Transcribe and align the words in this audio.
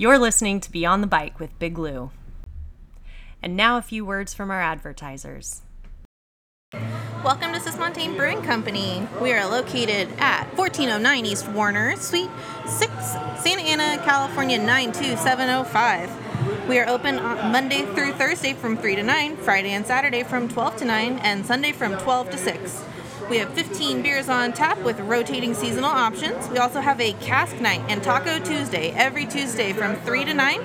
You're 0.00 0.18
listening 0.18 0.60
to 0.60 0.72
Beyond 0.72 1.02
the 1.02 1.06
Bike 1.06 1.38
with 1.38 1.58
Big 1.58 1.76
Lou. 1.76 2.10
And 3.42 3.54
now 3.54 3.76
a 3.76 3.82
few 3.82 4.02
words 4.02 4.32
from 4.32 4.50
our 4.50 4.62
advertisers. 4.62 5.60
Welcome 7.22 7.52
to 7.52 7.58
Cismontane 7.58 8.16
Brewing 8.16 8.40
Company. 8.40 9.06
We 9.20 9.34
are 9.34 9.46
located 9.46 10.08
at 10.18 10.46
1409 10.56 11.26
East 11.26 11.46
Warner, 11.48 11.96
Suite 11.96 12.30
6, 12.66 12.90
Santa 13.42 13.60
Ana, 13.60 14.02
California 14.02 14.56
92705. 14.56 16.66
We 16.66 16.78
are 16.78 16.88
open 16.88 17.18
on 17.18 17.52
Monday 17.52 17.84
through 17.94 18.14
Thursday 18.14 18.54
from 18.54 18.78
3 18.78 18.96
to 18.96 19.02
9, 19.02 19.36
Friday 19.36 19.72
and 19.72 19.84
Saturday 19.84 20.22
from 20.22 20.48
12 20.48 20.76
to 20.76 20.86
9, 20.86 21.18
and 21.18 21.44
Sunday 21.44 21.72
from 21.72 21.98
12 21.98 22.30
to 22.30 22.38
6. 22.38 22.84
We 23.30 23.38
have 23.38 23.54
15 23.54 24.02
beers 24.02 24.28
on 24.28 24.52
tap 24.52 24.82
with 24.82 24.98
rotating 24.98 25.54
seasonal 25.54 25.88
options. 25.88 26.48
We 26.48 26.58
also 26.58 26.80
have 26.80 27.00
a 27.00 27.12
cask 27.12 27.60
night 27.60 27.80
and 27.88 28.02
Taco 28.02 28.40
Tuesday 28.40 28.90
every 28.90 29.24
Tuesday 29.24 29.72
from 29.72 29.94
3 29.94 30.24
to 30.24 30.34
9. 30.34 30.60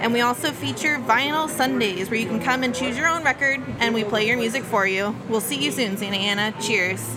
And 0.00 0.12
we 0.12 0.20
also 0.20 0.52
feature 0.52 0.98
vinyl 0.98 1.48
Sundays 1.48 2.10
where 2.10 2.20
you 2.20 2.26
can 2.26 2.38
come 2.38 2.64
and 2.64 2.74
choose 2.74 2.98
your 2.98 3.08
own 3.08 3.24
record 3.24 3.62
and 3.80 3.94
we 3.94 4.04
play 4.04 4.28
your 4.28 4.36
music 4.36 4.62
for 4.62 4.86
you. 4.86 5.16
We'll 5.30 5.40
see 5.40 5.56
you 5.56 5.70
soon, 5.70 5.96
Santa 5.96 6.18
Ana. 6.18 6.52
Cheers. 6.60 7.16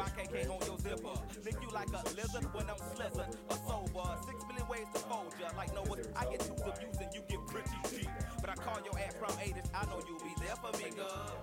slipper. 0.00 0.20
YKK 0.22 0.50
on 0.50 0.66
your 0.66 0.78
zipper. 0.78 1.16
Lick 1.44 1.56
you 1.62 1.70
like 1.70 1.88
a 1.88 2.02
lizard 2.14 2.46
when 2.54 2.66
I'm 2.70 2.76
slizzard. 2.76 3.36
A 3.50 3.54
sober. 3.66 4.08
Six 4.26 4.44
million 4.48 4.68
ways 4.68 4.86
to 4.94 5.00
fold 5.00 5.34
ya. 5.40 5.48
Like 5.56 5.74
Noah, 5.74 5.98
I 6.16 6.24
get 6.24 6.40
two 6.40 6.54
abuse 6.54 6.96
and 7.00 7.12
you 7.14 7.22
get 7.28 7.46
pretty 7.46 7.76
cheap. 7.90 8.08
But 8.40 8.50
I 8.50 8.54
call 8.54 8.78
your 8.84 8.98
ass 8.98 9.14
from 9.14 9.30
80s. 9.30 9.68
I 9.74 9.84
know 9.86 10.00
you'll 10.08 10.18
be 10.20 10.34
there 10.40 10.56
for 10.56 10.76
me, 10.78 10.90
girl. 10.96 11.36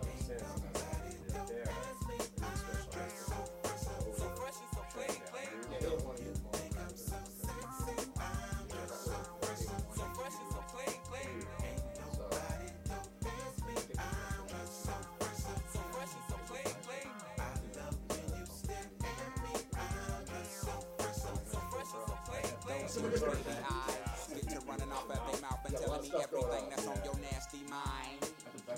Get 23.08 24.50
to 24.52 24.60
running 24.68 24.92
off 24.92 25.08
at 25.10 25.24
their 25.32 25.42
mouth 25.42 25.64
and 25.64 25.78
telling 25.78 26.02
me 26.02 26.12
everything 26.20 26.68
that's 26.70 26.88
on 26.88 27.00
your 27.06 27.16
nasty 27.32 27.64
mind. 27.70 28.20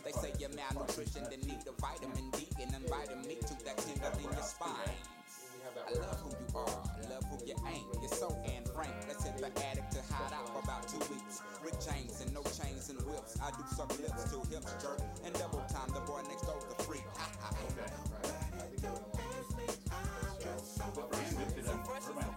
They 0.06 0.12
say 0.12 0.32
you're 0.38 0.54
malnutrition, 0.54 1.26
then 1.30 1.42
need 1.42 1.66
a 1.66 1.74
vitamin 1.82 2.30
D 2.38 2.46
and 2.62 2.70
inviting 2.76 3.26
me 3.26 3.42
to 3.42 3.54
that 3.66 3.78
tingle 3.78 4.14
in 4.22 4.30
your 4.30 4.46
spine. 4.46 4.94
I 5.82 5.98
love 5.98 6.22
who 6.22 6.30
you 6.30 6.60
are, 6.60 6.70
I 6.70 7.10
love 7.10 7.26
who 7.26 7.42
you 7.44 7.56
ain't. 7.74 7.90
You're 8.02 8.14
so 8.14 8.30
Anne 8.46 8.70
Frank. 8.76 8.94
Let's 9.08 9.26
hit 9.26 9.38
the 9.38 9.50
attic 9.66 9.90
to 9.98 10.02
hide 10.14 10.34
out 10.34 10.46
for 10.54 10.62
about 10.62 10.88
two 10.88 11.02
weeks. 11.10 11.42
Rick 11.66 11.82
chains 11.82 12.22
and 12.22 12.32
no 12.32 12.44
chains 12.44 12.90
and 12.90 13.02
whips. 13.10 13.36
I 13.42 13.50
do 13.50 13.66
suck 13.76 13.90
lips 13.98 14.30
till 14.30 14.46
hips 14.46 14.78
jerk 14.78 15.02
and 15.26 15.34
double 15.34 15.66
time. 15.74 15.90
The 15.90 16.02
boy 16.02 16.22
next 16.30 16.46
door's 16.46 16.66
the 16.66 16.84
freak. 16.84 17.04
Ha 17.18 17.32
ha. 17.42 17.50
finally, 22.00 22.29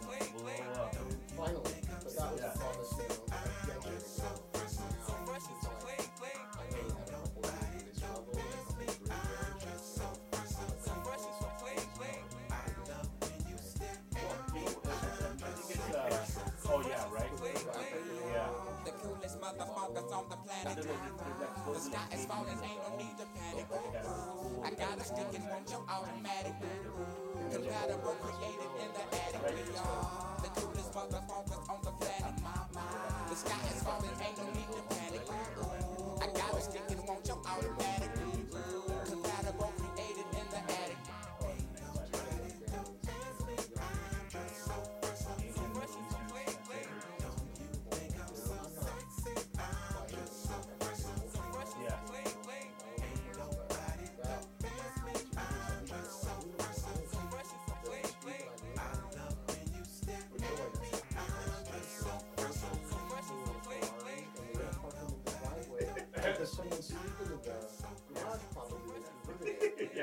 motherfuckers 19.92 20.12
on 20.12 20.24
the 20.28 20.36
planet. 20.36 20.86
The 21.72 21.80
sky 21.80 21.98
is 22.14 22.24
falling, 22.26 22.58
ain't 22.62 22.80
no 22.88 22.96
need 22.96 23.16
to 23.18 23.26
panic. 23.34 23.66
I 24.64 24.70
got 24.70 24.98
a 24.98 25.04
stick 25.04 25.26
and 25.34 25.44
want 25.48 25.70
your 25.70 25.84
automatic. 25.88 26.54
Compatible, 27.52 28.16
created 28.20 28.61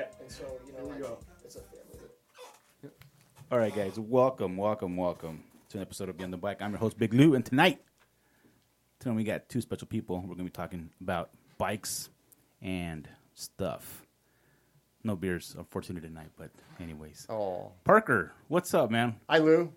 Yeah. 0.00 0.06
And 0.20 0.32
so, 0.32 0.44
you 0.66 0.72
know, 0.72 0.78
Here 0.78 0.88
we 0.88 0.96
I- 0.96 0.98
go. 1.08 1.18
it's 1.44 1.56
a 1.56 1.60
family. 1.60 2.90
All 3.52 3.58
right, 3.58 3.74
guys, 3.74 3.98
welcome, 3.98 4.56
welcome, 4.56 4.96
welcome 4.96 5.44
to 5.68 5.76
an 5.76 5.82
episode 5.82 6.08
of 6.08 6.16
Beyond 6.16 6.32
the 6.32 6.38
Bike. 6.38 6.62
I'm 6.62 6.70
your 6.70 6.78
host, 6.78 6.98
Big 6.98 7.12
Lou, 7.12 7.34
and 7.34 7.44
tonight, 7.44 7.82
tonight 8.98 9.14
we 9.16 9.24
got 9.24 9.48
two 9.50 9.60
special 9.60 9.86
people. 9.88 10.16
We're 10.20 10.36
going 10.36 10.38
to 10.38 10.44
be 10.44 10.50
talking 10.50 10.88
about 11.02 11.28
bikes 11.58 12.08
and 12.62 13.06
stuff. 13.34 14.06
No 15.04 15.16
beers, 15.16 15.54
unfortunately, 15.58 16.08
tonight, 16.08 16.30
but 16.38 16.50
anyways. 16.80 17.26
Oh. 17.28 17.72
Parker, 17.84 18.32
what's 18.48 18.72
up, 18.72 18.90
man? 18.90 19.16
Hi, 19.28 19.36
Lou. 19.36 19.70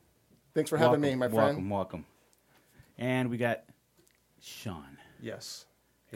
Thanks 0.53 0.69
for 0.69 0.77
having 0.77 1.01
welcome, 1.01 1.01
me, 1.01 1.15
my 1.15 1.27
friend. 1.27 1.45
Welcome, 1.47 1.69
welcome. 1.69 2.05
And 2.97 3.29
we 3.29 3.35
got 3.35 3.63
Sean, 4.39 4.97
Yes, 5.21 5.65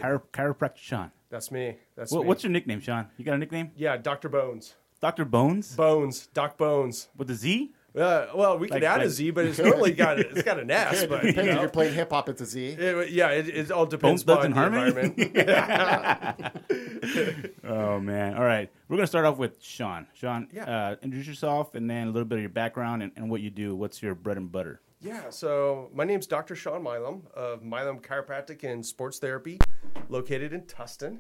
Chiro- 0.02 0.22
chiropractor 0.34 0.78
Sean. 0.78 1.12
that's 1.30 1.52
me. 1.52 1.78
That's 1.96 2.12
What, 2.12 2.22
me. 2.24 2.28
what's 2.28 2.44
your 2.44 2.52
nickname, 2.52 2.80
Sean? 2.80 3.08
You 3.18 3.26
got 3.26 3.36
a 3.36 3.38
nickname? 3.38 3.72
Yeah, 3.76 3.98
Doctor 3.98 4.30
Bones. 4.30 4.76
Doctor 5.02 5.26
Bones 5.26 5.76
Bones. 5.76 6.28
Doc 6.34 6.58
Bones. 6.58 7.10
with 7.16 7.30
a 7.30 7.36
Z. 7.36 7.74
Uh, 7.96 8.28
well, 8.36 8.60
we 8.60 8.68
could 8.68 8.76
Like- 8.76 8.84
add 8.84 9.00
a 9.02 9.04
like- 9.06 9.10
Z, 9.12 9.32
but 9.32 9.46
it's 9.46 9.60
only 9.60 9.92
got 9.92 10.20
it's 10.20 10.44
got 10.44 10.60
an 10.60 10.70
S. 10.70 11.06
But 11.08 11.24
you 11.24 11.30
Depends 11.32 11.50
if 11.50 11.56
know, 11.56 11.62
you're 11.62 11.70
playing 11.70 11.94
hip 11.96 12.12
hop, 12.12 12.30
it's 12.30 12.42
a 12.42 12.46
Z. 12.46 12.68
it, 12.78 13.10
yeah, 13.12 13.30
it, 13.30 13.48
it 13.48 13.72
all 13.72 13.86
depends 13.88 14.24
Thugs 14.24 14.40
on 14.40 14.46
and 14.46 14.54
the 14.56 14.60
Harmony? 14.60 15.14
environment. 15.18 16.54
Oh 17.64 18.00
man! 18.00 18.36
All 18.36 18.44
right, 18.44 18.70
we're 18.88 18.98
gonna 18.98 19.08
start 19.08 19.26
off 19.26 19.38
with 19.38 19.62
Sean. 19.62 20.08
Sean, 20.14 20.48
Yeah. 20.54 20.64
uh, 20.92 20.96
introduce 21.02 21.28
yourself 21.28 21.76
and 21.76 21.90
then 21.90 22.08
a 22.08 22.12
little 22.12 22.26
bit 22.28 22.36
of 22.38 22.42
your 22.42 22.50
background 22.50 23.04
and, 23.04 23.12
and 23.16 23.30
what 23.30 23.42
you 23.42 23.50
do. 23.50 23.76
What's 23.76 24.02
your 24.02 24.16
bread 24.16 24.38
and 24.38 24.52
butter? 24.52 24.80
Yeah, 25.00 25.30
so 25.30 25.90
my 25.94 26.04
name's 26.04 26.26
Dr. 26.26 26.56
Sean 26.56 26.82
Milam 26.84 27.24
of 27.36 27.64
Milam 27.64 28.00
Chiropractic 28.00 28.64
and 28.64 28.84
Sports 28.84 29.20
Therapy, 29.20 29.60
located 30.10 30.54
in 30.54 30.62
Tustin. 30.62 31.20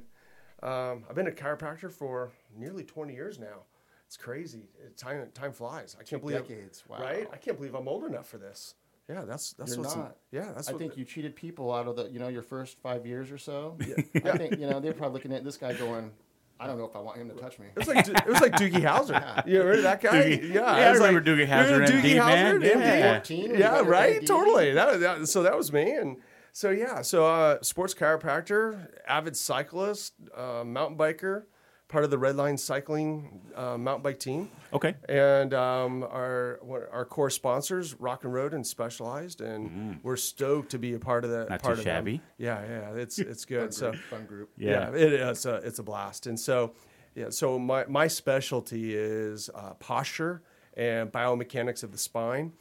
Um, 0.63 1.03
I've 1.07 1.15
been 1.15 1.27
a 1.27 1.31
chiropractor 1.31 1.91
for 1.91 2.31
nearly 2.57 2.83
20 2.83 3.13
years 3.13 3.37
now. 3.37 3.65
It's 4.07 4.17
crazy. 4.17 4.69
It, 4.83 4.97
time 4.97 5.27
time 5.33 5.51
flies. 5.51 5.95
I 5.99 6.03
can't 6.03 6.21
believe 6.21 6.47
decades, 6.47 6.83
wow. 6.87 6.97
Right? 6.99 7.27
I 7.31 7.37
can't 7.37 7.57
believe 7.57 7.75
I'm 7.75 7.87
old 7.87 8.05
enough 8.05 8.27
for 8.27 8.37
this. 8.37 8.73
Yeah, 9.09 9.23
that's 9.25 9.53
that's 9.53 9.75
You're 9.75 9.83
what's 9.83 9.95
not. 9.95 10.17
yeah. 10.31 10.51
That's 10.55 10.69
I 10.69 10.73
think 10.73 10.97
you 10.97 11.05
cheated 11.05 11.35
people 11.35 11.73
out 11.73 11.87
of 11.87 11.95
the, 11.97 12.09
you 12.09 12.19
know, 12.19 12.29
your 12.29 12.41
first 12.41 12.79
five 12.79 13.05
years 13.05 13.31
or 13.31 13.37
so. 13.37 13.77
Yeah. 13.85 13.95
I 14.31 14.37
think, 14.37 14.59
you 14.59 14.67
know, 14.67 14.79
they're 14.79 14.93
probably 14.93 15.13
looking 15.13 15.33
at 15.33 15.43
this 15.43 15.57
guy 15.57 15.73
going, 15.73 16.11
I 16.59 16.65
don't 16.67 16.77
know 16.79 16.85
if 16.85 16.95
I 16.95 16.99
want 16.99 17.17
him 17.17 17.29
to 17.29 17.35
touch 17.35 17.59
me. 17.59 17.67
It 17.75 17.77
was 17.77 17.87
like 17.87 18.07
it 18.07 18.25
was 18.27 18.41
like 18.41 18.53
Doogie 18.53 18.81
Howser. 18.81 19.45
You 19.47 19.59
remember 19.59 19.81
that 19.83 20.01
guy? 20.01 20.11
Doogie- 20.11 20.53
Yeah, 20.53 20.53
Yeah, 20.53 20.63
I 20.65 20.87
it 20.87 20.91
was 20.91 20.99
remember 20.99 21.19
like, 21.19 21.39
Doogie 21.39 21.47
Howser, 21.47 21.67
you 21.69 21.73
remember 21.73 21.97
MD, 21.97 22.01
Doogie. 22.01 22.19
Howser, 22.19 22.63
Yeah. 22.63 23.11
MD? 23.11 23.13
14 23.17 23.55
yeah, 23.57 23.79
right. 23.81 24.21
MD. 24.21 24.25
Totally. 24.27 24.71
That, 24.73 24.99
that 25.01 25.27
so 25.27 25.43
that 25.43 25.55
was 25.55 25.71
me, 25.71 25.91
and 25.91 26.17
so 26.53 26.71
yeah, 26.71 27.01
so 27.03 27.25
uh, 27.27 27.57
sports 27.61 27.93
chiropractor, 27.93 28.87
avid 29.07 29.37
cyclist, 29.37 30.13
uh, 30.35 30.63
mountain 30.65 30.97
biker, 30.97 31.43
part 31.87 32.03
of 32.03 32.09
the 32.09 32.17
Red 32.17 32.35
Line 32.35 32.57
Cycling 32.57 33.41
uh, 33.55 33.77
mountain 33.77 34.03
bike 34.03 34.19
team. 34.19 34.49
Okay. 34.73 34.95
And 35.07 35.53
um, 35.53 36.03
our 36.03 36.59
our 36.91 37.05
core 37.05 37.29
sponsors, 37.29 37.95
Rock 37.99 38.23
and 38.23 38.33
Road 38.33 38.53
and 38.53 38.65
Specialized, 38.65 39.41
and 39.41 39.99
we're 40.03 40.15
stoked 40.17 40.71
to 40.71 40.79
be 40.79 40.93
a 40.93 40.99
part 40.99 41.23
of 41.23 41.31
that. 41.31 41.49
Not 41.49 41.61
part 41.61 41.75
too 41.75 41.79
of 41.79 41.85
them. 41.85 41.95
shabby. 41.95 42.21
Yeah, 42.37 42.61
yeah, 42.67 43.01
it's 43.01 43.19
it's 43.19 43.45
good. 43.45 43.73
so 43.73 43.93
Fun 44.09 44.25
group. 44.25 44.49
Yeah. 44.57 44.91
yeah, 44.91 44.95
it 44.97 45.13
is. 45.13 45.45
A, 45.45 45.55
it's 45.55 45.79
a 45.79 45.83
blast. 45.83 46.27
And 46.27 46.39
so, 46.39 46.73
yeah, 47.15 47.29
so 47.29 47.57
my, 47.57 47.85
my 47.87 48.07
specialty 48.07 48.93
is 48.95 49.49
uh, 49.55 49.73
posture 49.75 50.41
and 50.75 51.11
biomechanics 51.11 51.83
of 51.83 51.91
the 51.91 51.97
spine, 51.97 52.51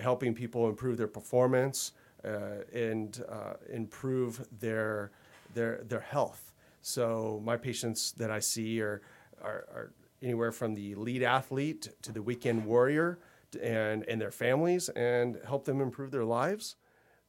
helping 0.00 0.32
people 0.34 0.68
improve 0.68 0.96
their 0.96 1.08
performance 1.08 1.92
uh, 2.24 2.62
and 2.72 3.22
uh, 3.28 3.54
improve 3.72 4.46
their 4.60 5.10
their 5.54 5.82
their 5.88 6.00
health. 6.00 6.45
So 6.86 7.42
my 7.44 7.56
patients 7.56 8.12
that 8.12 8.30
I 8.30 8.38
see 8.38 8.80
are 8.80 9.02
are, 9.42 9.66
are 9.74 9.92
anywhere 10.22 10.52
from 10.52 10.76
the 10.76 10.92
elite 10.92 11.24
athlete 11.24 11.88
to 12.02 12.12
the 12.12 12.22
weekend 12.22 12.64
warrior 12.64 13.18
and 13.60 14.04
and 14.04 14.20
their 14.20 14.30
families, 14.30 14.88
and 14.90 15.36
help 15.44 15.64
them 15.64 15.80
improve 15.80 16.12
their 16.12 16.24
lives 16.24 16.76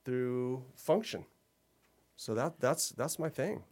through 0.05 0.63
function. 0.75 1.25
So 2.17 2.35
that 2.35 2.59
that's 2.59 2.89
that's 2.89 3.17
my 3.17 3.29
thing. 3.29 3.63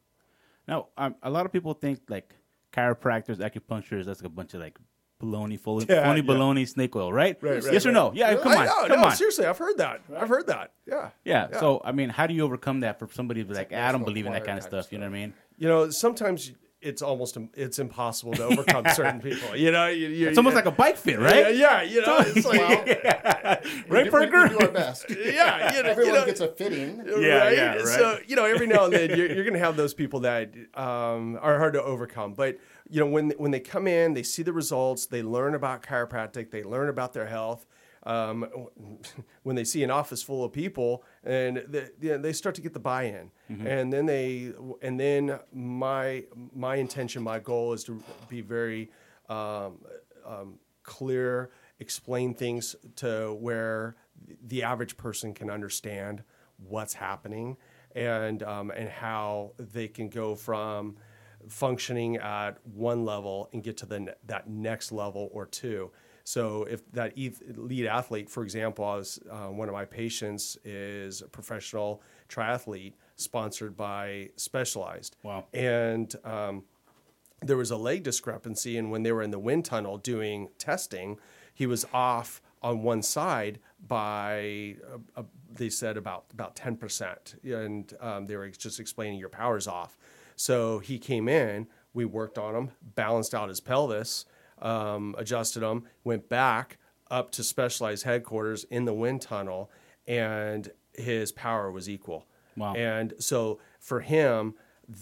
Now, 0.68 0.88
um, 0.98 1.16
a 1.22 1.30
lot 1.30 1.46
of 1.46 1.52
people 1.52 1.76
think 1.76 2.00
like 2.10 2.34
chiropractors, 2.74 3.38
acupuncturists, 3.38 4.06
that's 4.06 4.22
like 4.22 4.32
a 4.32 4.38
bunch 4.40 4.56
of 4.56 4.62
like 4.62 4.80
baloney, 5.22 5.60
phony, 5.60 5.86
Yeah, 5.88 6.04
phony 6.04 6.22
yeah. 6.22 6.34
baloney 6.34 6.68
snake 6.68 6.96
oil, 6.96 7.14
right? 7.14 7.38
Right, 7.42 7.64
right, 7.64 7.74
yes 7.74 7.86
or 7.86 7.92
no? 7.92 8.12
Yeah, 8.16 8.36
come 8.36 8.52
I 8.54 8.58
on, 8.58 8.66
know, 8.66 8.88
come 8.88 9.02
no, 9.02 9.06
on. 9.06 9.16
seriously, 9.16 9.46
I've 9.46 9.58
heard 9.58 9.78
that. 9.78 10.02
I've 10.18 10.30
heard 10.30 10.48
that. 10.48 10.74
Yeah. 10.88 11.12
Yeah. 11.24 11.60
So, 11.60 11.82
I 11.86 11.92
mean, 11.92 12.10
how 12.10 12.28
do 12.28 12.34
you 12.34 12.44
overcome 12.44 12.82
that 12.82 13.00
for 13.00 13.08
somebody 13.12 13.44
who's 13.44 13.56
like, 13.56 13.72
I 13.72 13.92
don't 13.92 14.04
believe 14.04 14.26
in 14.26 14.34
that 14.34 14.46
kind 14.46 14.58
of 14.58 14.64
type 14.64 14.72
stuff? 14.72 14.92
You 14.92 14.98
know 14.98 15.06
what 15.06 15.16
I 15.16 15.20
mean? 15.20 15.34
You 15.58 15.68
know, 15.68 15.90
sometimes 15.90 16.52
it's 16.82 17.02
almost 17.02 17.38
it's 17.56 17.80
impossible 17.80 18.34
to 18.34 18.44
overcome 18.44 18.86
certain 18.94 19.20
people. 19.20 19.56
You 19.56 19.72
know, 19.72 19.88
you, 19.88 20.08
you, 20.08 20.28
It's 20.30 20.38
almost 20.38 20.56
like 20.56 20.66
a 20.68 20.72
bike 20.72 20.98
fit, 20.98 21.20
right? 21.20 21.56
Yeah, 21.56 21.82
yeah, 21.82 21.82
you 21.82 22.02
know, 22.02 22.18
it's 22.20 22.46
like 22.52 22.60
right, 23.90 23.90
We 23.90 24.04
do- 24.04 24.12
Parker? 24.12 24.44
We 24.44 24.50
do 24.50 24.60
our 24.60 24.68
best. 24.72 25.06
yeah, 25.10 25.76
you 25.76 25.84
know, 25.84 25.90
Everyone 25.90 26.14
you 26.14 26.20
know, 26.20 26.26
gets 26.26 26.42
a 26.42 26.48
fitting. 26.50 27.02
Yeah, 27.06 27.38
right? 27.38 27.56
yeah, 27.56 27.76
right. 27.76 27.88
So 27.88 28.20
you 28.28 28.36
know, 28.36 28.46
every 28.46 28.68
now 28.68 28.86
and 28.86 28.94
then 28.94 29.10
you're, 29.18 29.28
you're 29.28 29.44
going 29.44 29.54
to 29.54 29.60
have 29.60 29.76
those 29.78 29.94
people 29.94 30.20
that 30.22 30.54
um, 30.76 31.40
are 31.42 31.58
hard 31.58 31.74
to 31.74 31.82
overcome. 31.84 32.34
But 32.34 32.60
you 32.90 33.00
know, 33.00 33.08
when 33.08 33.32
when 33.32 33.52
they 33.52 33.60
come 33.60 33.88
in, 33.88 34.14
they 34.14 34.24
see 34.24 34.44
the 34.44 34.54
results, 34.54 35.08
they 35.08 35.24
learn 35.24 35.56
about 35.56 35.82
chiropractic, 35.82 36.52
they 36.52 36.64
learn 36.64 36.90
about 36.90 37.14
their 37.14 37.26
health. 37.28 37.66
Um, 38.06 38.46
when 39.44 39.56
they 39.56 39.64
see 39.64 39.84
an 39.84 39.90
office 39.90 40.22
full 40.22 40.44
of 40.44 40.52
people, 40.52 41.04
and 41.24 41.64
they, 41.68 41.88
you 42.00 42.12
know, 42.12 42.18
they 42.20 42.34
start 42.34 42.54
to 42.56 42.62
get 42.62 42.74
the 42.74 42.80
buy-in, 42.80 43.32
and 43.66 43.92
then 43.92 44.06
they, 44.06 44.54
and 44.82 45.00
then 45.00 45.40
my 45.54 46.24
my 46.54 46.76
intention, 46.76 47.24
my 47.24 47.40
goal 47.40 47.74
is 47.74 47.84
to 47.86 48.02
be 48.30 48.42
very 48.42 48.92
um, 49.28 49.80
um, 50.26 50.60
clear, 50.84 51.50
explain 51.80 52.34
things 52.34 52.76
to 52.98 53.34
where 53.40 53.96
the 54.48 54.64
average 54.64 54.98
person 54.98 55.34
can 55.34 55.50
understand 55.50 56.24
what's 56.58 56.94
happening 56.94 57.58
and 57.96 58.44
um, 58.44 58.72
and 58.72 58.90
how 58.90 59.54
they 59.58 59.88
can 59.88 60.10
go 60.10 60.36
from 60.36 60.96
functioning 61.50 62.18
at 62.18 62.58
one 62.66 63.06
level 63.06 63.50
and 63.54 63.64
get 63.64 63.78
to 63.78 63.86
the 63.86 64.16
that 64.26 64.50
next 64.50 64.92
level 64.92 65.30
or 65.34 65.46
two. 65.46 65.92
So 66.28 66.64
if 66.64 66.82
that 66.92 67.16
lead 67.56 67.86
athlete, 67.86 68.30
for 68.30 68.44
example, 68.44 68.84
I 68.84 68.96
was, 68.96 69.20
uh, 69.32 69.48
one 69.48 69.70
of 69.70 69.74
my 69.74 69.86
patients 69.86 70.58
is 70.66 71.22
a 71.22 71.28
professional 71.28 72.02
triathlete 72.28 72.94
sponsored 73.16 73.78
by 73.78 74.32
Specialized. 74.36 75.16
Wow. 75.22 75.46
And 75.54 76.14
um, 76.26 76.64
there 77.42 77.58
was 77.58 77.70
a 77.70 77.78
leg 77.78 78.02
discrepancy, 78.04 78.76
and 78.76 78.90
when 78.90 79.04
they 79.04 79.12
were 79.12 79.22
in 79.22 79.30
the 79.30 79.40
wind 79.40 79.66
tunnel 79.66 79.98
doing 80.00 80.50
testing, 80.58 81.20
he 81.54 81.68
was 81.68 81.86
off 81.94 82.42
on 82.64 82.82
one 82.82 83.04
side 83.04 83.60
by 83.88 84.76
uh, 84.92 85.20
uh, 85.20 85.24
they 85.54 85.70
said 85.70 85.96
about 85.96 86.26
about 86.34 86.56
ten 86.56 86.76
percent, 86.76 87.36
and 87.44 87.94
um, 88.02 88.26
they 88.26 88.36
were 88.36 88.50
just 88.50 88.80
explaining 88.80 89.20
your 89.20 89.30
power's 89.30 89.68
off. 89.68 89.96
So 90.36 90.80
he 90.80 90.98
came 90.98 91.30
in, 91.30 91.68
we 91.94 92.04
worked 92.04 92.40
on 92.40 92.56
him, 92.56 92.72
balanced 92.96 93.36
out 93.36 93.50
his 93.50 93.60
pelvis, 93.60 94.26
um, 94.62 95.16
adjusted 95.18 95.62
them, 95.62 95.84
went 96.04 96.30
back 96.30 96.78
up 97.12 97.32
to 97.32 97.44
specialized 97.44 98.04
headquarters 98.04 98.64
in 98.66 98.86
the 98.86 98.94
wind 98.94 99.22
tunnel, 99.22 99.70
and 100.08 100.72
his 100.94 101.32
power 101.32 101.72
was 101.72 101.90
equal. 101.90 102.26
Wow. 102.58 102.74
And 102.76 103.14
so 103.20 103.60
for 103.80 104.00
him, 104.00 104.56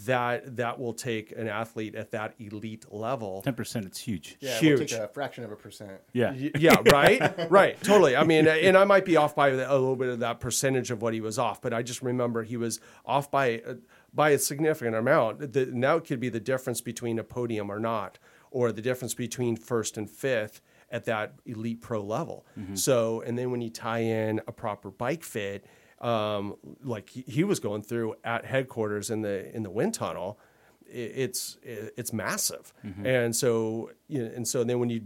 that 0.05 0.55
that 0.55 0.79
will 0.79 0.93
take 0.93 1.31
an 1.33 1.47
athlete 1.47 1.95
at 1.95 2.11
that 2.11 2.35
elite 2.39 2.85
level. 2.91 3.41
Ten 3.41 3.53
percent, 3.53 3.85
it's 3.85 3.99
huge. 3.99 4.37
Yeah, 4.39 4.57
Huge. 4.57 4.79
we'll 4.79 4.87
take 4.87 4.99
a 4.99 5.07
fraction 5.09 5.43
of 5.43 5.51
a 5.51 5.55
percent. 5.55 5.99
Yeah. 6.13 6.33
Yeah, 6.33 6.77
right, 6.91 7.21
right, 7.51 7.81
totally. 7.83 8.15
I 8.15 8.23
mean, 8.23 8.47
and 8.47 8.77
I 8.77 8.85
might 8.85 9.05
be 9.05 9.17
off 9.17 9.35
by 9.35 9.49
a 9.49 9.55
little 9.55 9.95
bit 9.95 10.09
of 10.09 10.19
that 10.19 10.39
percentage 10.39 10.89
of 10.91 11.01
what 11.01 11.13
he 11.13 11.21
was 11.21 11.37
off, 11.37 11.61
but 11.61 11.73
I 11.73 11.81
just 11.83 12.01
remember 12.01 12.43
he 12.43 12.57
was 12.57 12.79
off 13.05 13.29
by 13.29 13.59
uh, 13.67 13.75
by 14.13 14.29
a 14.29 14.39
significant 14.39 14.95
amount. 14.95 15.53
The, 15.53 15.65
now 15.65 15.95
that 15.95 16.05
could 16.05 16.19
be 16.19 16.29
the 16.29 16.39
difference 16.39 16.79
between 16.81 17.19
a 17.19 17.23
podium 17.23 17.69
or 17.69 17.79
not, 17.79 18.19
or 18.53 18.71
the 18.71 18.81
difference 18.81 19.13
between 19.15 19.57
first 19.57 19.97
and 19.97 20.09
fifth 20.09 20.61
at 20.91 21.05
that 21.05 21.33
elite 21.45 21.81
pro 21.81 22.01
level. 22.01 22.45
So, 22.75 23.21
and 23.21 23.37
then 23.37 23.49
when 23.51 23.61
you 23.61 23.69
tie 23.71 23.99
in 24.03 24.39
a 24.47 24.51
proper 24.51 24.91
bike 24.91 25.23
fit, 25.23 25.65
um, 25.99 26.55
like 26.83 27.09
he, 27.09 27.21
he 27.27 27.43
was 27.43 27.59
going 27.59 27.81
through 27.83 28.15
at 28.23 28.45
headquarters 28.45 29.09
in 29.09 29.21
the 29.21 29.53
in 29.55 29.63
the 29.63 29.71
wind 29.71 29.93
tunnel, 29.95 30.39
it's 30.87 31.57
it's 31.63 32.13
massive, 32.13 32.73
and 33.03 33.35
so 33.35 33.89
you 34.07 34.23
know, 34.23 34.31
and 34.35 34.47
so 34.47 34.63
then 34.63 34.79
when 34.79 34.89
you 34.89 35.01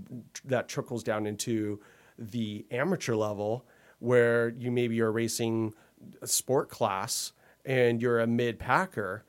that 0.45 0.67
trickles 0.67 1.03
down 1.03 1.25
into 1.25 1.79
the 2.19 2.65
amateur 2.71 3.15
level, 3.15 3.65
where 3.99 4.49
you 4.49 4.71
maybe 4.71 4.95
you're 4.95 5.11
racing 5.11 5.73
a 6.21 6.27
sport 6.27 6.69
class 6.69 7.31
and 7.63 8.01
you're 8.01 8.19
a 8.19 8.27
mid 8.27 8.59
packer 8.59 9.23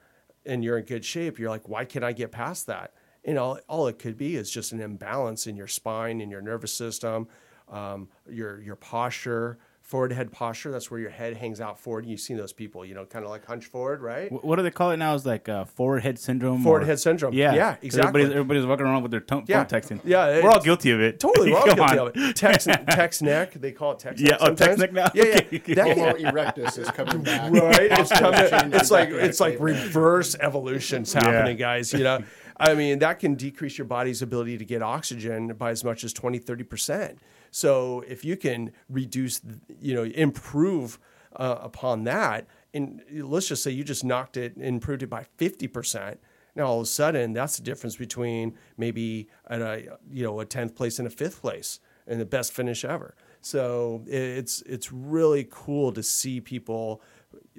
and 0.47 0.65
you're 0.65 0.79
in 0.79 0.85
good 0.85 1.05
shape, 1.05 1.39
you're 1.39 1.51
like, 1.51 1.69
why 1.69 1.85
can't 1.85 2.05
I 2.05 2.13
get 2.13 2.33
past 2.33 2.67
that? 2.67 2.95
And 3.29 3.39
all 3.39 3.59
all 3.69 3.87
it 3.89 3.99
could 3.99 4.17
be 4.17 4.37
is 4.37 4.51
just 4.51 4.73
an 4.73 4.81
imbalance 4.81 5.47
in 5.47 5.55
your 5.57 5.67
spine, 5.69 6.21
in 6.21 6.31
your 6.31 6.41
nervous 6.41 6.73
system, 6.73 7.29
um, 7.71 8.09
your 8.29 8.61
your 8.63 8.77
posture. 8.77 9.59
Forward 9.83 10.13
head 10.13 10.31
posture, 10.31 10.71
that's 10.71 10.91
where 10.91 11.01
your 11.01 11.09
head 11.09 11.35
hangs 11.39 11.63
out 11.63 11.81
forward. 11.81 12.05
You've 12.05 12.21
seen 12.21 12.37
those 12.37 12.53
people, 12.53 12.85
you 12.85 12.93
know, 12.95 13.07
kind 13.07 13.25
of 13.25 13.31
like 13.31 13.47
hunch 13.47 13.65
forward, 13.65 14.03
right? 14.03 14.31
What 14.31 14.57
do 14.57 14.63
they 14.63 14.71
call 14.71 14.91
it 14.91 14.99
now? 14.99 15.15
Is 15.15 15.25
like 15.25 15.49
uh, 15.49 15.65
forward 15.65 16.03
head 16.03 16.19
syndrome. 16.19 16.63
Forward 16.63 16.83
or- 16.83 16.85
head 16.85 17.01
syndrome. 17.01 17.33
Yeah, 17.33 17.55
Yeah, 17.55 17.77
exactly. 17.81 18.21
Everybody's, 18.21 18.31
everybody's 18.33 18.67
walking 18.67 18.85
around 18.85 19.01
with 19.03 19.13
their 19.13 19.21
tongue 19.21 19.45
Yeah. 19.49 19.65
phone 19.65 19.81
texting. 19.81 20.01
Yeah, 20.05 20.43
we're 20.45 20.51
all 20.51 20.61
guilty 20.61 20.91
of 20.91 21.01
it. 21.01 21.19
Totally, 21.19 21.53
we're 21.53 21.59
all 21.59 21.65
guilty 21.75 21.81
on. 21.81 21.99
of 22.09 22.13
it. 22.15 22.37
Text, 22.37 22.69
text 22.91 23.23
neck, 23.23 23.55
they 23.55 23.73
call 23.73 23.93
it 23.93 24.01
text 24.01 24.23
Yeah, 24.23 24.33
neck 24.33 24.39
oh, 24.43 24.55
text 24.55 24.79
neck 24.79 24.93
now? 24.93 25.09
Yeah, 25.15 25.25
Okay. 25.25 25.63
yeah. 25.67 25.75
That- 25.77 25.97
Homo 25.97 26.13
erectus 26.19 26.79
is 26.79 26.91
coming 26.91 27.23
back. 27.23 27.51
right? 27.51 27.89
It's 27.93 28.11
coming. 28.13 28.41
It's 28.75 28.91
like 28.91 29.09
exactly 29.09 29.19
it's 29.27 29.41
like 29.41 29.57
reverse 29.59 30.37
evolution's 30.39 31.15
happening, 31.15 31.57
guys. 31.57 31.95
You 31.95 32.05
know, 32.05 32.25
I 32.59 32.75
mean 32.75 32.99
that 32.99 33.19
can 33.19 33.35
decrease 33.35 33.79
your 33.79 33.87
body's 33.87 34.23
ability 34.23 34.59
to 34.59 34.65
get 34.65 34.83
oxygen 34.83 35.55
by 35.55 35.71
as 35.71 35.85
much 35.85 36.05
as 36.05 36.13
20, 36.13 36.39
30 36.39 36.65
percent. 36.65 37.19
So 37.51 38.05
if 38.07 38.25
you 38.25 38.37
can 38.37 38.73
reduce, 38.89 39.41
you 39.81 39.95
know, 39.95 40.05
improve 40.05 40.99
uh, 41.37 41.59
upon 41.61 42.05
that, 42.05 42.47
and 42.75 43.03
let's 43.13 43.49
just 43.49 43.63
say 43.63 43.71
you 43.71 43.85
just 43.85 44.05
knocked 44.05 44.37
it, 44.37 44.57
improved 44.57 45.03
it 45.03 45.11
by 45.11 45.25
fifty 45.37 45.69
percent. 45.69 46.21
Now 46.57 46.67
all 46.67 46.79
of 46.79 46.85
a 46.85 46.87
sudden, 46.87 47.33
that's 47.33 47.57
the 47.57 47.63
difference 47.63 47.97
between 47.97 48.55
maybe 48.77 49.29
a 49.47 49.83
you 50.11 50.25
know 50.25 50.41
a 50.41 50.45
tenth 50.45 50.75
place 50.75 50.99
and 50.99 51.07
a 51.07 51.11
fifth 51.11 51.41
place 51.41 51.81
and 52.07 52.21
the 52.21 52.27
best 52.27 52.53
finish 52.53 52.85
ever. 52.85 53.15
So 53.41 54.03
it's 54.07 54.63
it's 54.63 54.93
really 54.93 55.47
cool 55.51 55.93
to 55.93 56.03
see 56.03 56.41
people 56.41 57.03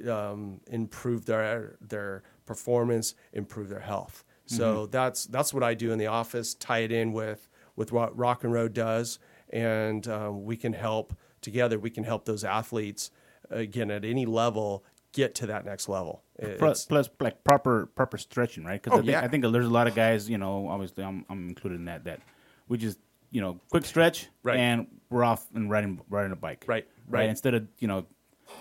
um, 0.09 0.59
improve 0.67 1.25
their 1.25 1.77
their 1.79 2.23
performance, 2.45 3.15
improve 3.33 3.69
their 3.69 3.79
health. 3.79 4.23
So 4.49 4.87
that's 4.87 5.25
that's 5.25 5.53
what 5.53 5.63
I 5.63 5.73
do 5.75 5.91
in 5.91 5.99
the 5.99 6.07
office. 6.07 6.53
Tie 6.55 6.79
it 6.79 6.91
in 6.91 7.13
with 7.13 7.47
with 7.75 7.91
what 7.91 8.17
Rock 8.17 8.43
and 8.43 8.51
Road 8.51 8.73
does, 8.73 9.19
and 9.51 10.07
um, 10.07 10.43
we 10.43 10.57
can 10.57 10.73
help 10.73 11.13
together. 11.41 11.77
We 11.77 11.89
can 11.91 12.03
help 12.03 12.25
those 12.25 12.43
athletes 12.43 13.11
again 13.51 13.91
at 13.91 14.03
any 14.05 14.25
level 14.25 14.83
get 15.11 15.33
to 15.35 15.47
that 15.47 15.65
next 15.65 15.87
level. 15.89 16.23
Plus, 16.57 16.85
plus 16.85 17.09
like 17.19 17.43
proper 17.43 17.85
proper 17.87 18.17
stretching, 18.17 18.63
right? 18.63 18.81
Because 18.81 18.97
Oh, 18.97 19.01
I, 19.01 19.05
think, 19.05 19.11
yeah. 19.11 19.21
I 19.21 19.27
think 19.27 19.43
there's 19.51 19.65
a 19.65 19.69
lot 19.69 19.87
of 19.87 19.93
guys, 19.95 20.29
you 20.29 20.37
know, 20.37 20.67
obviously 20.67 21.03
I'm 21.03 21.25
I'm 21.29 21.47
included 21.49 21.75
in 21.79 21.85
that. 21.85 22.05
That 22.05 22.21
we 22.67 22.77
just 22.77 22.97
you 23.31 23.41
know 23.41 23.59
quick 23.69 23.85
stretch 23.85 24.27
Right. 24.41 24.57
and 24.57 24.87
we're 25.11 25.23
off 25.23 25.45
and 25.53 25.69
riding 25.69 26.01
riding 26.09 26.31
a 26.31 26.35
bike, 26.35 26.63
Right, 26.67 26.87
right. 27.07 27.19
right. 27.21 27.29
Instead 27.29 27.53
of 27.53 27.67
you 27.77 27.87
know 27.87 28.05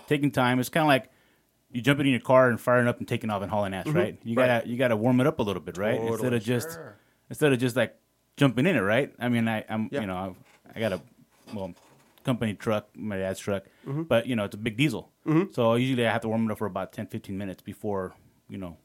taking 0.07 0.29
time, 0.31 0.59
it's 0.59 0.69
kind 0.69 0.83
of 0.83 0.87
like 0.87 1.09
you 1.71 1.81
jumping 1.81 2.05
in 2.07 2.11
your 2.11 2.21
car 2.21 2.49
and 2.49 2.59
firing 2.59 2.87
up 2.87 2.97
and 2.99 3.07
taking 3.07 3.29
off 3.29 3.41
and 3.41 3.51
hauling 3.51 3.73
ass, 3.73 3.87
right? 3.87 4.17
You 4.23 4.31
Mm-hmm. 4.31 4.39
Right. 4.39 4.47
gotta 4.47 4.67
you 4.69 4.77
gotta 4.77 4.95
warm 4.95 5.19
it 5.21 5.27
up 5.27 5.39
a 5.39 5.43
little 5.43 5.61
bit, 5.61 5.77
right? 5.77 5.99
Instead 5.99 6.33
of 6.33 6.43
just 6.43 6.71
Sure. 6.73 6.95
instead 7.29 7.53
of 7.53 7.59
just 7.59 7.75
like 7.75 7.95
jumping 8.37 8.65
in 8.65 8.75
it, 8.75 8.79
right? 8.81 9.13
I 9.19 9.29
mean, 9.29 9.47
I 9.47 9.63
I'm 9.69 9.89
Yeah. 9.91 10.01
you 10.01 10.07
know 10.07 10.17
I've, 10.17 10.35
I 10.75 10.79
got 10.79 10.93
a 10.93 11.01
well 11.53 11.73
company 12.23 12.53
truck, 12.53 12.87
my 12.95 13.17
dad's 13.17 13.39
truck, 13.39 13.63
Mm-hmm. 13.87 14.03
but 14.03 14.25
you 14.27 14.35
know 14.35 14.45
it's 14.45 14.55
a 14.55 14.57
big 14.57 14.77
diesel, 14.77 15.11
so 15.51 15.75
usually 15.75 16.05
I 16.07 16.11
have 16.11 16.21
to 16.21 16.27
warm 16.27 16.49
it 16.49 16.51
up 16.51 16.57
for 16.57 16.65
about 16.67 16.91
10, 16.93 17.07
15 17.07 17.37
minutes 17.37 17.61
before 17.61 18.13
you 18.49 18.57
know 18.57 18.77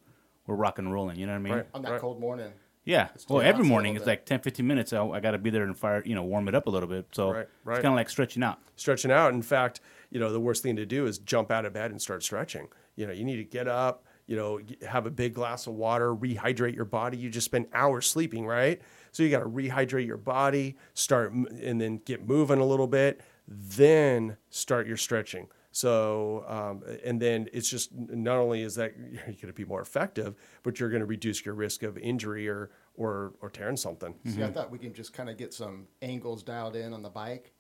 we're 0.47 0.55
rocking 0.57 0.85
and 0.85 0.93
rolling. 0.95 1.19
You 1.19 1.27
know 1.27 1.33
what 1.33 1.39
I 1.39 1.43
mean? 1.43 1.53
Right. 1.55 1.67
On 1.75 1.83
that 1.83 1.93
Right. 1.93 2.01
cold 2.01 2.21
morning. 2.21 2.53
Yeah. 2.85 3.09
Well, 3.31 3.41
every 3.41 3.65
morning 3.65 3.97
it's 3.97 4.07
like 4.07 4.27
10, 4.27 4.41
15 4.41 4.67
minutes. 4.67 4.93
I, 4.93 5.03
I 5.07 5.19
got 5.21 5.31
to 5.31 5.39
be 5.39 5.49
there 5.49 5.63
and 5.65 5.75
fire, 5.75 6.03
you 6.05 6.15
know, 6.15 6.23
warm 6.23 6.49
it 6.49 6.55
up 6.55 6.67
a 6.67 6.71
little 6.71 6.87
bit. 6.87 7.07
So 7.13 7.31
Right, 7.31 7.49
right. 7.65 7.77
it's 7.79 7.83
kind 7.83 7.95
of 7.95 7.97
like 7.97 8.11
stretching 8.11 8.43
out. 8.43 8.59
stretching 8.77 9.11
out. 9.11 9.33
In 9.33 9.41
fact, 9.41 9.81
you 10.15 10.21
know, 10.21 10.33
the 10.33 10.41
worst 10.41 10.63
thing 10.63 10.77
to 10.77 10.87
do 10.87 11.07
is 11.07 11.19
jump 11.19 11.51
out 11.51 11.67
of 11.67 11.73
bed 11.73 11.91
and 11.91 12.01
start 12.01 12.23
stretching. 12.23 12.69
You 12.95 13.09
know, 13.09 13.13
you 13.13 13.25
need 13.25 13.37
to 13.37 13.45
get 13.45 13.67
up, 13.67 14.07
you 14.29 14.37
know, 14.37 14.61
have 14.89 15.07
a 15.07 15.11
big 15.11 15.35
glass 15.35 15.67
of 15.67 15.75
water, 15.75 16.15
rehydrate 16.15 16.75
your 16.75 16.85
body. 16.85 17.19
You 17.19 17.29
just 17.29 17.45
spend 17.47 17.67
hours 17.75 18.07
sleeping, 18.07 18.47
right? 18.47 18.81
So 19.11 19.25
you 19.25 19.31
got 19.31 19.41
to 19.41 19.49
rehydrate 19.49 20.07
your 20.07 20.17
body, 20.17 20.77
start 20.95 21.33
and 21.33 21.81
then 21.81 22.01
get 22.07 22.27
moving 22.27 22.61
a 22.61 22.65
little 22.65 22.87
bit, 22.87 23.23
then 23.49 24.37
start 24.51 24.87
your 24.87 24.97
stretching. 24.97 25.49
So, 25.73 26.45
um, 26.47 26.85
and 27.05 27.21
then 27.21 27.49
it's 27.53 27.69
just 27.69 27.91
not 27.93 28.37
only 28.39 28.63
is 28.63 28.77
that 28.77 28.95
you're 29.11 29.21
going 29.25 29.49
to 29.49 29.53
be 29.53 29.65
more 29.65 29.81
effective, 29.81 30.37
but 30.63 30.79
you're 30.79 30.91
going 30.91 31.01
to 31.01 31.07
reduce 31.07 31.45
your 31.45 31.57
risk 31.57 31.83
of 31.83 31.99
injury 31.99 32.49
or 32.49 32.71
or 32.95 33.33
or 33.41 33.51
tearing 33.51 33.77
something. 33.77 34.15
See, 34.27 34.45
I 34.45 34.53
thought 34.53 34.71
we 34.71 34.79
can 34.79 34.95
just 34.95 35.13
kind 35.13 35.29
of 35.29 35.37
get 35.37 35.53
some 35.53 35.89
angles 36.01 36.45
dialed 36.45 36.77
in 36.77 36.93
on 36.93 37.03
the 37.03 37.11
bike, 37.11 37.53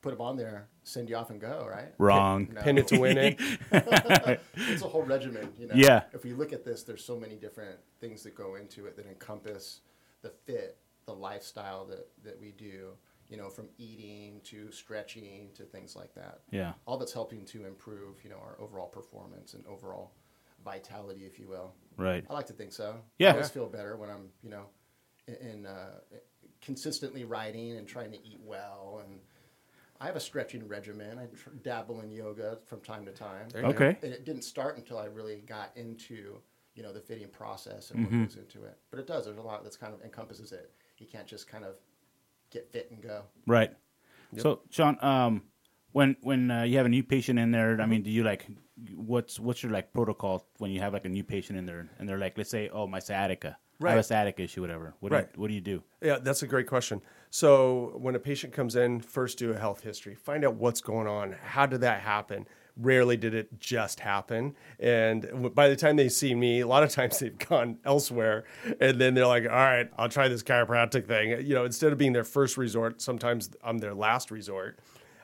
put 0.00 0.10
them 0.10 0.20
on 0.20 0.36
there, 0.36 0.68
send 0.84 1.08
you 1.08 1.16
off 1.16 1.30
and 1.30 1.40
go, 1.40 1.66
right? 1.68 1.92
Wrong. 1.98 2.48
No. 2.52 2.60
Pin 2.60 2.78
it 2.78 2.88
to 2.88 2.98
win 2.98 3.18
it. 3.18 3.40
it's 4.54 4.82
a 4.82 4.88
whole 4.88 5.02
regimen, 5.02 5.52
you 5.58 5.66
know. 5.66 5.74
Yeah. 5.74 6.02
If 6.12 6.24
we 6.24 6.32
look 6.32 6.52
at 6.52 6.64
this, 6.64 6.82
there's 6.82 7.04
so 7.04 7.18
many 7.18 7.36
different 7.36 7.78
things 8.00 8.22
that 8.22 8.34
go 8.34 8.54
into 8.54 8.86
it 8.86 8.96
that 8.96 9.06
encompass 9.06 9.80
the 10.22 10.30
fit, 10.30 10.78
the 11.06 11.12
lifestyle 11.12 11.84
that 11.86 12.08
that 12.24 12.40
we 12.40 12.52
do. 12.52 12.92
You 13.30 13.36
know, 13.36 13.50
from 13.50 13.68
eating 13.76 14.40
to 14.44 14.72
stretching 14.72 15.50
to 15.54 15.64
things 15.64 15.94
like 15.94 16.14
that. 16.14 16.40
Yeah. 16.50 16.72
All 16.86 16.96
that's 16.96 17.12
helping 17.12 17.44
to 17.46 17.66
improve, 17.66 18.24
you 18.24 18.30
know, 18.30 18.38
our 18.38 18.56
overall 18.58 18.86
performance 18.86 19.52
and 19.52 19.66
overall 19.66 20.12
vitality, 20.64 21.26
if 21.26 21.38
you 21.38 21.46
will. 21.46 21.74
Right. 21.98 22.24
I 22.30 22.32
like 22.32 22.46
to 22.46 22.54
think 22.54 22.72
so. 22.72 22.96
Yeah. 23.18 23.28
I 23.28 23.32
always 23.32 23.50
feel 23.50 23.66
better 23.66 23.98
when 23.98 24.08
I'm, 24.08 24.30
you 24.42 24.48
know, 24.48 24.64
in, 25.26 25.34
in 25.34 25.66
uh, 25.66 26.00
consistently 26.62 27.24
riding 27.24 27.76
and 27.76 27.86
trying 27.86 28.12
to 28.12 28.18
eat 28.18 28.38
well. 28.42 29.02
And 29.04 29.20
I 30.00 30.06
have 30.06 30.16
a 30.16 30.20
stretching 30.20 30.66
regimen. 30.68 31.18
I 31.18 31.26
tr- 31.36 31.50
dabble 31.62 32.00
in 32.00 32.10
yoga 32.10 32.58
from 32.66 32.80
time 32.80 33.04
to 33.06 33.12
time. 33.12 33.48
There 33.52 33.62
go. 33.62 33.68
Okay. 33.68 33.96
And 34.02 34.12
it 34.12 34.24
didn't 34.24 34.42
start 34.42 34.76
until 34.76 34.98
I 34.98 35.06
really 35.06 35.42
got 35.46 35.72
into, 35.76 36.36
you 36.74 36.82
know, 36.82 36.92
the 36.92 37.00
fitting 37.00 37.28
process 37.28 37.90
and 37.90 38.00
Mm-hmm. 38.06 38.20
what 38.20 38.28
goes 38.28 38.36
into 38.36 38.64
it. 38.64 38.78
But 38.90 39.00
it 39.00 39.06
does. 39.06 39.24
There's 39.24 39.38
a 39.38 39.42
lot 39.42 39.64
that's 39.64 39.76
kind 39.76 39.92
of 39.92 40.00
encompasses 40.02 40.52
it. 40.52 40.70
You 40.98 41.06
can't 41.06 41.26
just 41.26 41.48
kind 41.48 41.64
of 41.64 41.74
get 42.50 42.70
fit 42.70 42.90
and 42.90 43.02
go. 43.02 43.22
Right. 43.46 43.72
So, 44.36 44.60
Sean, 44.70 44.98
um, 45.02 45.42
when 45.92 46.16
when 46.22 46.50
uh, 46.50 46.62
you 46.62 46.76
have 46.76 46.86
a 46.86 46.90
new 46.90 47.02
patient 47.02 47.38
in 47.38 47.50
there, 47.50 47.72
I 47.72 47.76
Mm-hmm. 47.78 47.90
mean, 47.90 48.02
do 48.02 48.10
you 48.10 48.22
like 48.22 48.46
what's 48.94 49.40
what's 49.40 49.62
your 49.62 49.72
like 49.72 49.92
protocol 49.92 50.46
when 50.58 50.70
you 50.70 50.80
have 50.80 50.92
like 50.92 51.06
a 51.06 51.08
new 51.08 51.24
patient 51.24 51.58
in 51.58 51.66
there 51.66 51.88
and 51.98 52.08
they're 52.08 52.18
like, 52.18 52.36
let's 52.38 52.50
say, 52.50 52.68
oh, 52.68 52.86
my 52.86 52.98
sciatica, 53.00 53.56
I 53.80 53.88
have 53.90 53.94
a 53.94 53.96
Right. 53.98 54.04
sciatica 54.04 54.42
issue, 54.42 54.60
whatever. 54.60 54.94
What 55.00 55.10
do 55.10 55.14
Right. 55.16 55.28
you, 55.34 55.40
what 55.40 55.48
do 55.48 55.54
you 55.54 55.60
do? 55.60 55.82
Yeah, 56.02 56.18
that's 56.20 56.42
a 56.42 56.46
great 56.48 56.66
question. 56.66 57.00
So 57.30 57.92
when 57.98 58.14
a 58.14 58.18
patient 58.18 58.52
comes 58.52 58.74
in, 58.74 59.00
first 59.00 59.38
do 59.38 59.52
a 59.52 59.58
health 59.58 59.82
history. 59.82 60.14
Find 60.14 60.44
out 60.44 60.54
what's 60.54 60.80
going 60.80 61.06
on. 61.06 61.32
How 61.42 61.66
did 61.66 61.80
that 61.82 62.00
happen? 62.00 62.46
Rarely 62.76 63.16
did 63.16 63.34
it 63.34 63.58
just 63.60 64.00
happen. 64.00 64.54
And 64.80 65.52
by 65.54 65.68
the 65.68 65.76
time 65.76 65.96
they 65.96 66.08
see 66.08 66.34
me, 66.34 66.60
a 66.60 66.66
lot 66.66 66.82
of 66.82 66.90
times 66.90 67.18
they've 67.18 67.36
gone 67.48 67.78
elsewhere. 67.84 68.44
And 68.80 69.00
then 69.00 69.14
they're 69.14 69.26
like, 69.26 69.44
all 69.44 69.50
right, 69.50 69.88
I'll 69.96 70.08
try 70.08 70.26
this 70.28 70.42
chiropractic 70.42 71.06
thing. 71.06 71.30
You 71.46 71.54
know, 71.54 71.64
instead 71.64 71.92
of 71.92 71.98
being 71.98 72.12
their 72.14 72.24
first 72.24 72.56
resort, 72.56 73.00
sometimes 73.00 73.50
I'm 73.62 73.78
their 73.78 73.94
last 73.94 74.30
resort. 74.30 74.78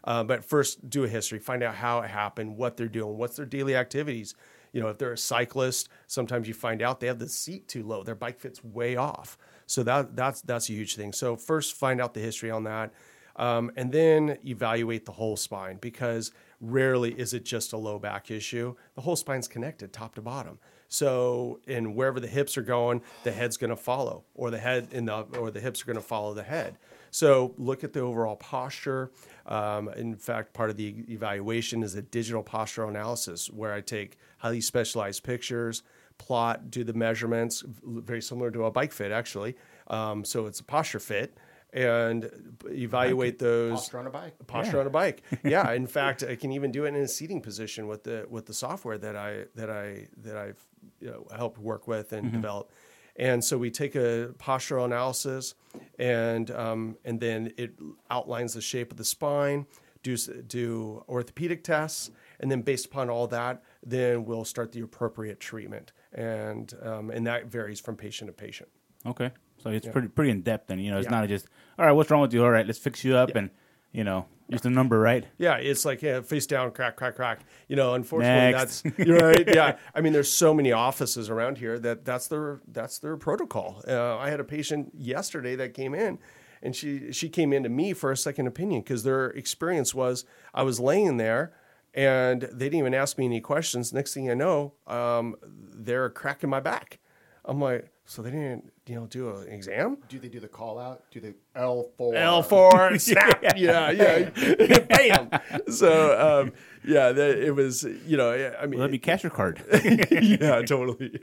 Uh, 0.04 0.22
but 0.22 0.44
first, 0.44 0.88
do 0.90 1.04
a 1.04 1.08
history. 1.08 1.38
Find 1.38 1.62
out 1.62 1.74
how 1.76 2.00
it 2.00 2.10
happened, 2.10 2.56
what 2.58 2.76
they're 2.76 2.88
doing, 2.88 3.16
what's 3.16 3.36
their 3.36 3.46
daily 3.46 3.74
activities. 3.74 4.34
You 4.74 4.80
know, 4.80 4.88
if 4.88 4.98
they're 4.98 5.12
a 5.12 5.18
cyclist, 5.18 5.88
sometimes 6.08 6.48
you 6.48 6.52
find 6.52 6.82
out 6.82 6.98
they 6.98 7.06
have 7.06 7.20
the 7.20 7.28
seat 7.28 7.68
too 7.68 7.84
low. 7.84 8.02
Their 8.02 8.16
bike 8.16 8.40
fits 8.40 8.62
way 8.62 8.96
off. 8.96 9.38
So 9.66 9.84
that 9.84 10.16
that's 10.16 10.42
that's 10.42 10.68
a 10.68 10.72
huge 10.72 10.96
thing. 10.96 11.12
So 11.12 11.36
first, 11.36 11.74
find 11.74 12.00
out 12.00 12.12
the 12.12 12.20
history 12.20 12.50
on 12.50 12.64
that, 12.64 12.92
um, 13.36 13.70
and 13.76 13.92
then 13.92 14.36
evaluate 14.44 15.06
the 15.06 15.12
whole 15.12 15.36
spine 15.36 15.78
because 15.80 16.32
rarely 16.60 17.12
is 17.12 17.34
it 17.34 17.44
just 17.44 17.72
a 17.72 17.76
low 17.76 18.00
back 18.00 18.32
issue. 18.32 18.74
The 18.96 19.02
whole 19.02 19.16
spine's 19.16 19.46
connected 19.46 19.92
top 19.92 20.16
to 20.16 20.20
bottom. 20.20 20.58
So, 20.88 21.60
and 21.66 21.94
wherever 21.94 22.20
the 22.20 22.28
hips 22.28 22.58
are 22.58 22.62
going, 22.62 23.02
the 23.22 23.32
head's 23.32 23.56
going 23.56 23.70
to 23.70 23.76
follow, 23.76 24.24
or 24.34 24.50
the 24.50 24.58
head 24.58 24.88
in 24.90 25.04
the 25.06 25.20
or 25.38 25.52
the 25.52 25.60
hips 25.60 25.82
are 25.82 25.86
going 25.86 25.96
to 25.96 26.02
follow 26.02 26.34
the 26.34 26.42
head. 26.42 26.78
So, 27.14 27.54
look 27.58 27.84
at 27.84 27.92
the 27.92 28.00
overall 28.00 28.34
posture. 28.34 29.12
Um, 29.46 29.88
in 29.90 30.16
fact, 30.16 30.52
part 30.52 30.70
of 30.70 30.76
the 30.76 31.04
evaluation 31.08 31.84
is 31.84 31.94
a 31.94 32.02
digital 32.02 32.42
postural 32.42 32.88
analysis 32.88 33.46
where 33.46 33.72
I 33.72 33.82
take 33.82 34.16
highly 34.38 34.60
specialized 34.60 35.22
pictures, 35.22 35.84
plot, 36.18 36.72
do 36.72 36.82
the 36.82 36.92
measurements, 36.92 37.62
very 37.84 38.20
similar 38.20 38.50
to 38.50 38.64
a 38.64 38.72
bike 38.72 38.90
fit 38.90 39.12
actually. 39.12 39.54
Um, 39.86 40.24
so 40.24 40.46
it's 40.46 40.58
a 40.58 40.64
posture 40.64 40.98
fit, 40.98 41.38
and 41.72 42.28
evaluate 42.68 43.38
those 43.38 43.78
Posture 43.82 43.98
on 44.00 44.06
a 44.08 44.10
bike. 44.10 44.34
posture 44.48 44.80
on 44.80 44.86
a 44.88 44.90
bike. 44.90 45.22
Yeah, 45.44 45.70
in 45.70 45.86
fact, 45.86 46.24
I 46.24 46.34
can 46.34 46.50
even 46.50 46.72
do 46.72 46.84
it 46.84 46.88
in 46.88 46.96
a 46.96 47.06
seating 47.06 47.40
position 47.40 47.86
with 47.86 48.02
the 48.02 48.26
with 48.28 48.46
the 48.46 48.54
software 48.54 48.98
that 48.98 49.14
I 49.14 49.44
that 49.54 49.70
I 49.70 50.08
that 50.16 50.36
I've 50.36 50.60
you 51.00 51.10
know, 51.10 51.28
helped 51.36 51.58
work 51.58 51.86
with 51.86 52.12
and 52.12 52.32
develop. 52.32 52.72
And 53.16 53.44
so 53.44 53.56
we 53.56 53.70
take 53.70 53.94
a 53.94 54.34
postural 54.38 54.84
analysis, 54.84 55.54
and 55.98 56.50
um, 56.50 56.96
and 57.04 57.20
then 57.20 57.52
it 57.56 57.78
outlines 58.10 58.54
the 58.54 58.60
shape 58.60 58.90
of 58.90 58.96
the 58.98 59.04
spine. 59.04 59.66
Do 60.02 60.16
do 60.16 61.04
orthopedic 61.08 61.64
tests, 61.64 62.10
and 62.40 62.50
then 62.50 62.62
based 62.62 62.86
upon 62.86 63.08
all 63.08 63.26
that, 63.28 63.62
then 63.84 64.24
we'll 64.24 64.44
start 64.44 64.72
the 64.72 64.80
appropriate 64.80 65.40
treatment, 65.40 65.92
and 66.12 66.74
um, 66.82 67.10
and 67.10 67.26
that 67.26 67.46
varies 67.46 67.80
from 67.80 67.96
patient 67.96 68.28
to 68.28 68.32
patient. 68.32 68.68
Okay. 69.06 69.30
So 69.62 69.70
it's 69.70 69.86
pretty 69.86 70.08
pretty 70.08 70.30
in 70.30 70.42
depth, 70.42 70.70
and 70.70 70.84
you 70.84 70.90
know, 70.90 70.98
it's 70.98 71.06
Yeah. 71.06 71.20
not 71.20 71.28
just 71.28 71.46
all 71.78 71.86
right. 71.86 71.92
What's 71.92 72.10
wrong 72.10 72.20
with 72.20 72.34
you? 72.34 72.42
All 72.44 72.50
right, 72.50 72.66
let's 72.66 72.78
fix 72.78 73.04
you 73.04 73.16
up, 73.16 73.34
and 73.34 73.48
you 73.94 74.02
know, 74.02 74.26
just 74.50 74.66
a 74.66 74.70
number, 74.70 74.98
right? 74.98 75.24
Yeah, 75.38 75.56
it's 75.56 75.84
like 75.84 76.02
yeah, 76.02 76.20
face 76.20 76.46
down, 76.46 76.72
crack, 76.72 76.96
crack, 76.96 77.14
crack. 77.14 77.40
You 77.68 77.76
know, 77.76 77.94
unfortunately, 77.94 78.52
Next. 78.52 78.82
that's 78.82 78.98
you're 78.98 79.18
right. 79.18 79.48
Yeah, 79.48 79.78
I 79.94 80.00
mean, 80.02 80.12
there's 80.12 80.30
so 80.30 80.52
many 80.52 80.72
offices 80.72 81.30
around 81.30 81.56
here 81.58 81.78
that 81.78 82.04
that's 82.04 82.28
their 82.28 82.60
that's 82.68 82.98
their 82.98 83.16
protocol. 83.16 83.82
Uh, 83.88 84.18
I 84.18 84.28
had 84.28 84.40
a 84.40 84.44
patient 84.44 84.90
yesterday 84.94 85.54
that 85.56 85.72
came 85.72 85.94
in, 85.94 86.18
and 86.62 86.76
she 86.76 87.12
she 87.12 87.28
came 87.28 87.52
in 87.52 87.62
to 87.62 87.68
me 87.68 87.94
for 87.94 88.10
a 88.10 88.16
second 88.16 88.48
opinion 88.48 88.82
because 88.82 89.04
their 89.04 89.26
experience 89.26 89.94
was 89.94 90.24
I 90.52 90.64
was 90.64 90.78
laying 90.78 91.16
there. 91.16 91.54
And 91.96 92.42
they 92.42 92.64
didn't 92.66 92.80
even 92.80 92.92
ask 92.92 93.18
me 93.18 93.24
any 93.24 93.40
questions. 93.40 93.92
Next 93.92 94.14
thing 94.14 94.28
I 94.28 94.34
know, 94.34 94.72
um, 94.88 95.36
they're 95.46 96.10
cracking 96.10 96.50
my 96.50 96.58
back. 96.58 96.98
I'm 97.44 97.60
like, 97.60 97.93
so 98.06 98.20
they 98.22 98.30
didn't, 98.30 98.70
you 98.86 98.96
know, 98.96 99.06
do 99.06 99.30
an 99.36 99.48
exam? 99.48 99.96
Do 100.08 100.18
they 100.18 100.28
do 100.28 100.38
the 100.40 100.48
call 100.48 100.78
out? 100.78 101.04
Do 101.10 101.20
the 101.20 101.34
L 101.54 101.90
four? 101.96 102.14
L 102.14 102.42
four 102.42 102.98
snap. 102.98 103.42
yeah, 103.56 103.90
yeah, 103.90 104.30
bam. 104.88 105.30
So 105.70 106.42
um, 106.42 106.52
yeah, 106.84 107.12
that, 107.12 107.38
it 107.38 107.52
was. 107.54 107.84
You 108.06 108.16
know, 108.16 108.52
I 108.60 108.66
mean, 108.66 108.78
Let 108.80 108.90
me 108.90 108.98
cash 108.98 109.22
your 109.22 109.30
card. 109.30 109.62
yeah, 110.10 110.60
totally. 110.62 111.18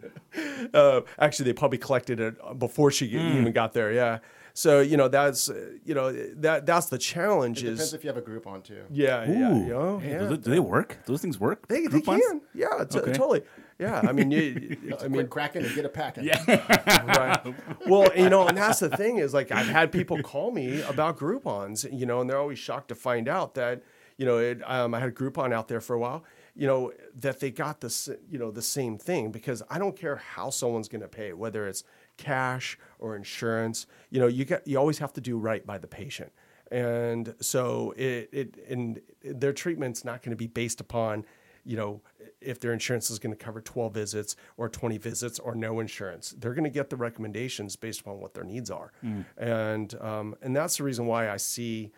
Uh, 0.73 1.01
actually, 1.19 1.45
they 1.45 1.53
probably 1.53 1.77
collected 1.77 2.19
it 2.19 2.35
before 2.59 2.91
she 2.91 3.09
Hmm. 3.11 3.39
even 3.39 3.51
got 3.51 3.73
there. 3.73 3.91
Yeah. 3.91 4.19
So 4.53 4.81
you 4.81 4.97
know 4.97 5.07
that's 5.07 5.49
uh, 5.49 5.71
you 5.85 5.93
know 5.93 6.11
that 6.11 6.65
that's 6.65 6.87
the 6.87 6.97
challenge 6.97 7.59
It 7.59 7.67
depends 7.71 7.81
is 7.83 7.93
if 7.93 8.03
you 8.03 8.09
have 8.09 8.17
a 8.17 8.21
group 8.21 8.45
on 8.47 8.61
too. 8.61 8.83
yeah 8.91 9.23
yeah 9.23 9.55
you 9.55 9.65
know, 9.69 9.97
Hey, 9.99 10.11
yeah. 10.11 10.17
Do, 10.19 10.27
they, 10.27 10.35
do 10.37 10.49
they 10.51 10.59
work? 10.59 10.97
Those 11.05 11.21
things 11.21 11.39
work? 11.39 11.69
They, 11.69 11.87
they 11.87 12.01
can. 12.01 12.41
Yeah, 12.53 12.67
t- 12.89 12.99
Okay. 12.99 13.13
totally. 13.13 13.43
Yeah, 13.81 13.99
I 14.07 14.11
mean, 14.11 14.29
you, 14.29 14.77
That's 14.87 15.03
I 15.03 15.05
a 15.07 15.09
mean, 15.09 15.21
quick 15.21 15.29
cracking 15.31 15.63
to 15.63 15.73
get 15.73 15.85
a 15.85 15.89
packing. 15.89 16.29
right. 16.47 17.55
Well, 17.87 18.09
you 18.15 18.29
know, 18.29 18.47
and 18.47 18.55
that's 18.55 18.79
the 18.79 18.95
thing 18.95 19.17
is 19.17 19.33
like 19.33 19.51
I've 19.51 19.67
had 19.67 19.91
people 19.91 20.21
call 20.21 20.51
me 20.51 20.83
about 20.83 21.17
Groupons, 21.17 21.91
you 21.91 22.05
know, 22.05 22.21
and 22.21 22.29
they're 22.29 22.37
always 22.37 22.59
shocked 22.59 22.89
to 22.89 22.95
find 22.95 23.27
out 23.27 23.55
that, 23.55 23.81
you 24.17 24.25
know, 24.27 24.37
it, 24.37 24.61
um, 24.69 24.93
I 24.93 24.99
had 24.99 25.09
a 25.09 25.11
Groupon 25.11 25.51
out 25.51 25.67
there 25.67 25.81
for 25.81 25.95
a 25.95 25.99
while, 25.99 26.23
you 26.55 26.67
know, 26.67 26.93
that 27.15 27.39
they 27.39 27.49
got 27.49 27.81
this, 27.81 28.07
you 28.29 28.37
know, 28.37 28.51
the 28.51 28.61
same 28.61 28.99
thing 28.99 29.31
because 29.31 29.63
I 29.67 29.79
don't 29.79 29.95
care 29.97 30.17
how 30.17 30.51
someone's 30.51 30.87
going 30.87 31.01
to 31.01 31.07
pay, 31.07 31.33
whether 31.33 31.67
it's 31.67 31.83
cash 32.17 32.77
or 32.99 33.15
insurance, 33.15 33.87
you 34.11 34.19
know, 34.19 34.27
you 34.27 34.45
get, 34.45 34.67
you 34.67 34.77
always 34.77 34.99
have 34.99 35.13
to 35.13 35.21
do 35.21 35.39
right 35.39 35.65
by 35.65 35.79
the 35.79 35.87
patient. 35.87 36.31
And 36.71 37.33
so 37.41 37.93
it, 37.97 38.29
it 38.31 38.55
and 38.69 39.01
their 39.23 39.53
treatment's 39.53 40.05
not 40.05 40.21
going 40.21 40.29
to 40.29 40.37
be 40.37 40.47
based 40.47 40.79
upon, 40.79 41.25
you 41.65 41.75
know, 41.75 42.01
if 42.41 42.59
their 42.59 42.73
insurance 42.73 43.09
is 43.09 43.19
going 43.19 43.35
to 43.35 43.43
cover 43.43 43.61
12 43.61 43.93
visits 43.93 44.35
or 44.57 44.67
20 44.69 44.97
visits 44.97 45.39
or 45.39 45.55
no 45.55 45.79
insurance. 45.79 46.33
They're 46.37 46.53
going 46.53 46.63
to 46.63 46.69
get 46.69 46.89
the 46.89 46.97
recommendations 46.97 47.75
based 47.75 48.01
upon 48.01 48.19
what 48.19 48.33
their 48.33 48.43
needs 48.43 48.69
are. 48.71 48.91
And, 49.37 49.93
um, 50.01 50.35
and 50.41 50.55
that's 50.55 50.77
the 50.77 50.83
reason 50.83 51.05
why 51.05 51.29
I 51.29 51.37
see 51.37 51.91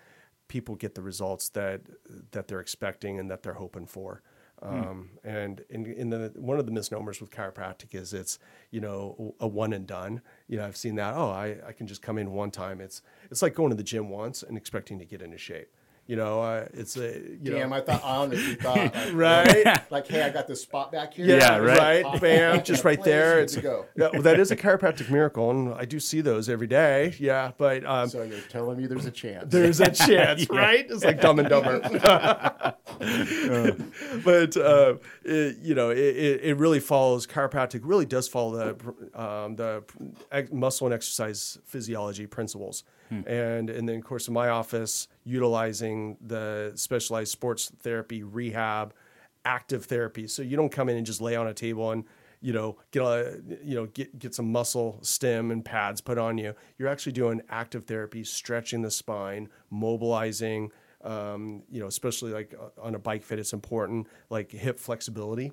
people 0.48 0.76
get 0.76 0.96
the 0.96 1.02
results 1.02 1.50
that, 1.50 1.82
that 2.32 2.48
they're 2.48 2.60
expecting 2.60 3.20
and 3.20 3.32
that 3.32 3.42
they're 3.44 3.54
hoping 3.54 3.88
for. 3.88 4.22
Um, 4.62 5.10
and 5.26 5.62
in, 5.70 5.86
in 5.88 6.10
the, 6.10 6.32
one 6.36 6.58
of 6.58 6.66
the 6.66 6.72
misnomers 6.72 7.20
with 7.20 7.32
chiropractic 7.32 7.94
is 7.94 8.14
it's, 8.14 8.40
you 8.72 8.80
know, 8.80 9.36
a 9.42 9.48
one 9.48 9.74
and 9.74 9.86
done. 9.86 10.22
You 10.48 10.58
know, 10.58 10.66
I've 10.66 10.78
seen 10.78 10.96
that. 10.96 11.16
Oh, 11.16 11.30
I, 11.30 11.58
I 11.68 11.74
can 11.74 11.86
just 11.86 12.02
come 12.02 12.18
in 12.18 12.32
one 12.32 12.50
time. 12.50 12.80
It's, 12.80 13.02
it's 13.30 13.42
like 13.42 13.56
going 13.56 13.72
to 13.72 13.76
the 13.76 13.84
gym 13.84 14.10
once 14.10 14.42
and 14.42 14.58
expecting 14.58 15.00
to 15.00 15.06
get 15.06 15.22
into 15.22 15.38
shape. 15.38 15.70
You 16.05 16.17
know, 16.17 16.41
uh, 16.41 16.67
it's 16.74 16.98
a, 16.98 17.17
you 17.17 17.38
Damn, 17.51 17.69
know, 17.69 17.77
I 17.77 17.81
thought 17.81 18.03
I 18.03 18.17
honestly 18.17 18.55
thought 18.62 18.93
like, 18.93 19.13
right. 19.13 19.89
like, 19.91 20.05
hey, 20.07 20.22
I 20.24 20.29
got 20.31 20.48
this 20.50 20.62
spot 20.62 20.91
back 20.91 21.13
here. 21.13 21.25
Yeah, 21.25 21.38
Yeah, 21.38 21.57
right. 21.60 22.03
right. 22.03 22.19
Bam, 22.22 22.62
just 22.63 22.83
right 22.83 23.01
there. 23.01 23.39
It's 23.39 23.55
go. 23.55 23.86
yeah, 23.95 24.10
well, 24.12 24.22
that 24.24 24.38
is 24.38 24.51
a 24.51 24.57
chiropractic 24.57 25.10
miracle, 25.10 25.50
and 25.50 25.74
I 25.75 25.86
do 25.86 26.01
see 26.01 26.19
those 26.19 26.50
every 26.50 26.67
day. 26.67 27.15
Yeah, 27.19 27.51
but 27.57 27.86
um, 27.86 28.10
So 28.10 28.22
you're 28.24 28.38
telling 28.50 28.77
me 28.79 28.86
there's 28.88 29.05
a 29.05 29.12
chance. 29.12 29.45
there's 29.50 29.79
a 29.79 29.91
chance, 30.07 30.50
right? 30.50 30.86
It's 30.89 31.05
like 31.05 31.22
Dumb 31.22 31.39
and 31.39 31.48
Dumber. 31.48 31.79
but 34.24 34.57
uh, 34.57 34.95
it, 35.24 35.57
you 35.62 35.75
know, 35.75 35.89
it, 35.89 35.98
it, 35.98 36.41
it 36.43 36.57
really 36.57 36.79
follows 36.81 37.25
chiropractic. 37.27 37.79
Really 37.83 38.05
does 38.05 38.27
follow 38.27 38.74
the 38.74 39.22
um, 39.22 39.55
the 39.55 39.83
muscle 40.51 40.88
and 40.88 40.93
exercise 40.93 41.57
physiology 41.65 42.27
principles. 42.27 42.83
And 43.27 43.70
and 43.70 43.88
then 43.88 43.98
of 43.98 44.03
course 44.03 44.27
in 44.27 44.34
my 44.34 44.50
office, 44.50 45.08
utilizing 45.24 46.17
the 46.22 46.72
specialized 46.75 47.32
sports 47.32 47.72
therapy, 47.79 48.24
rehab, 48.24 48.93
active 49.46 49.86
therapy. 49.86 50.27
So 50.27 50.41
you 50.41 50.55
don't 50.58 50.72
come 50.72 50.89
in 50.89 50.98
and 50.98 51.05
just 51.05 51.22
lay 51.22 51.36
on 51.36 51.48
a 51.48 51.53
table 51.53 51.91
and 51.91 52.05
you 52.41 52.53
know 52.53 52.77
get 52.91 53.03
a 53.03 53.41
you 53.63 53.75
know 53.75 53.86
get 53.88 54.17
get 54.20 54.36
some 54.36 54.51
muscle 54.51 55.00
stem 55.01 55.51
and 55.51 55.63
pads 55.63 56.01
put 56.01 56.17
on 56.17 56.38
you. 56.38 56.53
You're 56.77 56.89
actually 56.89 57.13
doing 57.13 57.41
active 57.50 57.86
therapy, 57.86 58.24
stretching 58.24 58.82
the 58.82 58.91
spine, 58.91 59.50
mobilizing. 59.70 60.72
Um, 61.03 61.63
you 61.70 61.82
know, 61.82 61.88
especially 61.88 62.32
like 62.32 62.55
uh, 62.58 62.82
on 62.82 62.96
a 62.96 63.00
bike 63.00 63.24
fit, 63.24 63.38
it's 63.38 63.51
important 63.51 64.08
like 64.29 64.51
hip 64.51 64.79
flexibility. 64.79 65.51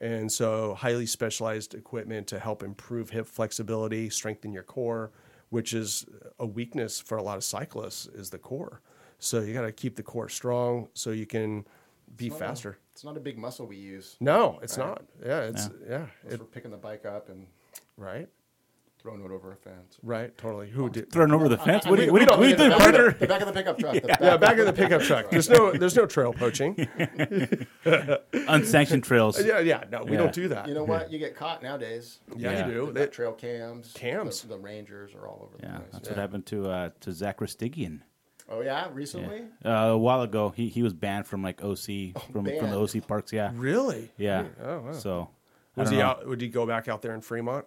And 0.00 0.30
so, 0.30 0.74
highly 0.74 1.06
specialized 1.06 1.74
equipment 1.74 2.26
to 2.28 2.38
help 2.38 2.62
improve 2.62 3.10
hip 3.10 3.26
flexibility, 3.26 4.10
strengthen 4.10 4.52
your 4.52 4.64
core, 4.64 5.12
which 5.52 5.74
is 5.74 6.06
a 6.38 6.46
weakness 6.46 6.98
for 6.98 7.18
a 7.18 7.22
lot 7.22 7.36
of 7.36 7.44
cyclists, 7.44 8.06
is 8.06 8.30
the 8.30 8.38
core. 8.38 8.80
So 9.18 9.40
you 9.40 9.52
got 9.52 9.62
to 9.66 9.72
keep 9.72 9.96
the 9.96 10.02
core 10.02 10.30
strong 10.30 10.88
so 10.94 11.10
you 11.10 11.26
can 11.26 11.66
be 12.16 12.28
a- 12.28 12.30
faster. 12.30 12.78
It's 12.92 13.04
not 13.04 13.18
a 13.18 13.20
big 13.20 13.36
muscle 13.36 13.66
we 13.66 13.76
use. 13.76 14.16
No, 14.18 14.58
it's 14.62 14.78
Right. 14.78 14.86
not. 14.86 15.02
Yeah, 15.22 15.40
it's 15.42 15.68
yeah, 15.86 16.06
It's 16.24 16.34
it, 16.34 16.38
for 16.38 16.44
picking 16.44 16.70
the 16.70 16.78
bike 16.78 17.04
up 17.04 17.28
and 17.28 17.46
right, 17.98 18.28
throwing 19.02 19.20
it 19.24 19.30
over 19.30 19.52
a 19.52 19.56
fence. 19.56 19.98
right, 20.02 20.36
totally. 20.38 20.70
Who 20.70 20.88
did? 20.88 21.10
Thrown 21.12 21.32
over 21.32 21.48
the 21.48 21.58
fence. 21.58 21.84
What 21.86 21.96
do 21.96 22.04
you, 22.04 22.12
what 22.12 22.20
do 22.20 22.24
you, 22.24 22.30
what 22.38 22.42
do 22.44 22.48
you 22.50 22.56
the 22.56 22.68
do, 22.68 22.70
back 22.78 22.88
of 22.88 22.94
the- 22.94 23.16
The 23.18 23.26
back 23.26 23.40
of 23.40 23.46
the 23.48 23.52
pickup 23.52 23.78
truck. 23.78 23.94
the 23.94 24.00
back 24.02 24.20
Yeah, 24.20 24.34
of 24.34 24.40
back 24.40 24.58
in 24.58 24.64
the 24.64 24.72
pickup 24.72 25.02
truck. 25.02 25.30
There's 25.30 25.50
no, 25.50 25.72
there's 25.72 25.96
no 25.96 26.06
trail 26.06 26.32
poaching. 26.32 26.88
Unsanctioned 28.32 29.04
trails. 29.04 29.42
Yeah, 29.44 29.58
yeah, 29.60 29.84
no, 29.90 30.04
we 30.04 30.12
Yeah. 30.12 30.18
don't 30.18 30.32
do 30.32 30.48
that. 30.48 30.68
You 30.68 30.74
know 30.74 30.84
what? 30.84 31.12
You 31.12 31.18
get 31.18 31.34
caught 31.36 31.62
nowadays. 31.62 32.20
Yeah, 32.36 32.52
Yeah. 32.52 32.66
you 32.66 32.72
do. 32.72 32.92
They've 32.92 33.10
trail 33.10 33.32
cams. 33.32 33.92
Cams. 33.94 34.42
The, 34.42 34.48
the 34.48 34.58
Rangers 34.58 35.14
are 35.14 35.26
all 35.26 35.42
over 35.48 35.56
the 35.58 35.66
Yeah, 35.66 35.76
place. 35.78 35.88
that's 35.92 36.08
what 36.08 36.18
happened 36.18 36.46
to 36.46 36.70
uh, 36.70 36.90
to 37.00 37.12
Zach 37.12 37.38
Ristigian. 37.40 38.00
Oh 38.48 38.60
yeah, 38.60 38.88
recently. 38.92 39.42
Uh, 39.64 39.68
a 39.70 39.98
while 39.98 40.22
ago, 40.22 40.50
he, 40.50 40.68
he 40.68 40.82
was 40.82 40.92
banned 40.92 41.26
from 41.26 41.42
like 41.42 41.62
OC 41.62 42.12
from 42.32 42.44
from 42.44 42.44
the. 42.44 42.78
OC 42.78 43.06
parks. 43.06 43.32
Yeah, 43.32 43.52
really? 43.54 44.10
yeah. 44.16 44.46
Oh, 44.62 44.80
wow. 44.80 44.92
So 44.92 45.28
Was 45.76 45.90
he 45.90 45.96
know. 45.96 46.02
out? 46.06 46.26
Would 46.28 46.40
he 46.40 46.48
go 46.48 46.66
back 46.66 46.88
out 46.88 47.02
there 47.02 47.14
in 47.14 47.20
Fremont, 47.20 47.64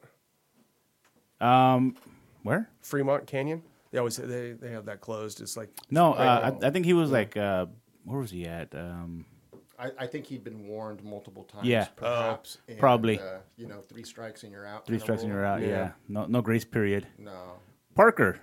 Um, 1.42 1.96
where? 2.44 2.70
Fremont 2.82 3.28
Canyon? 3.28 3.64
They 3.92 4.00
always 4.00 4.18
they 4.18 4.52
they 4.54 4.72
have 4.72 4.86
that 4.86 5.02
closed. 5.02 5.42
It's 5.42 5.56
like 5.56 5.70
No, 5.90 6.14
uh. 6.14 6.52
I, 6.62 6.68
I 6.68 6.70
think 6.72 6.86
he 6.86 6.94
was 6.94 7.12
like 7.12 7.38
uh, 7.38 7.68
where 8.04 8.20
was 8.20 8.32
he 8.32 8.46
at? 8.46 8.74
Um, 8.76 9.26
I, 9.78 9.92
I 10.00 10.08
think 10.08 10.26
he'd 10.26 10.44
been 10.44 10.68
warned 10.68 11.04
multiple 11.04 11.44
times. 11.44 11.68
Yeah. 11.68 11.88
perhaps. 11.96 12.60
and, 12.68 12.78
probably. 12.78 13.20
Uh, 13.20 13.40
you 13.58 13.68
know, 13.68 13.82
three 13.82 14.04
strikes 14.04 14.44
and 14.44 14.52
you're 14.52 14.66
out. 14.66 14.86
three 14.86 15.00
strikes 15.00 15.24
and 15.24 15.32
you're 15.32 15.46
out. 15.46 15.62
Yeah. 15.62 15.92
no 16.08 16.26
no 16.26 16.42
grace 16.42 16.66
period. 16.66 17.08
No. 17.18 17.54
Parker. 17.96 18.40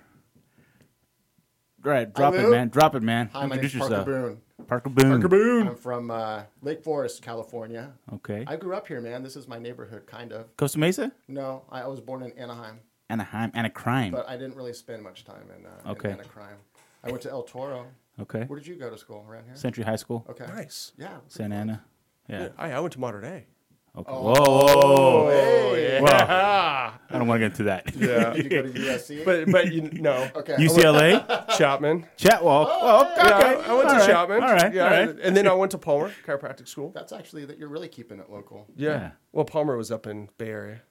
All 1.85 1.91
right, 1.91 2.11
drop 2.13 2.33
it, 2.33 2.49
man. 2.49 2.69
Drop 2.69 2.95
it, 2.95 3.03
man. 3.03 3.29
Hi, 3.33 3.45
my 3.45 3.55
Introduce 3.55 3.73
name's 3.75 3.89
Parker. 3.89 4.03
Boone. 4.05 4.41
Parker 4.67 4.89
Boone. 4.89 5.09
Parker 5.11 5.27
Boone. 5.27 5.67
I'm 5.67 5.75
from 5.75 6.09
uh, 6.11 6.43
Lake 6.61 6.81
Forest, 6.81 7.21
California. 7.21 7.91
Okay. 8.13 8.45
I 8.47 8.55
grew 8.55 8.73
up 8.73 8.87
here, 8.87 9.01
man. 9.01 9.21
This 9.21 9.35
is 9.35 9.47
my 9.49 9.59
neighborhood, 9.59 10.05
kind 10.07 10.31
of. 10.31 10.55
Costa 10.55 10.79
Mesa, 10.79 11.11
No, 11.27 11.63
I 11.69 11.85
was 11.87 11.99
born 11.99 12.23
in 12.23 12.31
Anaheim, 12.33 12.79
Anaheim, 13.09 13.51
and 13.53 13.67
a 13.67 13.69
crime. 13.69 14.13
but 14.13 14.29
I 14.29 14.37
didn't 14.37 14.55
really 14.55 14.71
spend 14.73 15.03
much 15.03 15.25
time 15.25 15.49
in, 15.57 15.65
uh, 15.65 15.91
Okay. 15.91 16.11
in 16.11 16.19
Anaheim. 16.19 16.57
I 17.03 17.11
went 17.11 17.21
to 17.23 17.29
El 17.31 17.43
Toro. 17.43 17.87
Okay. 18.21 18.43
Where 18.45 18.57
did 18.57 18.67
you 18.67 18.75
go 18.75 18.89
to 18.89 18.97
school? 18.97 19.25
Around 19.27 19.45
here? 19.45 19.55
Century 19.55 19.83
High 19.83 19.97
School, 19.97 20.25
Okay. 20.29 20.45
nice. 20.47 20.93
Yeah. 20.97 21.17
Santa 21.27 21.55
Ana. 21.55 21.83
Yeah. 22.29 22.49
I, 22.57 22.71
I 22.71 22.79
went 22.79 22.93
to 22.93 22.99
Mater 23.01 23.19
Dei. 23.19 23.45
Okay. 23.95 24.11
Oh. 24.11 24.21
Whoa, 24.21 24.33
whoa, 24.33 25.23
whoa. 25.25 25.29
Hey. 25.75 26.01
Well, 26.01 26.11
I 26.29 26.97
don't 27.11 27.27
want 27.27 27.39
to 27.41 27.49
get 27.49 27.51
into 27.51 27.63
that. 27.65 27.95
Yeah, 27.95 28.33
Did 28.33 28.43
you 28.45 28.49
go 28.49 28.61
to 28.63 28.69
USC? 28.69 29.23
but 29.23 29.51
but 29.51 29.71
you 29.71 29.81
no 29.91 30.29
okay. 30.35 30.55
UCLA, 30.55 31.47
Chapman. 31.57 32.07
Chatwell. 32.17 32.67
Oh, 32.69 33.01
okay. 33.11 33.13
Yeah, 33.17 33.37
I, 33.37 33.53
I 33.71 33.73
went 33.75 33.89
to 33.89 33.93
All 33.93 33.99
right. 33.99 34.09
Chapman. 34.09 34.43
All 34.43 34.51
right. 34.53 34.73
Yeah, 34.73 34.83
All 34.83 34.89
right. 34.89 35.09
and 35.21 35.37
then 35.37 35.47
I 35.47 35.53
went 35.53 35.71
to 35.71 35.77
Palmer 35.77 36.11
Chiropractic 36.25 36.67
School. 36.67 36.91
That's 36.95 37.11
actually 37.11 37.45
that 37.45 37.59
you're 37.59 37.69
really 37.69 37.87
keeping 37.87 38.19
it 38.19 38.31
local. 38.31 38.65
Yeah. 38.75 38.89
Yeah. 38.89 39.11
Well, 39.31 39.45
Palmer 39.45 39.77
was 39.77 39.91
up 39.91 40.07
in 40.07 40.29
Bay 40.39 40.49
Area. 40.49 40.81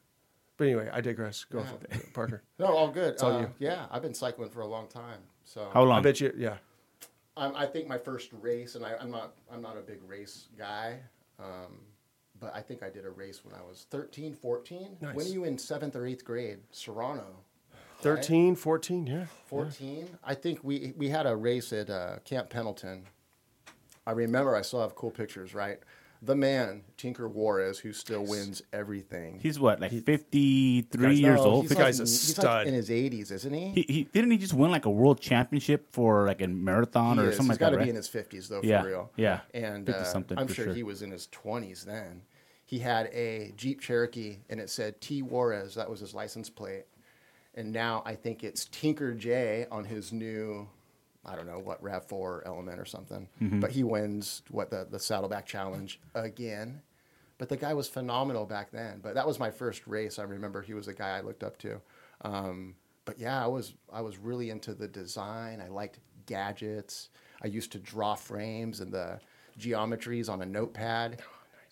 But 0.57 0.67
anyway, 0.69 0.89
I 0.93 1.01
digress. 1.01 1.43
Go 1.45 1.65
for 1.65 1.75
it, 1.91 2.15
Parker. 2.15 2.45
No, 2.61 2.67
all 2.67 2.89
good. 2.89 3.21
all 3.21 3.33
Uh, 3.33 3.41
you. 3.41 3.51
Yeah, 3.59 3.87
I've 3.91 4.03
been 4.03 4.15
cycling 4.15 4.51
for 4.51 4.61
a 4.61 4.67
long 4.67 4.87
time. 4.87 5.19
So 5.45 5.69
How 5.73 5.81
long? 5.81 5.91
I 5.91 5.95
long? 5.95 6.03
bet 6.05 6.21
you. 6.21 6.33
Yeah. 6.37 6.59
I'm, 7.37 7.57
I 7.57 7.67
think 7.67 7.89
my 7.89 7.99
first 7.99 8.31
race, 8.41 8.77
and 8.77 8.85
I, 8.85 8.95
I'm 9.01 9.11
not 9.11 9.33
I'm 9.53 9.61
not 9.63 9.77
a 9.77 9.81
big 9.81 9.99
race 10.07 10.49
guy, 10.57 11.01
um, 11.41 11.79
but 12.43 12.55
I 12.55 12.61
think 12.61 12.83
I 12.83 12.91
did 12.91 13.07
a 13.07 13.11
race 13.11 13.45
when 13.45 13.55
I 13.55 13.63
was 13.63 13.87
13, 13.91 14.35
14. 14.35 14.97
Nice. 15.01 15.15
When 15.15 15.25
are 15.25 15.29
you 15.31 15.45
in 15.45 15.57
seventh 15.57 15.95
or 15.95 16.05
eighth 16.07 16.25
grade? 16.25 16.59
Serrano. 16.73 17.25
13, 18.01 18.57
14, 18.57 19.07
yeah. 19.07 19.27
14. 19.47 20.09
I 20.25 20.35
think 20.35 20.59
we 20.65 20.93
we 20.97 21.09
had 21.09 21.25
a 21.25 21.37
race 21.37 21.73
at 21.73 21.89
uh, 21.89 22.17
Camp 22.25 22.51
Pendleton. 22.51 23.05
I 24.05 24.11
remember 24.11 24.57
I 24.57 24.63
still 24.63 24.81
have 24.81 24.97
cool 24.97 25.13
pictures. 25.13 25.55
Right, 25.55 25.79
the 26.21 26.35
man 26.35 26.83
Tinker 26.97 27.29
Juarez, 27.29 27.79
who 27.79 27.93
still 27.93 28.25
wins 28.27 28.61
everything. 28.73 29.39
He's 29.41 29.61
what, 29.61 29.79
like 29.81 29.93
53 29.93 30.83
Guy's- 31.01 31.19
years 31.21 31.39
No, 31.39 31.45
old? 31.45 31.63
he's 31.63 31.69
The 31.71 31.75
like- 31.77 31.85
guy's 31.85 32.01
a 32.01 32.03
he's 32.03 32.21
stud. 32.33 32.45
Like 32.45 32.67
in 32.67 32.75
his 32.75 32.89
80s, 32.91 33.31
isn't 33.31 33.53
he? 33.55 33.69
He, 33.71 33.83
he 33.93 34.05
didn't 34.13 34.33
he 34.33 34.39
just 34.39 34.55
win 34.55 34.73
like 34.73 34.87
a 34.87 34.91
world 34.91 35.21
championship 35.21 35.87
for 35.93 36.27
like 36.27 36.41
a 36.43 36.49
marathon 36.49 37.19
He 37.19 37.23
or 37.25 37.29
is. 37.29 37.37
something 37.37 37.53
He's 37.53 37.61
like 37.61 37.61
got 37.61 37.67
that, 37.67 37.71
to 37.71 37.77
right? 37.79 37.85
be 37.85 37.91
in 37.91 37.95
his 37.97 38.09
50s 38.09 38.49
though, 38.49 38.63
Yeah, 38.65 38.83
for 38.83 38.89
real. 38.89 39.11
yeah. 39.17 39.41
And 39.55 39.89
uh, 39.89 40.05
I'm 40.37 40.49
sure, 40.49 40.65
sure. 40.65 40.75
he 40.75 40.83
was 40.83 41.03
in 41.03 41.13
his 41.13 41.29
20s 41.29 41.85
then. 41.85 42.23
He 42.73 42.79
had 42.79 43.09
a 43.09 43.53
Jeep 43.55 43.83
Cherokee 43.83 44.39
and 44.49 44.59
it 44.59 44.71
said 44.71 44.99
T 45.03 45.21
Juarez. 45.21 45.75
That 45.75 45.91
was 45.91 46.01
his 46.01 46.15
license 46.15 46.49
plate. 46.49 46.87
And 47.55 47.71
now 47.71 48.03
I 48.07 48.15
think 48.15 48.43
it's 48.43 48.65
Tinker 48.65 49.13
J 49.13 49.67
on 49.71 49.85
his 49.85 50.11
new, 50.11 50.67
I 51.23 51.37
don't 51.37 51.47
know 51.47 51.59
what 51.59 51.83
Rav 51.83 52.07
Four 52.07 52.43
Element 52.47 52.81
or 52.81 52.87
something. 52.87 53.29
Mm-hmm. 53.43 53.61
But 53.61 53.73
he 53.73 53.85
wins 53.85 54.41
what 54.51 54.71
the 54.71 54.87
the 54.91 54.99
Saddleback 54.99 55.45
Challenge 55.45 56.01
again. 56.15 56.81
But 57.37 57.51
the 57.51 57.59
guy 57.59 57.75
was 57.75 57.89
phenomenal 57.91 58.47
back 58.47 58.71
then. 58.71 59.01
But 59.03 59.17
that 59.17 59.27
was 59.27 59.39
my 59.39 59.51
first 59.51 59.87
race. 59.87 60.19
I 60.19 60.23
remember 60.23 60.63
he 60.63 60.73
was 60.73 60.89
a 60.89 60.95
guy 60.95 61.19
I 61.19 61.21
looked 61.21 61.45
up 61.45 61.59
to. 61.59 61.79
Um, 62.23 62.75
but 63.05 63.19
yeah, 63.19 63.45
I 63.45 63.49
was 63.49 63.75
I 63.93 64.01
was 64.01 64.17
really 64.17 64.49
into 64.49 64.73
the 64.73 64.89
design. 64.89 65.61
I 65.61 65.69
liked 65.69 65.99
gadgets. 66.25 67.11
I 67.43 67.49
used 67.49 67.71
to 67.73 67.79
draw 67.79 68.15
frames 68.15 68.81
and 68.81 68.91
the 68.91 69.21
geometries 69.59 70.31
on 70.31 70.41
a 70.41 70.47
notepad. 70.47 71.21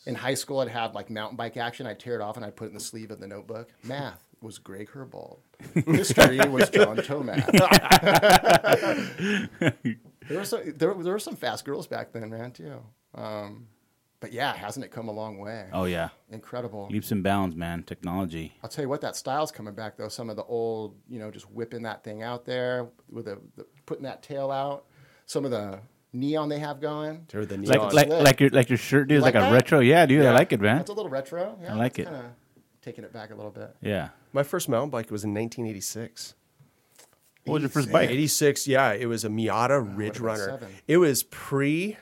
In 0.07 0.15
high 0.15 0.35
school, 0.35 0.61
I'd 0.61 0.69
have 0.69 0.95
like 0.95 1.11
mountain 1.11 1.37
bike 1.37 1.57
action. 1.57 1.87
I'd 1.87 2.01
tear 2.01 2.15
it 2.15 2.23
off 2.23 2.37
and 2.37 2.45
I'd 2.45 2.57
put 2.57 2.65
it 2.67 2.69
in 2.69 2.75
the 2.75 2.81
sleeve 2.81 3.11
of 3.11 3.21
the 3.21 3.27
notebook. 3.27 3.69
Math 3.85 4.25
was 4.41 4.59
Greg 4.59 4.91
Herbold. 4.91 5.41
History 5.75 6.39
was 6.49 6.71
John 6.71 6.97
Tomac. 6.97 7.47
there 10.29 10.39
were 10.39 10.45
some 10.45 10.63
there, 10.77 10.95
there 10.95 11.13
were 11.13 11.19
some 11.19 11.37
fast 11.37 11.65
girls 11.65 11.87
back 11.87 12.13
then, 12.13 12.31
man, 12.31 12.53
too. 12.53 12.81
Um, 13.15 13.67
but 14.21 14.33
yeah, 14.33 14.55
hasn't 14.55 14.85
it 14.85 14.91
come 14.91 15.09
a 15.09 15.13
long 15.13 15.39
way? 15.39 15.67
Oh 15.73 15.85
yeah, 15.85 16.11
Incredible. 16.31 16.89
leaps 16.91 17.11
and 17.11 17.23
bounds, 17.23 17.57
man. 17.57 17.83
Technology. 17.83 18.55
I'll 18.63 18.69
tell 18.71 18.85
you 18.85 18.89
what, 18.89 19.01
that 19.01 19.17
style's 19.17 19.51
coming 19.51 19.75
back 19.75 19.97
though. 19.97 20.09
Some 20.09 20.29
of 20.31 20.37
the 20.37 20.45
old, 20.45 20.97
you 21.09 21.19
know, 21.19 21.31
just 21.31 21.51
whipping 21.51 21.83
that 21.83 22.05
thing 22.05 22.23
out 22.23 22.45
there 22.45 22.89
with 23.11 23.25
the, 23.27 23.39
the 23.57 23.67
putting 23.87 24.05
that 24.05 24.23
tail 24.23 24.51
out. 24.51 24.85
Some 25.27 25.45
of 25.45 25.51
the 25.51 25.81
neon 26.13 26.49
they 26.49 26.59
have 26.59 26.81
going. 26.81 27.27
Or 27.35 27.45
the 27.47 27.57
Like 27.59 27.69
neon. 27.81 27.95
like 27.95 28.09
Lit. 28.09 28.23
like 28.25 28.41
your 28.41 28.51
like 28.51 28.69
your 28.69 28.79
shirt, 28.79 29.09
dude. 29.09 29.19
is 29.19 29.23
like 29.23 29.35
like 29.35 29.43
a 29.43 29.47
that? 29.47 29.53
retro. 29.53 29.81
Yeah, 29.81 30.07
dude. 30.07 30.23
I 30.23 30.25
Yeah. 30.25 30.33
like 30.33 30.53
it, 30.53 30.61
man. 30.61 30.77
That's 30.79 30.91
a 30.91 30.95
little 30.95 31.11
retro. 31.11 31.59
Yeah, 31.63 31.75
I 31.75 31.77
like 31.77 31.99
it. 31.99 32.05
Kinda 32.07 32.33
taking 32.83 33.05
it 33.05 33.13
back 33.13 33.31
a 33.31 33.35
little 33.35 33.51
bit. 33.51 33.75
Yeah. 33.83 34.09
My 34.33 34.43
first 34.43 34.69
mountain 34.69 34.91
bike 34.91 35.11
was 35.11 35.23
in 35.25 35.35
1986. 35.35 36.35
What 37.45 37.55
was 37.55 37.63
your 37.63 37.71
first 37.71 37.91
bike? 37.93 38.11
86, 38.11 38.67
yeah, 38.69 38.93
it 38.93 39.07
was 39.07 39.25
a 39.25 39.29
Miyata 39.29 39.97
Ridge 39.97 40.15
been 40.15 40.23
Runner. 40.25 40.45
seven. 40.47 40.69
It 40.87 40.99
was 40.99 41.23
pre 41.23 41.97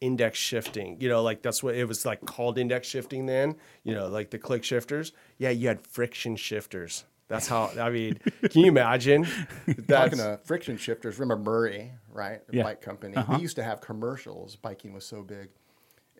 index 0.00 0.38
shifting. 0.38 0.98
You 1.00 1.08
know, 1.08 1.22
like 1.22 1.42
that's 1.42 1.62
what 1.62 1.74
it 1.74 1.86
was 1.88 2.04
like 2.04 2.24
called 2.26 2.58
index 2.58 2.86
shifting 2.86 3.26
then, 3.26 3.56
you 3.82 3.94
know, 3.94 4.08
like 4.08 4.30
the 4.30 4.38
click 4.38 4.62
shifters. 4.64 5.12
Yeah, 5.38 5.50
you 5.50 5.68
had 5.68 5.80
friction 5.86 6.36
shifters. 6.36 7.04
That's 7.28 7.48
how 7.48 7.70
I 7.80 7.88
mean, 7.90 8.18
can 8.50 8.60
you 8.60 8.66
imagine? 8.68 9.22
That's, 9.66 9.86
Talking 9.86 10.18
That's 10.18 10.18
to 10.18 10.40
friction 10.44 10.76
shifters, 10.76 11.18
remember 11.18 11.42
Murray, 11.50 11.92
right? 12.14 12.46
The 12.46 12.56
Yeah. 12.58 12.62
bike 12.62 12.80
company. 12.80 13.14
Uh-huh. 13.16 13.34
We 13.36 13.42
used 13.42 13.56
to 13.56 13.62
have 13.64 13.80
commercials. 13.82 14.56
Biking 14.56 14.92
was 14.94 15.04
so 15.04 15.22
big. 15.22 15.48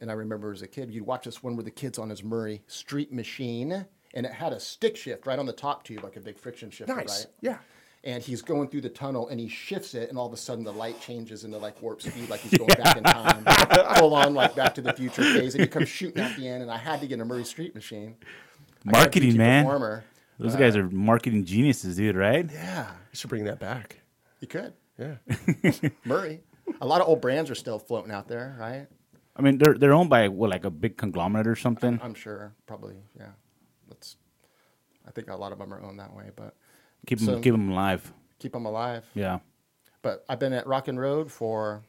And 0.00 0.10
I 0.10 0.14
remember 0.14 0.52
as 0.52 0.60
a 0.60 0.66
kid, 0.66 0.90
you'd 0.92 1.06
watch 1.06 1.24
this 1.24 1.42
one 1.42 1.56
where 1.56 1.64
the 1.64 1.70
kid's 1.70 1.98
on 1.98 2.10
his 2.10 2.22
Murray 2.22 2.62
street 2.66 3.12
machine 3.12 3.86
and 4.12 4.26
it 4.26 4.32
had 4.32 4.52
a 4.52 4.60
stick 4.60 4.96
shift 4.96 5.26
right 5.26 5.38
on 5.38 5.46
the 5.46 5.52
top 5.52 5.84
tube, 5.84 6.02
like 6.04 6.16
a 6.16 6.20
big 6.20 6.36
friction 6.38 6.70
shifter, 6.70 6.94
nice. 6.94 7.24
right? 7.24 7.34
Yeah. 7.40 7.58
and 8.02 8.22
he's 8.22 8.42
going 8.42 8.68
through 8.68 8.82
the 8.82 8.88
tunnel 8.90 9.28
and 9.28 9.40
he 9.40 9.48
shifts 9.48 9.94
it 9.94 10.10
and 10.10 10.18
all 10.18 10.26
of 10.26 10.32
a 10.34 10.36
sudden 10.36 10.62
the 10.62 10.72
light 10.72 11.00
changes 11.00 11.44
into 11.44 11.56
like 11.56 11.80
warp 11.80 12.02
speed 12.02 12.28
like 12.28 12.40
he's 12.40 12.58
going 12.58 12.68
back 12.76 12.96
in 12.98 13.02
time 13.04 13.42
full 13.96 14.12
on 14.14 14.34
like 14.34 14.54
back 14.54 14.74
to 14.74 14.82
the 14.82 14.92
future 14.92 15.22
phase 15.22 15.54
and 15.54 15.62
he 15.62 15.66
comes 15.68 15.88
shooting 15.88 16.22
at 16.22 16.36
the 16.36 16.46
end 16.46 16.60
and 16.60 16.70
i 16.70 16.76
had 16.76 17.00
to 17.00 17.06
get 17.06 17.18
a 17.18 17.24
murray 17.24 17.44
street 17.44 17.74
machine 17.74 18.14
I 18.86 18.90
got 18.90 18.98
a 18.98 19.00
Marketing, 19.04 19.36
man. 19.38 19.64
performer. 19.64 20.04
Those 20.38 20.54
guys 20.56 20.76
are 20.76 20.86
marketing 20.90 21.46
geniuses, 21.46 21.96
dude. 21.96 22.14
Right? 22.16 22.46
yeah 22.52 22.88
You 23.10 23.16
should 23.16 23.30
bring 23.30 23.44
that 23.44 23.58
back. 23.58 24.00
you 24.40 24.48
could 24.48 24.74
Yeah. 24.98 25.16
murray 26.04 26.40
a 26.80 26.86
lot 26.86 27.00
of 27.00 27.08
old 27.08 27.20
brands 27.20 27.50
are 27.50 27.54
still 27.54 27.78
floating 27.78 28.12
out 28.12 28.28
there 28.28 28.56
right 28.58 28.86
I 29.36 29.42
mean, 29.42 29.58
they're 29.58 29.74
they're 29.74 29.92
owned 29.92 30.10
by 30.10 30.28
what, 30.28 30.50
like 30.50 30.64
a 30.64 30.70
big 30.70 30.96
conglomerate 30.96 31.46
or 31.48 31.56
something. 31.56 31.98
i'm 32.02 32.14
sure 32.14 32.54
probably 32.66 32.94
yeah 33.18 33.30
that's 33.88 34.16
i 35.06 35.10
think 35.10 35.28
a 35.28 35.34
lot 35.36 35.50
of 35.52 35.58
them 35.58 35.72
are 35.74 35.82
owned 35.82 35.98
that 35.98 36.14
way 36.14 36.30
but 36.36 36.54
keep 37.06 37.18
them 37.18 37.26
so- 37.26 37.40
keep 37.40 37.52
them 37.52 37.70
alive. 37.70 38.12
keep 38.38 38.52
them 38.52 38.64
alive 38.66 39.04
Yeah. 39.14 39.40
but 40.02 40.24
I've 40.28 40.38
been 40.38 40.52
at 40.52 40.66
Rock 40.66 40.86
and 40.88 40.98
Road 41.00 41.32
for 41.32 41.82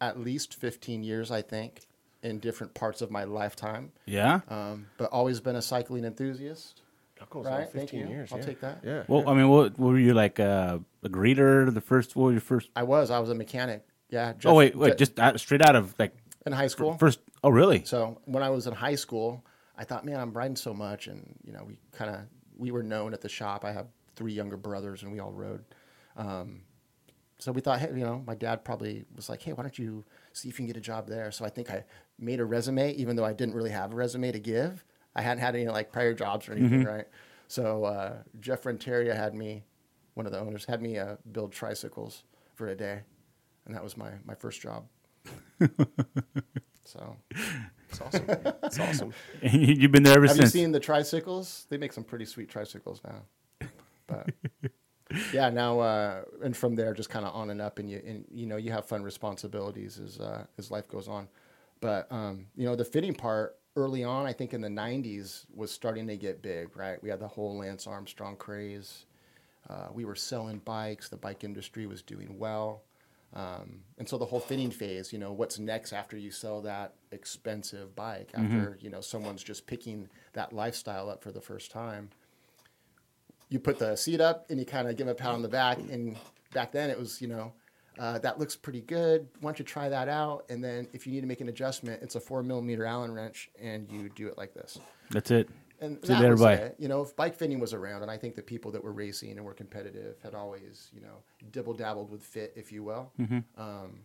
at 0.00 0.20
least 0.20 0.54
15 0.54 1.02
years, 1.02 1.30
I 1.32 1.42
think, 1.42 1.86
in 2.22 2.38
different 2.38 2.72
parts 2.74 3.02
of 3.02 3.10
my 3.10 3.24
lifetime. 3.24 3.90
Yeah. 4.06 4.40
Um, 4.48 4.86
but 4.96 5.10
always 5.10 5.40
been 5.40 5.56
a 5.56 5.62
cycling 5.62 6.04
enthusiast. 6.04 6.82
That 7.18 7.30
goes 7.30 7.46
on 7.46 7.52
Right, 7.52 7.68
thank 7.68 7.90
15 7.90 8.00
you. 8.00 8.08
years. 8.08 8.32
I'll 8.32 8.38
yeah. 8.38 8.44
take 8.44 8.60
that. 8.60 8.80
Yeah. 8.84 9.02
Well, 9.08 9.28
I 9.28 9.34
mean, 9.34 9.48
what, 9.48 9.78
what 9.78 9.88
were 9.88 9.98
you 9.98 10.14
like 10.14 10.38
uh, 10.40 10.78
a 11.02 11.08
greeter? 11.08 11.72
The 11.72 11.80
first, 11.80 12.16
what 12.16 12.26
was 12.26 12.32
your 12.34 12.40
first? 12.40 12.70
I 12.76 12.82
was. 12.82 13.10
I 13.10 13.18
was 13.18 13.30
a 13.30 13.34
mechanic. 13.34 13.84
Yeah. 14.10 14.32
oh 14.44 14.54
wait, 14.54 14.74
wait, 14.74 14.92
Je- 14.92 14.96
just 15.04 15.18
out, 15.20 15.38
straight 15.38 15.60
out 15.60 15.76
of 15.76 15.94
like 15.98 16.14
in 16.46 16.52
high 16.52 16.68
school. 16.68 16.96
first. 16.96 17.20
Oh 17.44 17.50
really? 17.50 17.84
So 17.84 18.20
when 18.24 18.42
I 18.42 18.48
was 18.50 18.66
in 18.66 18.72
high 18.74 18.94
school, 18.94 19.44
I 19.76 19.84
thought, 19.84 20.04
man, 20.04 20.18
I'm 20.18 20.32
riding 20.32 20.56
so 20.56 20.72
much, 20.72 21.08
and 21.08 21.34
you 21.44 21.52
know, 21.52 21.64
we 21.66 21.78
kind 21.92 22.10
of 22.14 22.20
we 22.56 22.70
were 22.70 22.82
known 22.82 23.12
at 23.12 23.20
the 23.20 23.28
shop. 23.28 23.64
I 23.66 23.72
have 23.72 23.86
three 24.16 24.32
younger 24.32 24.56
brothers, 24.56 25.02
and 25.02 25.12
we 25.12 25.18
all 25.20 25.30
rode. 25.32 25.62
Um, 26.16 26.62
so 27.38 27.52
we 27.52 27.60
thought, 27.60 27.78
hey, 27.78 27.90
you 27.94 28.04
know, 28.04 28.22
my 28.26 28.34
dad 28.34 28.64
probably 28.64 29.04
was 29.14 29.28
like, 29.28 29.42
hey, 29.42 29.52
why 29.52 29.62
don't 29.62 29.78
you 29.78 30.04
see 30.32 30.48
if 30.48 30.54
you 30.54 30.64
can 30.64 30.66
get 30.66 30.76
a 30.76 30.80
job 30.80 31.06
there? 31.06 31.30
So 31.30 31.44
I 31.44 31.50
think 31.50 31.70
I 31.70 31.84
made 32.18 32.40
a 32.40 32.44
resume, 32.44 32.92
even 32.94 33.14
though 33.14 33.24
I 33.24 33.32
didn't 33.32 33.54
really 33.54 33.70
have 33.70 33.92
a 33.92 33.94
resume 33.94 34.32
to 34.32 34.40
give. 34.40 34.84
I 35.18 35.20
hadn't 35.20 35.42
had 35.42 35.56
any 35.56 35.66
like 35.66 35.90
prior 35.90 36.14
jobs 36.14 36.48
or 36.48 36.52
anything, 36.52 36.84
right? 36.84 37.06
So 37.48 37.84
uh, 37.84 38.18
Jeff 38.38 38.64
Renteria 38.64 39.16
had 39.16 39.34
me, 39.34 39.64
one 40.14 40.26
of 40.26 40.32
the 40.32 40.38
owners, 40.38 40.64
had 40.64 40.80
me 40.80 40.96
uh, 40.96 41.16
build 41.32 41.50
tricycles 41.50 42.22
for 42.54 42.68
a 42.68 42.76
day, 42.76 43.00
and 43.66 43.74
that 43.74 43.82
was 43.82 43.96
my 43.96 44.10
my 44.24 44.34
first 44.34 44.60
job. 44.60 44.86
so. 46.84 47.16
It's 47.90 48.00
awesome. 48.02 48.24
It's 48.64 48.78
awesome. 48.78 49.14
You've 49.42 49.90
been 49.90 50.02
there 50.02 50.14
ever 50.14 50.26
Have 50.26 50.36
since. 50.36 50.52
Have 50.52 50.54
you 50.54 50.64
seen 50.64 50.72
the 50.72 50.80
tricycles? 50.80 51.66
They 51.70 51.78
make 51.78 51.94
some 51.94 52.04
pretty 52.04 52.26
sweet 52.26 52.50
tricycles 52.50 53.00
now. 53.02 53.68
But 54.06 54.30
yeah, 55.32 55.48
now 55.48 55.80
uh, 55.80 56.22
and 56.44 56.56
from 56.56 56.76
there, 56.76 56.92
just 56.92 57.08
kind 57.08 57.24
of 57.24 57.34
on 57.34 57.50
and 57.50 57.60
up, 57.60 57.78
and 57.78 57.90
you 57.90 58.02
and 58.06 58.24
you 58.30 58.46
know 58.46 58.56
you 58.56 58.70
have 58.72 58.84
fun 58.84 59.02
responsibilities 59.02 59.98
as 59.98 60.20
uh, 60.20 60.44
as 60.58 60.70
life 60.70 60.86
goes 60.86 61.08
on. 61.08 61.28
But 61.80 62.12
um, 62.12 62.46
you 62.56 62.66
know 62.66 62.76
the 62.76 62.84
fitting 62.84 63.14
part 63.14 63.57
early 63.78 64.04
on, 64.04 64.26
I 64.26 64.32
think 64.32 64.52
in 64.52 64.60
the 64.60 64.68
'90s 64.68 65.46
was 65.54 65.70
starting 65.70 66.06
to 66.08 66.16
get 66.16 66.42
big. 66.42 66.76
Right, 66.76 67.02
we 67.02 67.08
had 67.08 67.20
the 67.20 67.28
whole 67.28 67.56
Lance 67.58 67.86
Armstrong 67.86 68.36
craze. 68.36 69.06
Uh, 69.68 69.88
we 69.92 70.04
were 70.04 70.14
selling 70.14 70.58
bikes. 70.58 71.08
The 71.08 71.16
bike 71.16 71.44
industry 71.44 71.86
was 71.86 72.02
doing 72.02 72.38
well. 72.38 72.82
Um, 73.34 73.80
and 73.98 74.08
so 74.08 74.16
the 74.16 74.24
whole 74.24 74.40
fitting 74.40 74.70
phase, 74.70 75.12
you 75.12 75.18
know, 75.18 75.32
what's 75.32 75.58
next 75.58 75.92
after 75.92 76.16
you 76.16 76.30
sell 76.30 76.62
that 76.62 76.94
expensive 77.12 77.94
bike, 77.94 78.30
after, 78.34 78.78
you 78.80 78.88
know, 78.88 79.02
someone's 79.02 79.44
just 79.44 79.66
picking 79.66 80.08
that 80.32 80.52
lifestyle 80.54 81.10
up 81.10 81.22
for 81.22 81.30
the 81.30 81.40
first 81.40 81.70
time. 81.70 82.08
You 83.50 83.58
put 83.58 83.78
the 83.78 83.96
seat 83.96 84.20
up 84.22 84.46
and 84.50 84.58
you 84.58 84.64
kind 84.64 84.88
of 84.88 84.96
give 84.96 85.08
a 85.08 85.14
pat 85.14 85.32
on 85.32 85.42
the 85.42 85.48
back. 85.48 85.78
And 85.78 86.16
back 86.54 86.72
then 86.72 86.88
it 86.88 86.98
was, 86.98 87.20
you 87.20 87.28
know, 87.28 87.52
uh, 87.98 88.18
that 88.18 88.38
looks 88.38 88.56
pretty 88.56 88.80
good. 88.80 89.28
Why 89.40 89.50
don't 89.50 89.58
you 89.58 89.64
try 89.64 89.88
that 89.88 90.08
out? 90.08 90.44
And 90.48 90.62
then 90.62 90.88
if 90.92 91.06
you 91.06 91.12
need 91.12 91.22
to 91.22 91.26
make 91.26 91.40
an 91.40 91.48
adjustment, 91.48 92.02
it's 92.02 92.14
a 92.14 92.20
four 92.20 92.42
millimeter 92.42 92.84
Allen 92.84 93.12
wrench 93.12 93.50
and 93.60 93.90
you 93.90 94.08
do 94.08 94.28
it 94.28 94.38
like 94.38 94.54
this. 94.54 94.78
That's 95.10 95.30
it. 95.30 95.48
And 95.80 95.98
See 96.02 96.12
that 96.12 96.20
later, 96.20 96.32
was 96.32 96.40
bye. 96.40 96.54
it. 96.54 96.76
You 96.78 96.88
know, 96.88 97.02
if 97.02 97.14
bike 97.14 97.36
fitting 97.36 97.60
was 97.60 97.72
around, 97.72 98.02
and 98.02 98.10
I 98.10 98.16
think 98.16 98.34
the 98.34 98.42
people 98.42 98.72
that 98.72 98.82
were 98.82 98.92
racing 98.92 99.30
and 99.32 99.44
were 99.44 99.54
competitive 99.54 100.16
had 100.22 100.34
always, 100.34 100.90
you 100.92 101.00
know, 101.00 101.22
dibble 101.52 101.74
dabbled 101.74 102.10
with 102.10 102.22
fit, 102.22 102.52
if 102.56 102.72
you 102.72 102.82
will. 102.82 103.12
Mm-hmm. 103.20 103.38
Um, 103.60 104.00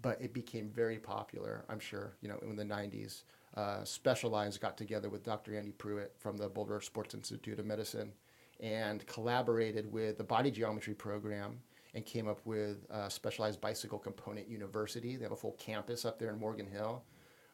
but 0.00 0.20
it 0.20 0.32
became 0.32 0.70
very 0.70 0.98
popular, 0.98 1.64
I'm 1.68 1.78
sure, 1.78 2.14
you 2.22 2.28
know, 2.28 2.38
in 2.42 2.56
the 2.56 2.64
90s. 2.64 3.24
Uh, 3.54 3.84
Specialized 3.84 4.60
got 4.60 4.78
together 4.78 5.10
with 5.10 5.22
Dr. 5.22 5.56
Andy 5.56 5.72
Pruitt 5.72 6.14
from 6.18 6.38
the 6.38 6.48
Boulder 6.48 6.80
Sports 6.80 7.14
Institute 7.14 7.58
of 7.58 7.66
Medicine 7.66 8.12
and 8.60 9.04
collaborated 9.06 9.90
with 9.92 10.18
the 10.18 10.24
Body 10.24 10.50
Geometry 10.50 10.94
program 10.94 11.58
and 11.94 12.04
came 12.04 12.28
up 12.28 12.40
with 12.44 12.86
uh, 12.90 13.08
Specialized 13.08 13.60
Bicycle 13.60 13.98
Component 13.98 14.48
University. 14.48 15.16
They 15.16 15.22
have 15.24 15.32
a 15.32 15.36
full 15.36 15.52
campus 15.52 16.04
up 16.04 16.18
there 16.18 16.30
in 16.30 16.38
Morgan 16.38 16.66
Hill, 16.66 17.02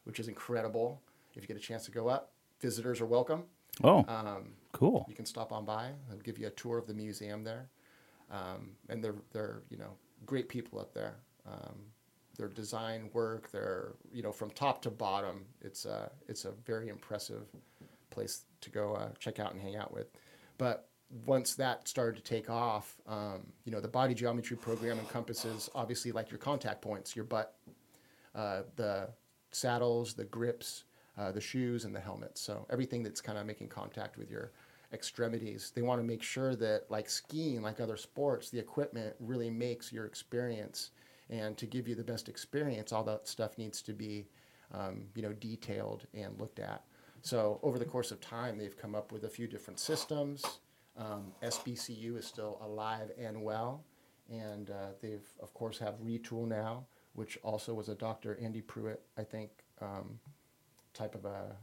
which 0.04 0.20
is 0.20 0.28
incredible. 0.28 1.00
If 1.34 1.42
you 1.42 1.48
get 1.48 1.56
a 1.56 1.60
chance 1.60 1.84
to 1.86 1.90
go 1.90 2.08
up, 2.08 2.32
visitors 2.60 3.00
are 3.00 3.06
welcome. 3.06 3.44
Oh, 3.84 4.04
Um, 4.08 4.54
cool. 4.72 5.04
you 5.08 5.14
can 5.14 5.26
stop 5.26 5.52
on 5.52 5.64
by. 5.64 5.90
They'll 6.08 6.18
give 6.20 6.38
you 6.38 6.46
a 6.46 6.50
tour 6.50 6.78
of 6.78 6.86
the 6.86 6.94
museum 6.94 7.44
there, 7.44 7.68
um, 8.30 8.70
and 8.88 9.02
they're 9.04 9.16
they're 9.32 9.62
you 9.68 9.76
know 9.76 9.90
great 10.24 10.48
people 10.48 10.78
up 10.80 10.94
there. 10.94 11.16
Um, 11.46 11.76
their 12.38 12.48
design 12.48 13.10
work, 13.12 13.50
their 13.50 13.92
you 14.12 14.22
know 14.22 14.32
from 14.32 14.50
top 14.50 14.80
to 14.82 14.90
bottom, 14.90 15.44
it's 15.60 15.84
a 15.84 16.10
it's 16.26 16.46
a 16.46 16.52
very 16.64 16.88
impressive 16.88 17.42
place 18.10 18.44
to 18.62 18.70
go 18.70 18.94
uh, 18.94 19.08
check 19.18 19.38
out 19.38 19.52
and 19.52 19.60
hang 19.60 19.76
out 19.76 19.92
with. 19.92 20.06
But 20.56 20.88
once 21.24 21.54
that 21.54 21.86
started 21.88 22.16
to 22.16 22.22
take 22.22 22.50
off, 22.50 22.96
um, 23.06 23.46
you 23.64 23.72
know 23.72 23.80
the 23.80 23.88
body 23.88 24.14
geometry 24.14 24.56
program 24.56 24.98
encompasses 24.98 25.70
obviously 25.74 26.12
like 26.12 26.30
your 26.30 26.38
contact 26.38 26.82
points, 26.82 27.14
your 27.14 27.24
butt, 27.24 27.56
uh, 28.34 28.62
the 28.76 29.08
saddles, 29.52 30.14
the 30.14 30.24
grips, 30.24 30.84
uh, 31.16 31.32
the 31.32 31.40
shoes, 31.40 31.84
and 31.84 31.94
the 31.94 32.00
helmets. 32.00 32.40
So 32.40 32.66
everything 32.70 33.02
that's 33.02 33.20
kind 33.20 33.38
of 33.38 33.46
making 33.46 33.68
contact 33.68 34.18
with 34.18 34.30
your 34.30 34.52
extremities. 34.92 35.72
They 35.74 35.82
want 35.82 36.00
to 36.00 36.06
make 36.06 36.22
sure 36.22 36.54
that, 36.56 36.84
like 36.90 37.08
skiing, 37.08 37.62
like 37.62 37.80
other 37.80 37.96
sports, 37.96 38.50
the 38.50 38.58
equipment 38.58 39.14
really 39.20 39.50
makes 39.50 39.92
your 39.92 40.06
experience. 40.06 40.90
And 41.28 41.56
to 41.58 41.66
give 41.66 41.88
you 41.88 41.94
the 41.94 42.04
best 42.04 42.28
experience, 42.28 42.92
all 42.92 43.02
that 43.04 43.26
stuff 43.26 43.58
needs 43.58 43.82
to 43.82 43.92
be, 43.92 44.26
um, 44.72 45.06
you 45.14 45.22
know, 45.22 45.32
detailed 45.32 46.06
and 46.14 46.38
looked 46.38 46.60
at. 46.60 46.84
So 47.22 47.58
over 47.62 47.78
the 47.78 47.84
course 47.84 48.12
of 48.12 48.20
time, 48.20 48.58
they've 48.58 48.76
come 48.76 48.94
up 48.94 49.10
with 49.10 49.24
a 49.24 49.28
few 49.28 49.48
different 49.48 49.80
systems. 49.80 50.44
Um, 50.98 51.32
SBCU 51.42 52.16
is 52.18 52.26
still 52.26 52.58
alive 52.62 53.10
and 53.18 53.42
well, 53.42 53.84
and 54.30 54.70
uh, 54.70 54.92
they've 55.02 55.28
of 55.40 55.52
course 55.52 55.78
have 55.78 55.94
Retül 56.00 56.46
now, 56.46 56.86
which 57.12 57.38
also 57.42 57.74
was 57.74 57.88
a 57.88 57.94
Dr. 57.94 58.38
Andy 58.40 58.62
Pruitt, 58.62 59.02
I 59.18 59.24
think, 59.24 59.50
um, 59.80 60.18
type 60.94 61.14
of 61.14 61.24
a 61.24 61.56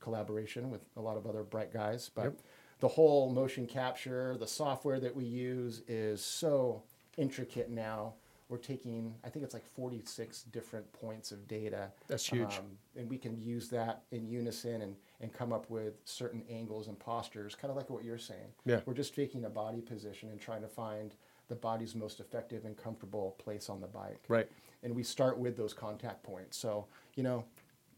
collaboration 0.00 0.70
with 0.70 0.84
a 0.96 1.00
lot 1.00 1.16
of 1.16 1.26
other 1.26 1.42
bright 1.42 1.72
guys. 1.72 2.10
But 2.14 2.34
the 2.80 2.88
whole 2.88 3.30
motion 3.30 3.66
capture, 3.66 4.36
the 4.38 4.46
software 4.46 5.00
that 5.00 5.14
we 5.14 5.24
use 5.24 5.82
is 5.88 6.24
so 6.24 6.82
intricate 7.16 7.70
now. 7.70 8.14
We're 8.48 8.58
taking, 8.58 9.14
I 9.24 9.28
think 9.28 9.44
it's 9.44 9.54
like 9.54 9.64
46 9.64 10.44
different 10.44 10.92
points 10.92 11.32
of 11.32 11.48
data. 11.48 11.90
That's 12.06 12.26
huge. 12.26 12.58
Um, 12.58 12.78
and 12.96 13.10
we 13.10 13.18
can 13.18 13.36
use 13.40 13.68
that 13.70 14.02
in 14.12 14.28
unison 14.28 14.82
and, 14.82 14.94
and 15.20 15.32
come 15.32 15.52
up 15.52 15.68
with 15.70 15.94
certain 16.04 16.42
angles 16.50 16.88
and 16.88 16.98
postures, 16.98 17.54
kind 17.54 17.70
of 17.70 17.76
like 17.76 17.88
what 17.90 18.04
you're 18.04 18.18
saying. 18.18 18.52
Yeah. 18.64 18.80
We're 18.84 18.94
just 18.94 19.14
taking 19.14 19.44
a 19.44 19.50
body 19.50 19.80
position 19.80 20.30
and 20.30 20.40
trying 20.40 20.62
to 20.62 20.68
find 20.68 21.14
the 21.48 21.54
body's 21.54 21.94
most 21.94 22.20
effective 22.20 22.64
and 22.64 22.76
comfortable 22.76 23.36
place 23.38 23.70
on 23.70 23.80
the 23.80 23.86
bike. 23.86 24.22
Right. 24.28 24.48
And 24.82 24.94
we 24.94 25.02
start 25.02 25.38
with 25.38 25.56
those 25.56 25.72
contact 25.72 26.22
points. 26.22 26.58
So, 26.58 26.86
you 27.14 27.22
know, 27.22 27.44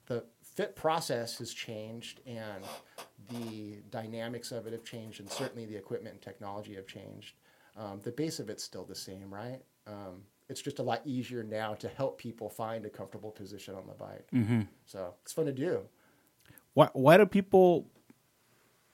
the 0.07 0.25
fit 0.43 0.75
process 0.75 1.39
has 1.39 1.53
changed 1.53 2.21
and 2.27 2.65
the 3.31 3.77
dynamics 3.91 4.53
of 4.53 4.67
it 4.67 4.73
have 4.73 4.85
changed, 4.85 5.21
and 5.21 5.31
certainly 5.31 5.67
the 5.67 5.77
equipment 5.77 6.15
and 6.15 6.23
technology 6.23 6.75
have 6.75 6.87
changed. 6.87 7.35
Um, 7.77 8.01
the 8.03 8.11
base 8.11 8.39
of 8.39 8.49
it's 8.49 8.65
still 8.65 8.85
the 8.85 8.95
same, 8.95 9.33
right? 9.33 9.61
Um, 9.87 10.23
it's 10.49 10.63
just 10.63 10.79
a 10.79 10.83
lot 10.83 11.03
easier 11.05 11.43
now 11.43 11.75
to 11.75 11.89
help 11.89 12.19
people 12.19 12.49
find 12.49 12.87
a 12.87 12.91
comfortable 12.91 13.31
position 13.31 13.75
on 13.75 13.87
the 13.87 13.93
bike. 13.93 14.27
Mm-hmm. 14.35 14.63
So 14.87 15.15
it's 15.23 15.33
fun 15.33 15.47
to 15.47 15.53
do. 15.53 15.83
Why 16.79 16.89
why 16.93 17.17
do 17.17 17.27
people 17.27 17.89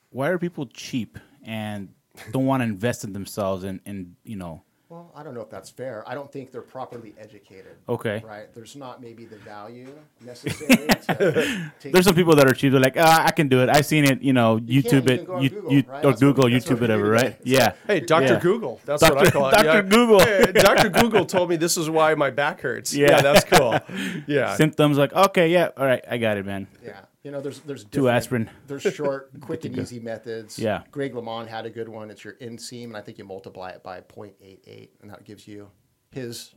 why 0.08 0.28
are 0.28 0.38
people 0.38 0.64
cheap 0.72 1.18
and 1.44 1.90
don't 2.32 2.46
want 2.46 2.62
to 2.62 2.64
invest 2.64 3.04
in 3.04 3.12
themselves 3.12 3.62
and 3.62 3.80
and 3.84 4.14
you 4.24 4.36
know 4.36 4.62
Well, 4.88 5.12
I 5.14 5.22
don't 5.22 5.34
know 5.34 5.42
if 5.42 5.50
that's 5.50 5.68
fair. 5.68 6.02
I 6.08 6.14
don't 6.14 6.30
think 6.32 6.50
they're 6.52 6.62
properly 6.76 7.12
educated. 7.18 7.74
Okay. 7.86 8.22
Right? 8.24 8.46
There's 8.54 8.74
not 8.74 9.02
maybe 9.02 9.24
the 9.26 9.36
value 9.36 9.88
necessary 10.22 10.86
to 10.86 11.72
take 11.80 11.92
there's 11.92 12.06
some 12.06 12.14
people 12.14 12.34
that 12.36 12.46
are 12.50 12.54
cheap 12.54 12.72
they're 12.72 12.80
like 12.80 12.96
ah, 12.96 13.22
I 13.26 13.32
can 13.32 13.48
do 13.48 13.60
it 13.62 13.68
I've 13.68 13.84
seen 13.84 14.04
it 14.04 14.22
you 14.22 14.32
know 14.32 14.56
You 14.64 14.82
YouTube 14.82 15.10
it 15.10 15.16
can 15.18 15.24
go 15.26 15.34
on 15.34 15.42
you, 15.42 15.50
Google, 15.50 15.72
you- 15.74 15.84
right? 15.86 16.04
or 16.06 16.08
That's 16.12 16.20
Google 16.22 16.44
what 16.44 16.52
YouTube 16.52 16.70
we 16.70 16.74
do 16.76 16.80
whatever 16.84 17.06
today. 17.16 17.26
right 17.28 17.40
yeah 17.44 17.72
Hey, 17.86 18.00
Dr. 18.00 18.34
Yeah. 18.34 18.40
Google. 18.40 18.80
That's 18.86 19.02
what 19.02 19.18
I 19.18 19.30
call 19.30 19.48
it. 19.48 19.52
Dr. 19.60 19.66
Yeah. 19.66 19.82
Google. 19.82 20.20
Hey, 20.20 20.52
Dr. 20.52 20.88
Google 21.02 21.26
told 21.26 21.50
me 21.50 21.56
this 21.56 21.76
is 21.76 21.90
why 21.90 22.14
my 22.14 22.30
back 22.30 22.62
hurts. 22.62 22.94
Yeah. 22.94 23.10
Yeah, 23.10 23.20
that's 23.20 23.44
cool. 23.44 23.78
Yeah. 24.26 24.56
symptoms 24.56 24.96
like 24.96 25.12
okay 25.12 25.48
yeah 25.48 25.68
all 25.76 25.84
right 25.84 26.02
I 26.10 26.16
got 26.16 26.38
it 26.38 26.46
man 26.46 26.66
Yeah, 26.82 27.00
you 27.24 27.30
know, 27.30 27.40
there's 27.40 27.60
there's 27.60 27.84
Two 27.84 28.08
aspirin. 28.08 28.48
There's 28.66 28.82
short, 28.94 29.30
quick, 29.40 29.64
and 29.64 29.76
easy 29.76 29.98
methods. 29.98 30.58
Yeah. 30.58 30.82
Greg 30.90 31.14
LeMond 31.14 31.48
had 31.48 31.64
a 31.66 31.70
good 31.70 31.88
one. 31.88 32.10
It's 32.10 32.22
your 32.22 32.34
inseam, 32.34 32.84
and 32.84 32.96
I 32.96 33.00
think 33.00 33.18
you 33.18 33.24
multiply 33.24 33.70
it 33.70 33.82
by 33.82 34.02
0.88, 34.02 34.90
and 35.00 35.10
that 35.10 35.24
gives 35.24 35.48
you 35.48 35.70
his 36.12 36.54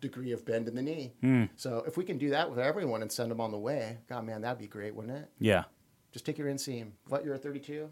degree 0.00 0.30
of 0.30 0.46
bend 0.46 0.68
in 0.68 0.76
the 0.76 0.82
knee. 0.82 1.12
Hmm. 1.20 1.44
So 1.56 1.82
if 1.86 1.96
we 1.96 2.04
can 2.04 2.16
do 2.16 2.30
that 2.30 2.48
with 2.48 2.60
everyone 2.60 3.02
and 3.02 3.10
send 3.10 3.32
them 3.32 3.40
on 3.40 3.50
the 3.50 3.58
way, 3.58 3.98
God, 4.08 4.24
man, 4.24 4.42
that'd 4.42 4.58
be 4.58 4.68
great, 4.68 4.94
wouldn't 4.94 5.16
it? 5.16 5.28
yeah 5.40 5.64
Just 6.12 6.24
take 6.24 6.38
your 6.38 6.46
inseam. 6.46 6.92
What 7.08 7.24
you're 7.24 7.34
a 7.34 7.38
32, 7.38 7.90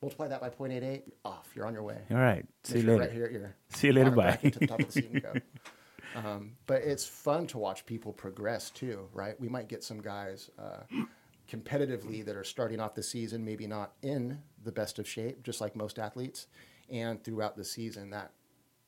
multiply 0.00 0.28
that 0.28 0.40
by 0.40 0.50
0.88, 0.50 1.02
off. 1.24 1.48
You're 1.56 1.66
on 1.66 1.74
your 1.74 1.82
way. 1.82 1.98
all 2.12 2.16
right 2.18 2.46
see 2.62 2.74
Make 2.74 2.82
you 2.82 2.88
sure 2.88 2.98
later 2.98 3.02
Right 3.02 3.32
here 3.32 3.54
at 3.70 3.76
See 3.76 3.86
you 3.88 3.92
later, 3.92 4.10
bye. 4.12 4.38
bracket 6.14 6.22
to 6.22 6.24
the 6.24 6.24
top 6.24 6.24
of 6.24 6.24
the 6.24 6.24
seat 6.24 6.24
and 6.24 6.24
go. 6.24 6.30
Um, 6.30 6.52
but 6.66 6.82
it's 6.82 7.06
fun 7.06 7.46
to 7.48 7.58
watch 7.58 7.86
people 7.86 8.12
progress 8.12 8.70
too, 8.70 9.08
right? 9.12 9.38
We 9.40 9.48
might 9.48 9.68
get 9.68 9.84
some 9.84 10.00
guys 10.00 10.50
uh, 10.58 11.02
competitively 11.50 12.24
that 12.24 12.36
are 12.36 12.44
starting 12.44 12.80
off 12.80 12.94
the 12.94 13.02
season, 13.02 13.44
maybe 13.44 13.66
not 13.66 13.92
in 14.02 14.40
the 14.64 14.72
best 14.72 14.98
of 14.98 15.08
shape, 15.08 15.42
just 15.42 15.60
like 15.60 15.76
most 15.76 15.98
athletes, 15.98 16.46
and 16.90 17.22
throughout 17.22 17.56
the 17.56 17.64
season, 17.64 18.10
that 18.10 18.32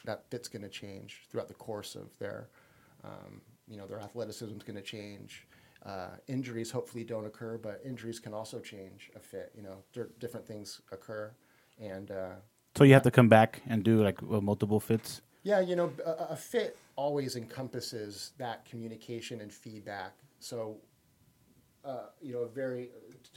that 0.04 0.24
fit's 0.30 0.48
going 0.48 0.62
to 0.62 0.68
change 0.68 1.22
throughout 1.30 1.46
the 1.46 1.54
course 1.54 1.94
of 1.94 2.08
their, 2.18 2.48
um, 3.04 3.40
you 3.68 3.76
know, 3.76 3.87
their 3.87 4.00
athleticism 4.00 4.56
is 4.56 4.62
going 4.64 4.76
to 4.76 4.82
change. 4.82 5.46
Uh, 5.87 6.11
injuries 6.26 6.70
hopefully 6.70 7.04
don't 7.04 7.24
occur, 7.26 7.58
but 7.58 7.80
injuries 7.85 8.20
can 8.20 8.35
also 8.35 8.58
change 8.61 9.11
a 9.16 9.20
fit. 9.20 9.52
You 9.56 9.62
know, 9.62 9.85
there, 9.94 10.08
different 10.18 10.46
things 10.46 10.80
occur, 10.92 11.32
and 11.80 12.11
uh, 12.11 12.35
so 12.76 12.85
you 12.85 12.94
have 12.94 13.02
to 13.02 13.11
come 13.11 13.28
back 13.28 13.62
and 13.66 13.85
do 13.85 14.02
like 14.02 14.22
uh, 14.22 14.40
multiple 14.40 14.80
fits 14.80 15.22
yeah, 15.42 15.61
you 15.61 15.74
know, 15.74 15.92
a, 16.04 16.11
a 16.30 16.37
fit 16.37 16.76
always 16.96 17.37
encompasses 17.37 18.33
that 18.38 18.64
communication 18.64 19.40
and 19.40 19.52
feedback. 19.52 20.12
So, 20.40 20.76
uh, 21.85 22.07
you 22.20 22.33
know, 22.33 22.46
very 22.46 22.90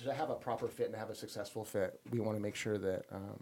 to 0.03 0.13
have 0.13 0.29
a 0.29 0.35
proper 0.35 0.67
fit 0.67 0.87
and 0.87 0.95
have 0.95 1.09
a 1.09 1.15
successful 1.15 1.63
fit, 1.63 1.99
we 2.11 2.19
want 2.19 2.37
to 2.37 2.41
make 2.41 2.55
sure 2.55 2.77
that 2.77 3.05
um, 3.11 3.41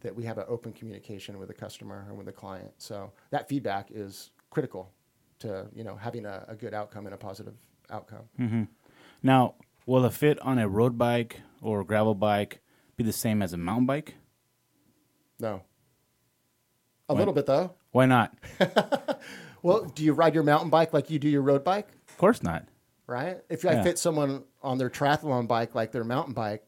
that 0.00 0.14
we 0.14 0.24
have 0.24 0.38
an 0.38 0.44
open 0.48 0.72
communication 0.72 1.38
with 1.38 1.48
the 1.48 1.54
customer 1.54 2.06
and 2.08 2.16
with 2.16 2.26
the 2.26 2.32
client. 2.32 2.70
So 2.78 3.12
that 3.30 3.48
feedback 3.48 3.88
is 3.90 4.30
critical 4.50 4.92
to 5.40 5.66
you 5.74 5.84
know 5.84 5.96
having 5.96 6.26
a, 6.26 6.44
a 6.48 6.54
good 6.54 6.74
outcome 6.74 7.06
and 7.06 7.14
a 7.14 7.18
positive 7.18 7.54
outcome. 7.90 8.28
now 9.22 9.54
will 9.86 10.04
a 10.04 10.10
fit 10.10 10.38
on 10.40 10.58
a 10.58 10.68
road 10.68 10.98
bike 10.98 11.40
or 11.62 11.82
gravel 11.84 12.14
bike 12.14 12.60
be 12.96 13.04
the 13.04 13.12
same 13.12 13.40
as 13.42 13.52
a 13.52 13.56
mountain 13.56 13.86
bike 13.86 14.14
No, 15.38 15.62
a 17.08 17.14
little 17.14 17.32
bit 17.32 17.46
though. 17.46 17.72
Why 17.98 18.06
not 18.06 18.32
Well, 19.62 19.86
do 19.86 20.04
you 20.04 20.12
ride 20.12 20.34
your 20.34 20.44
mountain 20.44 20.70
bike 20.70 20.92
like 20.92 21.10
you 21.10 21.18
do 21.18 21.28
your 21.28 21.42
road 21.42 21.64
bike? 21.64 21.88
of 22.08 22.16
course 22.16 22.42
not 22.44 22.62
Right. 23.08 23.38
If 23.48 23.64
I 23.64 23.72
Yeah. 23.72 23.82
fit 23.82 23.98
someone 23.98 24.44
on 24.62 24.76
their 24.78 24.90
triathlon 24.90 25.48
bike 25.48 25.74
like 25.74 25.92
their 25.92 26.04
mountain 26.04 26.34
bike, 26.34 26.62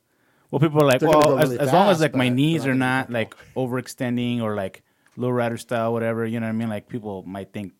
Well, 0.50 0.58
people 0.58 0.82
are 0.82 0.86
like, 0.86 1.02
well, 1.02 1.28
go 1.28 1.36
as, 1.36 1.50
really 1.50 1.60
as 1.60 1.72
long 1.72 1.88
as 1.90 2.00
like 2.00 2.16
my 2.16 2.30
knees 2.30 2.64
not 2.66 2.74
not 2.74 3.10
like 3.10 3.34
overextending 3.54 4.40
or 4.40 4.56
like 4.56 4.82
low 5.16 5.28
rider 5.30 5.58
style, 5.58 5.92
whatever, 5.92 6.24
you 6.26 6.40
know 6.40 6.46
what 6.46 6.56
I 6.56 6.60
mean? 6.60 6.70
Like 6.70 6.88
people 6.88 7.22
might 7.26 7.52
think, 7.52 7.74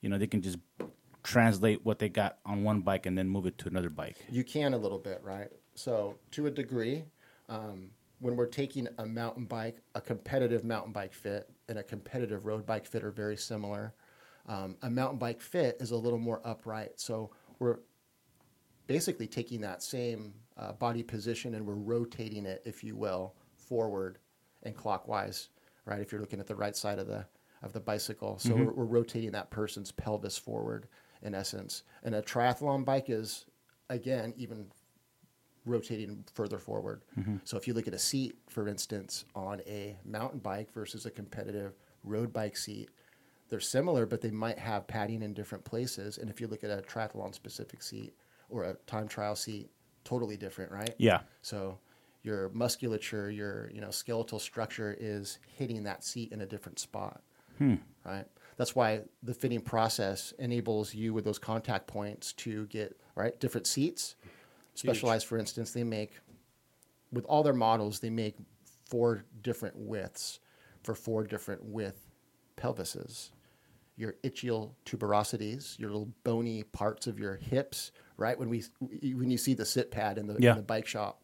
you 0.00 0.08
know, 0.08 0.16
they 0.16 0.28
can 0.28 0.40
just 0.42 0.58
translate 1.24 1.84
what 1.84 1.98
they 1.98 2.08
got 2.08 2.38
on 2.46 2.62
one 2.62 2.80
bike 2.82 3.04
and 3.06 3.18
then 3.18 3.28
move 3.28 3.46
it 3.46 3.58
to 3.58 3.68
another 3.68 3.90
bike. 3.90 4.16
You 4.30 4.44
can 4.44 4.72
a 4.74 4.78
little 4.78 4.98
bit, 4.98 5.20
right? 5.24 5.50
So, 5.74 6.16
to 6.30 6.46
a 6.46 6.50
degree, 6.50 7.04
um, 7.48 7.90
when 8.20 8.36
we're 8.36 8.46
taking 8.46 8.86
a 8.98 9.04
mountain 9.04 9.44
bike, 9.44 9.78
a 9.94 10.00
competitive 10.00 10.62
mountain 10.62 10.92
bike 10.92 11.12
fit 11.12 11.50
and 11.68 11.78
a 11.78 11.82
competitive 11.82 12.46
road 12.46 12.66
bike 12.66 12.86
fit 12.86 13.04
are 13.04 13.10
very 13.10 13.36
similar. 13.36 13.94
Um, 14.46 14.76
a 14.82 14.90
mountain 14.90 15.18
bike 15.18 15.40
fit 15.40 15.76
is 15.80 15.90
a 15.90 15.96
little 15.96 16.18
more 16.18 16.40
upright. 16.44 17.00
So, 17.00 17.30
we're 17.58 17.78
basically 18.86 19.26
taking 19.26 19.60
that 19.62 19.82
same 19.82 20.34
uh, 20.56 20.72
body 20.72 21.02
position 21.02 21.54
and 21.54 21.66
we're 21.66 21.74
rotating 21.74 22.46
it, 22.46 22.62
if 22.64 22.84
you 22.84 22.96
will, 22.96 23.34
forward 23.56 24.18
and 24.62 24.74
clockwise, 24.76 25.48
right? 25.86 26.00
If 26.00 26.12
you're 26.12 26.20
looking 26.20 26.40
at 26.40 26.46
the 26.46 26.54
right 26.54 26.76
side 26.76 26.98
of 26.98 27.06
the 27.06 27.26
of 27.62 27.72
the 27.72 27.80
bicycle, 27.80 28.38
so 28.38 28.54
we're, 28.54 28.72
we're 28.72 28.84
rotating 28.84 29.30
that 29.30 29.50
person's 29.50 29.90
pelvis 29.90 30.36
forward, 30.36 30.86
in 31.22 31.34
essence. 31.34 31.82
And 32.02 32.14
a 32.14 32.20
triathlon 32.20 32.84
bike 32.84 33.08
is, 33.08 33.46
again, 33.88 34.34
even 34.36 34.66
rotating 35.64 36.24
further 36.34 36.58
forward. 36.58 37.02
Mm-hmm. 37.18 37.36
So 37.44 37.56
if 37.56 37.66
you 37.66 37.74
look 37.74 37.88
at 37.88 37.94
a 37.94 37.98
seat, 37.98 38.36
for 38.48 38.68
instance, 38.68 39.24
on 39.34 39.60
a 39.66 39.96
mountain 40.04 40.40
bike 40.40 40.72
versus 40.72 41.06
a 41.06 41.10
competitive 41.10 41.72
road 42.02 42.32
bike 42.32 42.56
seat, 42.56 42.90
they're 43.48 43.60
similar, 43.60 44.06
but 44.06 44.20
they 44.20 44.30
might 44.30 44.58
have 44.58 44.86
padding 44.86 45.22
in 45.22 45.34
different 45.34 45.64
places. 45.64 46.18
And 46.18 46.30
if 46.30 46.40
you 46.40 46.46
look 46.46 46.64
at 46.64 46.70
a 46.70 46.82
triathlon 46.82 47.34
specific 47.34 47.82
seat 47.82 48.14
or 48.48 48.64
a 48.64 48.74
time 48.86 49.08
trial 49.08 49.36
seat, 49.36 49.70
totally 50.04 50.36
different, 50.36 50.70
right? 50.70 50.94
Yeah. 50.98 51.20
So 51.42 51.78
your 52.22 52.50
musculature, 52.50 53.30
your 53.30 53.70
you 53.72 53.80
know 53.80 53.90
skeletal 53.90 54.38
structure 54.38 54.96
is 54.98 55.38
hitting 55.56 55.84
that 55.84 56.04
seat 56.04 56.32
in 56.32 56.40
a 56.40 56.46
different 56.46 56.78
spot, 56.78 57.22
hmm. 57.58 57.74
right? 58.04 58.26
That's 58.56 58.74
why 58.74 59.02
the 59.22 59.34
fitting 59.34 59.60
process 59.60 60.32
enables 60.38 60.94
you 60.94 61.12
with 61.12 61.24
those 61.24 61.38
contact 61.38 61.86
points 61.86 62.32
to 62.34 62.66
get 62.66 62.98
right 63.14 63.38
different 63.38 63.66
seats. 63.66 64.16
Specialized, 64.74 65.26
for 65.26 65.38
instance, 65.38 65.72
they 65.72 65.84
make 65.84 66.12
with 67.12 67.24
all 67.26 67.42
their 67.42 67.52
models 67.54 68.00
they 68.00 68.10
make 68.10 68.36
four 68.88 69.24
different 69.42 69.76
widths 69.76 70.40
for 70.82 70.94
four 70.94 71.24
different 71.24 71.64
width 71.64 72.10
pelvises. 72.56 73.30
Your 73.96 74.14
ischial 74.24 74.72
tuberosities, 74.84 75.78
your 75.78 75.90
little 75.90 76.12
bony 76.24 76.64
parts 76.64 77.06
of 77.06 77.18
your 77.18 77.36
hips, 77.36 77.92
right? 78.16 78.36
When 78.38 78.48
we 78.48 78.64
when 79.14 79.30
you 79.30 79.38
see 79.38 79.54
the 79.54 79.64
sit 79.64 79.90
pad 79.90 80.18
in 80.18 80.26
the, 80.26 80.36
Yeah. 80.40 80.50
in 80.52 80.56
the 80.56 80.62
bike 80.62 80.86
shop, 80.86 81.22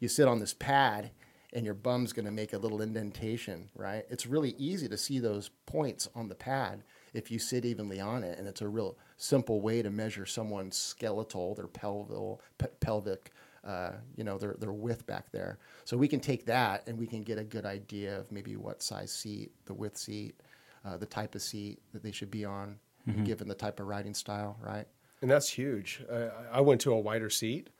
you 0.00 0.08
sit 0.08 0.26
on 0.26 0.40
this 0.40 0.54
pad 0.54 1.12
and 1.52 1.64
your 1.64 1.74
bum's 1.74 2.12
going 2.12 2.26
to 2.26 2.32
make 2.32 2.52
a 2.52 2.58
little 2.58 2.82
indentation, 2.82 3.70
right? 3.74 4.04
It's 4.10 4.26
really 4.26 4.54
easy 4.58 4.88
to 4.88 4.98
see 4.98 5.18
those 5.20 5.48
points 5.66 6.08
on 6.14 6.28
the 6.28 6.34
pad 6.34 6.82
if 7.14 7.30
you 7.30 7.38
sit 7.38 7.64
evenly 7.64 8.00
on 8.00 8.22
it, 8.22 8.38
and 8.38 8.46
it's 8.48 8.60
a 8.62 8.68
real 8.68 8.96
simple 9.16 9.60
way 9.60 9.82
to 9.82 9.90
measure 9.90 10.26
someone's 10.26 10.76
skeletal, 10.76 11.54
their 11.54 11.66
pelvic, 11.66 12.38
pe- 12.58 12.68
pelvic, 12.80 13.32
uh, 13.64 13.92
you 14.16 14.24
know, 14.24 14.38
their 14.38 14.54
their 14.58 14.72
width 14.72 15.06
back 15.06 15.30
there. 15.32 15.58
So 15.84 15.96
we 15.96 16.08
can 16.08 16.20
take 16.20 16.46
that 16.46 16.86
and 16.86 16.98
we 16.98 17.06
can 17.06 17.22
get 17.22 17.38
a 17.38 17.44
good 17.44 17.66
idea 17.66 18.18
of 18.18 18.30
maybe 18.30 18.56
what 18.56 18.82
size 18.82 19.12
seat, 19.12 19.50
the 19.66 19.74
width 19.74 19.96
seat, 19.96 20.40
uh, 20.84 20.96
the 20.96 21.06
type 21.06 21.34
of 21.34 21.42
seat 21.42 21.80
that 21.92 22.02
they 22.02 22.12
should 22.12 22.30
be 22.30 22.44
on, 22.44 22.78
given 23.24 23.48
the 23.48 23.54
type 23.54 23.80
of 23.80 23.86
riding 23.86 24.14
style, 24.14 24.56
right? 24.62 24.86
And 25.22 25.30
that's 25.30 25.48
huge. 25.48 26.02
Uh, 26.10 26.28
I 26.52 26.60
went 26.60 26.80
to 26.82 26.92
a 26.92 26.98
wider 26.98 27.30
seat, 27.30 27.70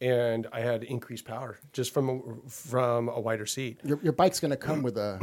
and 0.00 0.46
I 0.52 0.60
had 0.60 0.82
increased 0.84 1.24
power 1.24 1.58
just 1.72 1.94
from 1.94 2.08
a, 2.10 2.50
from 2.50 3.08
a 3.08 3.18
wider 3.20 3.46
seat. 3.46 3.80
Your, 3.84 3.98
your 4.02 4.12
bike's 4.12 4.40
going 4.40 4.50
to 4.50 4.56
come 4.56 4.82
with 4.82 4.98
a, 4.98 5.18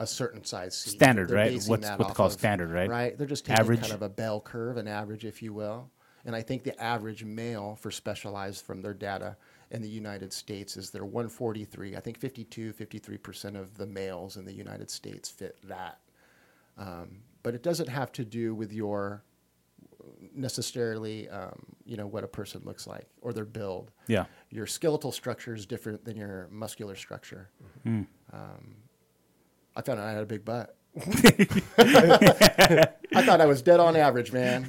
a 0.00 0.06
certain 0.06 0.44
size 0.44 0.76
seat. 0.76 0.90
Standard, 0.90 1.28
They're 1.28 1.36
right? 1.36 1.52
What's- 1.66 1.68
what 1.68 1.82
they 2.08 2.14
call 2.14 2.26
of- 2.26 2.32
standard, 2.32 2.70
right? 2.70 2.88
Right. 2.90 3.16
They're 3.18 3.26
just 3.26 3.44
taking 3.46 3.60
Average. 3.60 3.80
kind 3.82 3.92
of 3.92 4.02
a 4.02 4.08
bell 4.08 4.40
curve, 4.40 4.76
an 4.76 4.88
average, 4.88 5.24
if 5.24 5.42
you 5.42 5.52
will. 5.52 5.90
And 6.24 6.34
I 6.34 6.42
think 6.42 6.64
the 6.64 6.78
average 6.82 7.22
male 7.22 7.76
for 7.76 7.90
specialized 7.90 8.64
from 8.64 8.80
their 8.82 8.94
data 8.94 9.36
in 9.70 9.82
the 9.82 9.88
United 9.88 10.32
States 10.32 10.76
is 10.76 10.90
they're 10.90 11.04
143. 11.04 11.96
I 11.96 12.00
think 12.00 12.18
52, 12.18 12.72
53% 12.72 13.56
of 13.56 13.76
the 13.76 13.86
males 13.86 14.36
in 14.36 14.44
the 14.44 14.52
United 14.52 14.90
States 14.90 15.28
fit 15.28 15.58
that. 15.64 16.00
Um, 16.78 17.22
but 17.42 17.54
it 17.54 17.62
doesn't 17.62 17.88
have 17.88 18.10
to 18.12 18.24
do 18.24 18.54
with 18.54 18.72
your 18.72 19.22
necessarily, 20.34 21.28
um, 21.28 21.64
you 21.84 21.96
know, 21.96 22.06
what 22.06 22.24
a 22.24 22.28
person 22.28 22.62
looks 22.64 22.86
like 22.86 23.06
or 23.20 23.32
their 23.32 23.44
build 23.44 23.90
Yeah. 24.06 24.26
your 24.50 24.66
skeletal 24.66 25.12
structure 25.12 25.54
is 25.54 25.66
different 25.66 26.04
than 26.04 26.16
your 26.16 26.48
muscular 26.50 26.94
structure. 26.96 27.50
Um, 27.86 28.08
I 29.76 29.82
found 29.82 30.00
out 30.00 30.06
I 30.06 30.12
had 30.12 30.22
a 30.22 30.26
big 30.26 30.44
butt. 30.44 30.76
I 30.96 31.02
thought 33.24 33.40
I 33.40 33.46
was 33.46 33.62
dead 33.62 33.80
on 33.80 33.96
average, 33.96 34.32
man. 34.32 34.68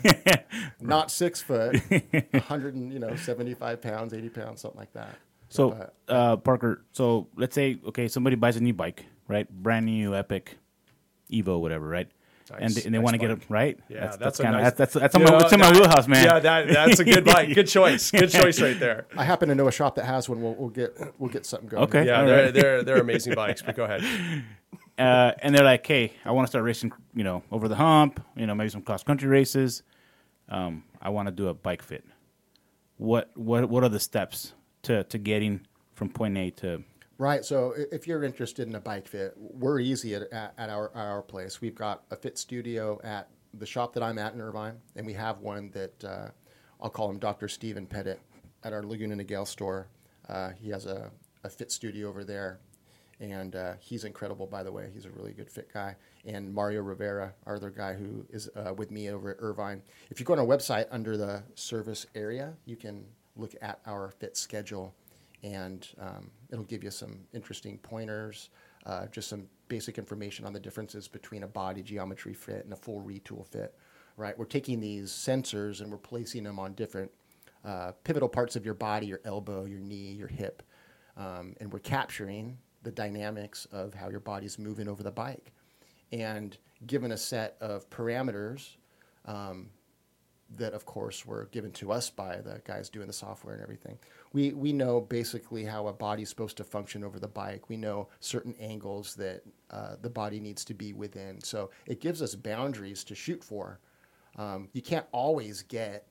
Not 0.82 1.12
six 1.12 1.41
foot, 1.41 1.80
100 1.89 2.76
and, 2.76 2.91
you 2.91 3.00
know, 3.00 3.15
75 3.15 3.82
pounds, 3.82 4.13
80 4.13 4.30
pounds, 4.30 4.62
something 4.62 4.80
like 4.80 4.94
that. 4.94 5.15
So, 5.50 5.89
uh, 6.10 6.38
Parker, 6.38 6.84
so 6.91 7.28
let's 7.36 7.54
say, 7.54 7.80
okay, 7.88 8.08
somebody 8.08 8.36
buys 8.36 8.58
a 8.58 8.62
new 8.62 8.74
bike, 8.74 9.06
right? 9.28 9.50
Brand 9.50 9.86
new 9.86 10.15
Epic 10.15 10.58
Evo, 11.32 11.60
whatever, 11.60 11.88
right? 11.88 12.08
and 12.52 12.62
Nice, 12.62 12.76
they, 12.76 12.84
and 12.84 12.94
they 12.94 13.00
nice 13.00 13.04
want 13.04 13.13
to 13.15 13.18
get 13.18 13.30
bike. 13.30 13.41
it 13.41 13.50
right. 13.50 13.80
Yeah, 13.89 14.00
that's, 14.02 14.18
that's, 14.18 14.39
kind 14.39 14.56
of 14.56 14.62
nice, 14.62 14.74
that's 14.74 14.94
that's, 14.94 15.13
that's, 15.13 15.15
You 15.15 15.24
my, 15.24 15.32
know, 15.32 15.38
it's 15.39 15.52
in 15.54 15.60
my 15.60 15.72
that- 15.72 15.80
wheelhouse, 15.80 16.08
man. 16.08 16.26
Yeah, 16.26 16.39
that 16.39 16.68
that's 16.68 17.00
a 17.00 17.04
good 17.04 17.26
bike. 17.26 17.56
Good 17.56 17.68
choice. 17.68 18.12
Good 18.12 18.30
choice 18.30 18.62
right 18.62 18.80
there. 18.80 19.08
I 19.18 19.24
happen 19.24 19.50
to 19.50 19.56
know 19.56 19.68
a 19.68 19.72
shop 19.72 19.96
that 19.96 20.06
has 20.06 20.30
one. 20.30 20.44
We'll, 20.44 20.54
we'll 20.54 20.70
get 20.70 20.96
we'll 21.18 21.32
get 21.32 21.48
something 21.48 21.70
going. 21.70 21.84
Okay. 21.86 22.06
Yeah, 22.06 22.24
they're, 22.24 22.44
right. 22.46 22.54
they're 22.54 22.84
they're 22.84 23.02
amazing 23.02 23.34
bikes. 23.34 23.63
But 23.63 23.76
go 23.76 23.86
ahead. 23.86 24.04
uh, 24.97 25.34
and 25.39 25.53
they're 25.53 25.63
like, 25.63 25.86
"Hey, 25.86 26.13
I 26.23 26.31
want 26.31 26.47
to 26.47 26.49
start 26.49 26.63
racing, 26.63 26.91
you 27.13 27.23
know, 27.23 27.43
over 27.51 27.67
the 27.67 27.75
hump, 27.75 28.23
you 28.36 28.47
know, 28.47 28.55
maybe 28.55 28.69
some 28.69 28.81
cross 28.81 29.03
country 29.03 29.27
races. 29.27 29.84
Um, 30.49 30.84
I 31.01 31.10
want 31.10 31.27
to 31.27 31.31
do 31.31 31.47
a 31.47 31.53
bike 31.53 31.81
fit. 31.81 32.05
What 32.97 33.31
what 33.36 33.69
what 33.69 33.84
are 33.84 33.89
the 33.89 33.99
steps 33.99 34.53
to 34.84 35.03
to 35.05 35.17
getting 35.17 35.62
from 35.93 36.10
point 36.10 36.38
A 36.38 36.49
to 36.51 36.84
Right. 37.17 37.45
So 37.45 37.73
if 37.91 38.08
you're 38.08 38.23
interested 38.23 38.67
in 38.67 38.75
a 38.75 38.79
bike 38.81 39.08
fit, 39.08 39.34
we're 39.38 39.79
easy 39.79 40.15
at, 40.15 40.23
at, 40.34 40.53
at 40.58 40.69
our 40.69 40.91
our 40.93 41.21
place. 41.21 41.62
We've 41.62 41.75
got 41.75 42.03
a 42.12 42.15
fit 42.15 42.38
studio 42.38 42.99
at 43.03 43.29
the 43.53 43.65
shop 43.65 43.93
that 43.93 44.03
I'm 44.03 44.17
at 44.19 44.34
in 44.34 44.41
Irvine, 44.41 44.77
and 44.97 45.05
we 45.05 45.13
have 45.13 45.39
one 45.39 45.71
that 45.71 46.03
uh, 46.03 46.27
I'll 46.81 46.89
call 46.89 47.10
him 47.10 47.19
Dr. 47.19 47.47
Stephen 47.47 47.86
Pettit 47.86 48.19
at 48.63 48.73
our 48.73 48.84
Laguna 48.84 49.15
Niguel 49.15 49.47
store. 49.47 49.88
Uh, 50.27 50.49
he 50.49 50.69
has 50.71 50.86
a, 50.86 51.10
a 51.45 51.49
fit 51.49 51.71
studio 51.71 52.10
over 52.10 52.25
there, 52.25 52.60
and 53.19 53.56
uh, 53.56 53.73
he's 53.80 54.04
incredible. 54.04 54.45
By 54.45 54.63
the 54.63 54.71
way, 54.71 54.89
he's 54.93 55.06
a 55.06 55.10
really 55.10 55.32
good 55.32 55.49
fit 55.49 55.71
guy. 55.73 55.95
And 56.25 56.54
Mario 56.54 56.82
Rivera, 56.82 57.34
our 57.45 57.56
other 57.56 57.69
guy 57.69 57.93
who 57.93 58.25
is 58.30 58.49
uh, 58.56 58.73
with 58.73 58.91
me 58.91 59.10
over 59.10 59.32
at 59.32 59.38
Irvine. 59.39 59.82
If 60.10 60.19
you 60.19 60.25
go 60.25 60.34
on 60.34 60.39
our 60.39 60.45
website 60.45 60.88
under 60.91 61.17
the 61.17 61.43
service 61.56 62.06
area, 62.15 62.54
you 62.65 62.75
can 62.75 63.06
look 63.36 63.56
at 63.62 63.80
our 63.86 64.12
fit 64.12 64.38
schedule 64.38 64.93
and 65.43 65.88
um, 65.99 66.32
it'll 66.51 66.65
give 66.65 66.84
you 66.84 66.91
some 66.91 67.19
interesting 67.34 67.78
pointers, 67.78 68.49
uh, 68.86 69.06
just 69.08 69.30
some 69.30 69.47
basic 69.67 69.97
information 69.97 70.45
on 70.45 70.54
the 70.54 70.60
differences 70.60 71.08
between 71.08 71.43
a 71.43 71.47
body 71.47 71.82
geometry 71.82 72.34
fit 72.34 72.63
and 72.63 72.73
a 72.73 72.75
full 72.75 73.01
Retül 73.01 73.45
fit. 73.45 73.73
Right, 74.17 74.38
we're 74.38 74.45
taking 74.45 74.80
these 74.80 75.12
sensors 75.12 75.82
and 75.82 75.91
we're 75.91 75.97
placing 75.97 76.43
them 76.43 76.58
on 76.58 76.73
different 76.73 77.12
uh, 77.65 77.91
pivotal 78.06 78.30
parts 78.30 78.56
of 78.56 78.63
your 78.63 78.73
body, 78.73 79.08
your 79.08 79.19
elbow, 79.25 79.65
your 79.65 79.80
knee, 79.80 80.13
your 80.13 80.30
hip, 80.30 80.63
um, 81.17 81.54
and 81.60 81.71
we're 81.73 81.80
capturing 81.80 82.58
the 82.86 82.91
dynamics 82.91 83.67
of 83.71 83.93
how 83.93 84.10
your 84.10 84.21
body's 84.21 84.58
moving 84.58 84.88
over 84.88 85.04
the 85.04 85.12
bike. 85.12 85.52
And 86.13 86.58
given 86.86 87.12
a 87.12 87.17
set 87.17 87.58
of 87.60 87.89
parameters, 87.89 88.78
um, 89.26 89.71
that 90.58 90.74
of 90.74 90.86
course 90.86 91.26
were 91.26 91.50
given 91.52 91.71
to 91.71 91.91
us 91.91 92.10
by 92.10 92.38
the 92.38 92.62
guys 92.63 92.89
doing 92.89 93.08
the 93.08 93.13
software 93.13 93.56
and 93.56 93.63
everything. 93.63 93.98
We 94.32 94.54
we 94.54 94.74
know 94.74 95.02
basically 95.02 95.65
how 95.65 95.88
a 95.88 95.93
body's 95.93 96.30
supposed 96.30 96.58
to 96.58 96.63
function 96.63 97.04
over 97.04 97.19
the 97.19 97.28
bike. 97.28 97.67
We 97.67 97.78
know 97.78 98.10
certain 98.19 98.56
angles 98.60 99.15
that 99.15 99.41
uh, 99.71 99.95
the 100.02 100.10
body 100.10 100.39
needs 100.39 100.63
to 100.65 100.74
be 100.74 100.93
within. 100.93 101.41
So 101.41 101.71
it 101.88 102.00
gives 102.00 102.21
us 102.21 102.36
boundaries 102.36 103.04
to 103.06 103.15
shoot 103.15 103.43
for. 103.43 103.80
Um, 104.38 104.69
you 104.74 104.82
can't 104.82 105.08
always 105.12 105.63
get 105.63 106.08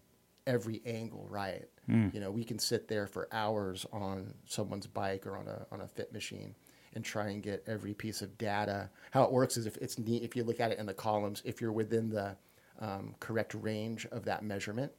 every 0.46 0.82
angle 0.84 1.26
right. 1.30 1.68
You 2.12 2.20
know, 2.20 2.30
we 2.30 2.44
can 2.44 2.58
sit 2.58 2.88
there 2.88 3.06
for 3.06 3.28
hours 3.30 3.86
on 3.92 4.34
someone's 4.46 4.86
bike 4.86 5.26
or 5.26 5.36
on 5.36 5.46
a 5.46 5.66
on 5.70 5.80
a 5.80 5.86
fit 5.86 6.12
machine 6.12 6.54
and 6.94 7.04
try 7.04 7.28
and 7.28 7.42
get 7.42 7.62
every 7.66 7.94
piece 7.94 8.22
of 8.22 8.36
data. 8.38 8.88
How 9.10 9.24
it 9.24 9.32
works 9.32 9.56
is 9.56 9.66
if 9.66 9.76
it's 9.78 9.98
neat, 9.98 10.22
if 10.22 10.36
you 10.36 10.44
look 10.44 10.60
at 10.60 10.72
it 10.72 10.78
in 10.78 10.86
the 10.86 10.94
columns, 10.94 11.42
if 11.44 11.60
you're 11.60 11.72
within 11.72 12.08
the 12.10 12.36
um, 12.80 13.14
correct 13.20 13.54
range 13.54 14.06
of 14.06 14.24
that 14.24 14.42
measurement, 14.44 14.92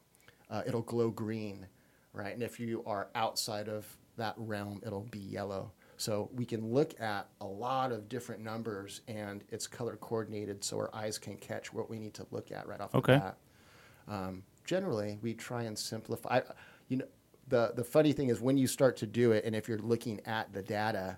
uh, 0.50 0.62
it'll 0.66 0.82
glow 0.82 1.10
green, 1.10 1.66
right? 2.14 2.34
And 2.34 2.44
if 2.44 2.60
you 2.60 2.84
are 2.86 3.10
outside 3.16 3.68
of 3.68 3.86
that 4.18 4.36
realm, 4.38 4.82
it'll 4.86 5.08
be 5.12 5.20
yellow. 5.20 5.72
So 5.98 6.30
we 6.34 6.46
can 6.46 6.74
look 6.74 7.00
at 7.00 7.28
a 7.40 7.46
lot 7.46 7.92
of 7.92 8.10
different 8.10 8.42
numbers, 8.44 9.02
and 9.08 9.44
it's 9.50 9.66
color 9.66 9.96
coordinated, 9.96 10.64
so 10.64 10.78
our 10.78 10.94
eyes 10.94 11.18
can 11.18 11.38
catch 11.38 11.74
what 11.74 11.90
we 11.90 12.00
need 12.00 12.14
to 12.16 12.28
look 12.32 12.52
at 12.52 12.68
right 12.68 12.82
off 12.82 12.94
Okay. 12.94 13.14
the 13.14 13.20
bat. 13.20 13.38
Um, 14.08 14.44
generally, 14.66 15.20
we 15.22 15.34
try 15.34 15.64
and 15.64 15.78
simplify. 15.78 16.42
You 16.90 16.98
know, 16.98 17.06
the 17.48 17.74
the 17.76 17.84
funny 17.84 18.12
thing 18.14 18.30
is 18.30 18.42
when 18.42 18.58
you 18.58 18.68
start 18.68 18.98
to 18.98 19.08
do 19.08 19.32
it, 19.32 19.46
and 19.46 19.56
if 19.56 19.68
you're 19.68 19.80
looking 19.80 20.20
at 20.26 20.52
the 20.54 20.62
data, 20.62 21.18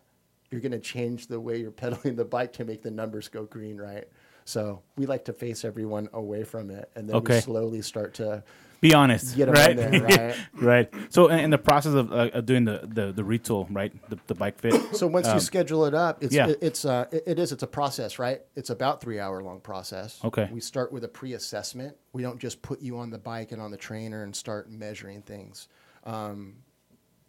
you're 0.51 0.61
going 0.61 0.71
to 0.71 0.79
change 0.79 1.27
the 1.27 1.39
way 1.39 1.57
you're 1.57 1.71
pedaling 1.71 2.15
the 2.15 2.25
bike 2.25 2.53
to 2.53 2.65
make 2.65 2.81
the 2.81 2.91
numbers 2.91 3.27
go 3.27 3.43
green, 3.45 3.77
right? 3.77 4.05
So 4.45 4.81
we 4.95 5.05
like 5.05 5.25
to 5.25 5.33
face 5.33 5.65
everyone 5.65 6.07
away 6.13 6.43
from 6.45 6.69
it, 6.69 6.89
and 6.95 7.09
then 7.09 7.17
Okay. 7.17 7.35
we 7.35 7.41
slowly 7.41 7.81
start 7.81 8.13
to 8.15 8.43
be 8.79 8.93
honest, 8.93 9.35
get 9.35 9.47
them 9.47 9.55
right? 9.55 9.71
in 9.71 9.91
there, 9.91 10.01
right? 10.17 10.37
right. 10.61 10.93
So 11.09 11.27
in, 11.27 11.39
in 11.39 11.49
the 11.49 11.57
process 11.57 11.93
of, 11.95 12.13
uh, 12.13 12.29
of 12.33 12.45
doing 12.45 12.63
the, 12.63 12.87
the 12.87 13.11
the 13.11 13.23
Retül, 13.23 13.67
right, 13.71 13.91
the, 14.09 14.17
the 14.27 14.35
bike 14.35 14.59
fit. 14.59 14.95
So 14.95 15.07
once 15.07 15.27
you 15.33 15.39
schedule 15.39 15.83
it 15.85 15.93
up, 15.95 16.23
it's 16.23 16.33
Um, 16.33 16.37
yeah. 16.37 16.47
it, 16.53 16.59
it's 16.61 16.85
uh, 16.85 17.05
it, 17.11 17.23
it 17.25 17.39
is 17.39 17.51
it's 17.51 17.63
a 17.63 17.67
process, 17.67 18.19
right? 18.19 18.41
It's 18.55 18.69
about 18.69 19.01
three 19.01 19.19
hour 19.19 19.41
long 19.43 19.59
process. 19.59 20.21
Okay. 20.23 20.47
We 20.51 20.61
start 20.61 20.93
with 20.93 21.03
a 21.03 21.07
pre 21.09 21.33
assessment. 21.33 21.97
We 22.13 22.21
don't 22.21 22.39
just 22.39 22.61
put 22.61 22.81
you 22.81 22.99
on 22.99 23.09
the 23.09 23.17
bike 23.17 23.51
and 23.51 23.61
on 23.61 23.71
the 23.71 23.77
trainer 23.77 24.23
and 24.23 24.33
start 24.35 24.69
measuring 24.71 25.23
things. 25.23 25.67
Um, 26.03 26.57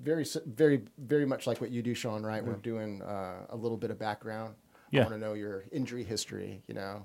very 0.00 0.24
very 0.46 0.82
very 0.98 1.26
much 1.26 1.46
like 1.46 1.60
what 1.60 1.70
you 1.70 1.82
do, 1.82 1.94
Sean. 1.94 2.22
Right? 2.24 2.44
We're 2.44 2.54
doing 2.54 3.02
uh, 3.02 3.46
a 3.50 3.56
little 3.56 3.76
bit 3.78 3.90
of 3.90 3.98
background. 3.98 4.54
Yeah. 4.90 5.00
I 5.00 5.04
want 5.04 5.14
to 5.20 5.20
know 5.26 5.34
your 5.34 5.64
injury 5.72 6.04
history. 6.04 6.62
You 6.66 6.74
know, 6.74 7.04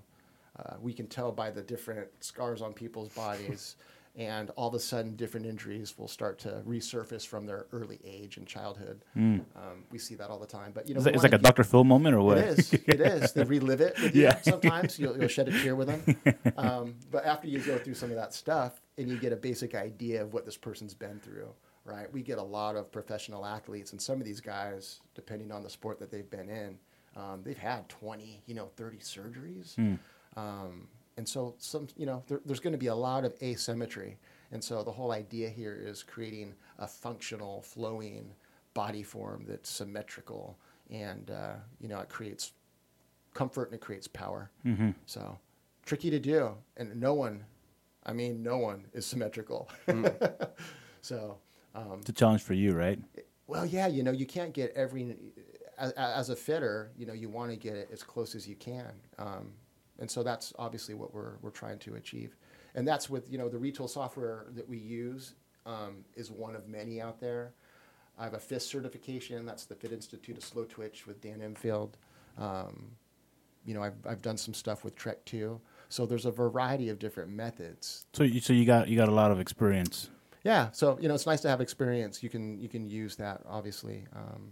uh, 0.60 0.76
we 0.82 0.94
can 0.94 1.08
tell 1.08 1.32
by 1.32 1.52
the 1.52 1.62
different 1.62 2.08
scars 2.22 2.62
on 2.62 2.74
people's 2.74 3.10
bodies. 3.16 3.76
And 4.16 4.52
all 4.52 4.68
of 4.68 4.76
a 4.76 4.80
sudden, 4.80 5.16
different 5.16 5.48
injuries 5.48 5.98
will 5.98 6.08
start 6.08 6.38
to 6.42 6.62
resurface 6.68 7.26
from 7.26 7.48
their 7.48 7.66
early 7.72 8.00
age 8.06 8.38
and 8.38 8.46
childhood. 8.46 9.04
Um, 9.16 9.42
we 9.90 9.98
see 9.98 10.14
that 10.14 10.30
all 10.30 10.38
the 10.38 10.46
time. 10.46 10.72
But 10.72 10.88
you 10.88 10.94
know, 10.94 11.00
It's, 11.00 11.06
we 11.06 11.14
it's 11.14 11.24
wanna 11.24 11.32
like 11.32 11.40
a 11.40 11.44
Dr. 11.44 11.64
Phil 11.64 11.84
moment, 11.84 12.14
or 12.14 12.22
what? 12.22 12.38
it 12.38 12.60
is. 12.60 12.74
It 12.74 13.02
is. 13.02 13.34
They 13.34 13.44
relive 13.44 13.82
it. 13.82 14.00
With 14.00 14.16
Yeah. 14.24 14.38
You. 14.46 14.52
Sometimes 14.52 15.00
you'll, 15.00 15.18
you'll 15.18 15.30
shed 15.30 15.48
a 15.48 15.52
tear 15.64 15.76
with 15.76 15.88
them. 15.88 16.36
Um, 16.58 16.94
but 17.10 17.26
after 17.26 17.48
you 17.48 17.58
go 17.58 17.80
through 17.80 17.96
some 17.96 18.12
of 18.12 18.16
that 18.18 18.36
stuff 18.36 18.80
and 19.00 19.10
you 19.10 19.18
get 19.18 19.34
a 19.34 19.36
basic 19.36 19.74
idea 19.74 20.22
of 20.22 20.32
what 20.32 20.46
this 20.46 20.58
person's 20.58 20.94
been 20.94 21.20
through, 21.20 21.50
right? 21.86 22.12
We 22.12 22.22
get 22.22 22.38
a 22.38 22.43
lot 22.43 22.76
of 22.76 22.91
professional 22.91 23.46
athletes, 23.46 23.91
and 23.91 24.02
some 24.02 24.19
of 24.19 24.26
these 24.26 24.41
guys, 24.41 25.02
depending 25.15 25.52
on 25.52 25.63
the 25.63 25.69
sport 25.69 26.00
that 26.00 26.12
they've 26.12 26.30
been 26.30 26.50
in, 26.50 26.78
um, 27.15 27.41
they've 27.43 27.58
had 27.58 27.88
20, 27.89 28.41
you 28.46 28.56
know, 28.56 28.69
30 28.76 28.98
surgeries. 28.98 29.78
Um, 30.36 30.88
and 31.17 31.28
so 31.28 31.56
some, 31.60 31.88
you 31.96 32.06
know, 32.06 32.24
there, 32.28 32.41
there's 32.46 32.60
going 32.60 32.72
to 32.74 32.80
be 32.80 32.88
a 32.88 32.96
lot 32.96 33.24
of 33.24 33.36
asymmetry. 33.41 34.17
And 34.52 34.63
so 34.63 34.84
the 34.84 34.91
whole 34.91 35.12
idea 35.12 35.50
here 35.50 35.80
is 35.84 36.04
creating 36.04 36.54
a 36.80 36.88
functional, 36.88 37.62
flowing 37.62 38.34
body 38.74 39.04
form 39.04 39.46
that's 39.48 39.69
symmetrical, 39.69 40.58
and 40.89 41.32
uh, 41.32 41.54
you 41.80 41.88
know, 41.88 42.00
it 42.00 42.10
creates 42.10 42.54
comfort 43.34 43.65
and 43.65 43.76
it 43.76 43.82
creates 43.82 44.08
power. 44.08 44.52
Mm-hmm. 44.65 44.91
So 45.06 45.38
tricky 45.86 46.10
to 46.10 46.19
do, 46.19 46.56
and 46.78 47.00
no 47.00 47.13
one, 47.13 47.46
I 48.06 48.13
mean, 48.13 48.43
no 48.43 48.58
one 48.58 48.86
is 48.93 49.06
symmetrical. 49.06 49.69
so, 51.02 51.38
um, 51.76 52.00
It's 52.02 52.10
a 52.10 52.14
challenge 52.14 52.42
for 52.42 52.54
you, 52.54 52.74
right? 52.74 53.00
well, 53.48 53.66
yeah, 53.66 53.88
you 53.88 54.04
know, 54.04 54.12
you 54.12 54.26
can't 54.26 54.54
get 54.54 54.72
every 54.76 55.16
as, 55.78 55.92
as 55.94 56.30
a 56.30 56.36
fitter. 56.36 56.92
You 56.98 57.06
know, 57.06 57.14
you 57.14 57.30
want 57.30 57.52
to 57.52 57.58
get 57.58 57.76
it 57.76 57.90
as 57.92 58.04
close 58.04 58.36
as 58.36 58.48
you 58.48 58.56
can, 58.56 58.92
um, 59.18 59.52
and 60.00 60.10
so 60.10 60.24
that's 60.24 60.54
obviously 60.58 60.96
what 60.96 61.14
we're 61.14 61.38
we're 61.42 61.52
trying 61.52 61.80
to 61.80 61.96
achieve. 61.96 62.36
And 62.76 62.88
that's 62.88 63.10
with 63.10 63.32
you 63.32 63.38
know 63.38 63.50
the 63.50 63.58
Retül 63.58 63.90
software 63.90 64.46
that 64.56 64.68
we 64.68 64.78
use 64.78 65.36
um, 65.66 66.06
is 66.16 66.32
one 66.32 66.56
of 66.56 66.68
many 66.68 67.02
out 67.02 67.20
there. 67.20 67.54
I 68.18 68.26
have 68.26 68.34
a 68.34 68.40
FIST 68.40 68.70
certification. 68.70 69.46
That's 69.46 69.66
the 69.66 69.76
Fit 69.76 69.92
Institute 69.92 70.38
of 70.38 70.43
Slow 70.43 70.66
Twitch 70.66 71.08
with 71.08 71.20
Dan 71.22 71.41
Empfield. 71.41 71.97
Um, 72.38 72.91
you 73.66 73.74
know, 73.74 73.82
I've, 73.82 73.95
I've 74.08 74.22
done 74.22 74.38
some 74.38 74.54
stuff 74.54 74.84
with 74.84 74.95
Trek 74.95 75.24
too. 75.26 75.60
So 75.89 76.06
there's 76.06 76.26
a 76.26 76.32
variety 76.32 76.89
of 76.89 77.00
different 77.00 77.30
methods 77.32 78.06
So 78.14 78.24
you 78.24 78.39
so 78.39 78.54
you 78.54 78.66
got 78.66 78.88
you 78.88 78.97
got 78.97 79.10
a 79.10 79.14
lot 79.14 79.32
of 79.32 79.39
experience. 79.39 80.10
Yeah, 80.44 80.72
so 80.72 80.98
you 81.00 81.08
know 81.08 81.16
it's 81.16 81.26
nice 81.26 81.41
to 81.41 81.50
have 81.50 81.62
experience. 81.62 82.22
You 82.22 82.30
can 82.30 82.60
you 82.60 82.70
can 82.70 82.86
use 82.86 83.16
that 83.18 83.41
obviously. 83.48 84.06
Um, 84.16 84.52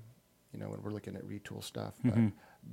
you 0.53 0.59
know 0.59 0.69
when 0.69 0.81
we're 0.81 0.91
looking 0.91 1.15
at 1.15 1.23
Retül 1.25 1.63
stuff, 1.63 1.95
but 2.03 2.15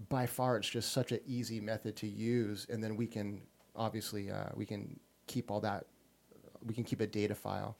by 0.08 0.26
far 0.26 0.56
it's 0.56 0.68
just 0.68 0.92
such 0.92 1.12
an 1.12 1.20
easy 1.26 1.60
method 1.60 1.96
to 1.96 2.06
use, 2.08 2.66
and 2.70 2.82
then 2.82 2.96
we 2.96 3.06
can 3.06 3.42
obviously 3.76 4.30
uh, 4.30 4.50
we 4.54 4.66
can 4.66 4.98
keep 5.26 5.50
all 5.50 5.60
that. 5.60 5.86
We 6.64 6.74
can 6.74 6.82
keep 6.82 7.00
a 7.00 7.06
data 7.06 7.36
file, 7.36 7.76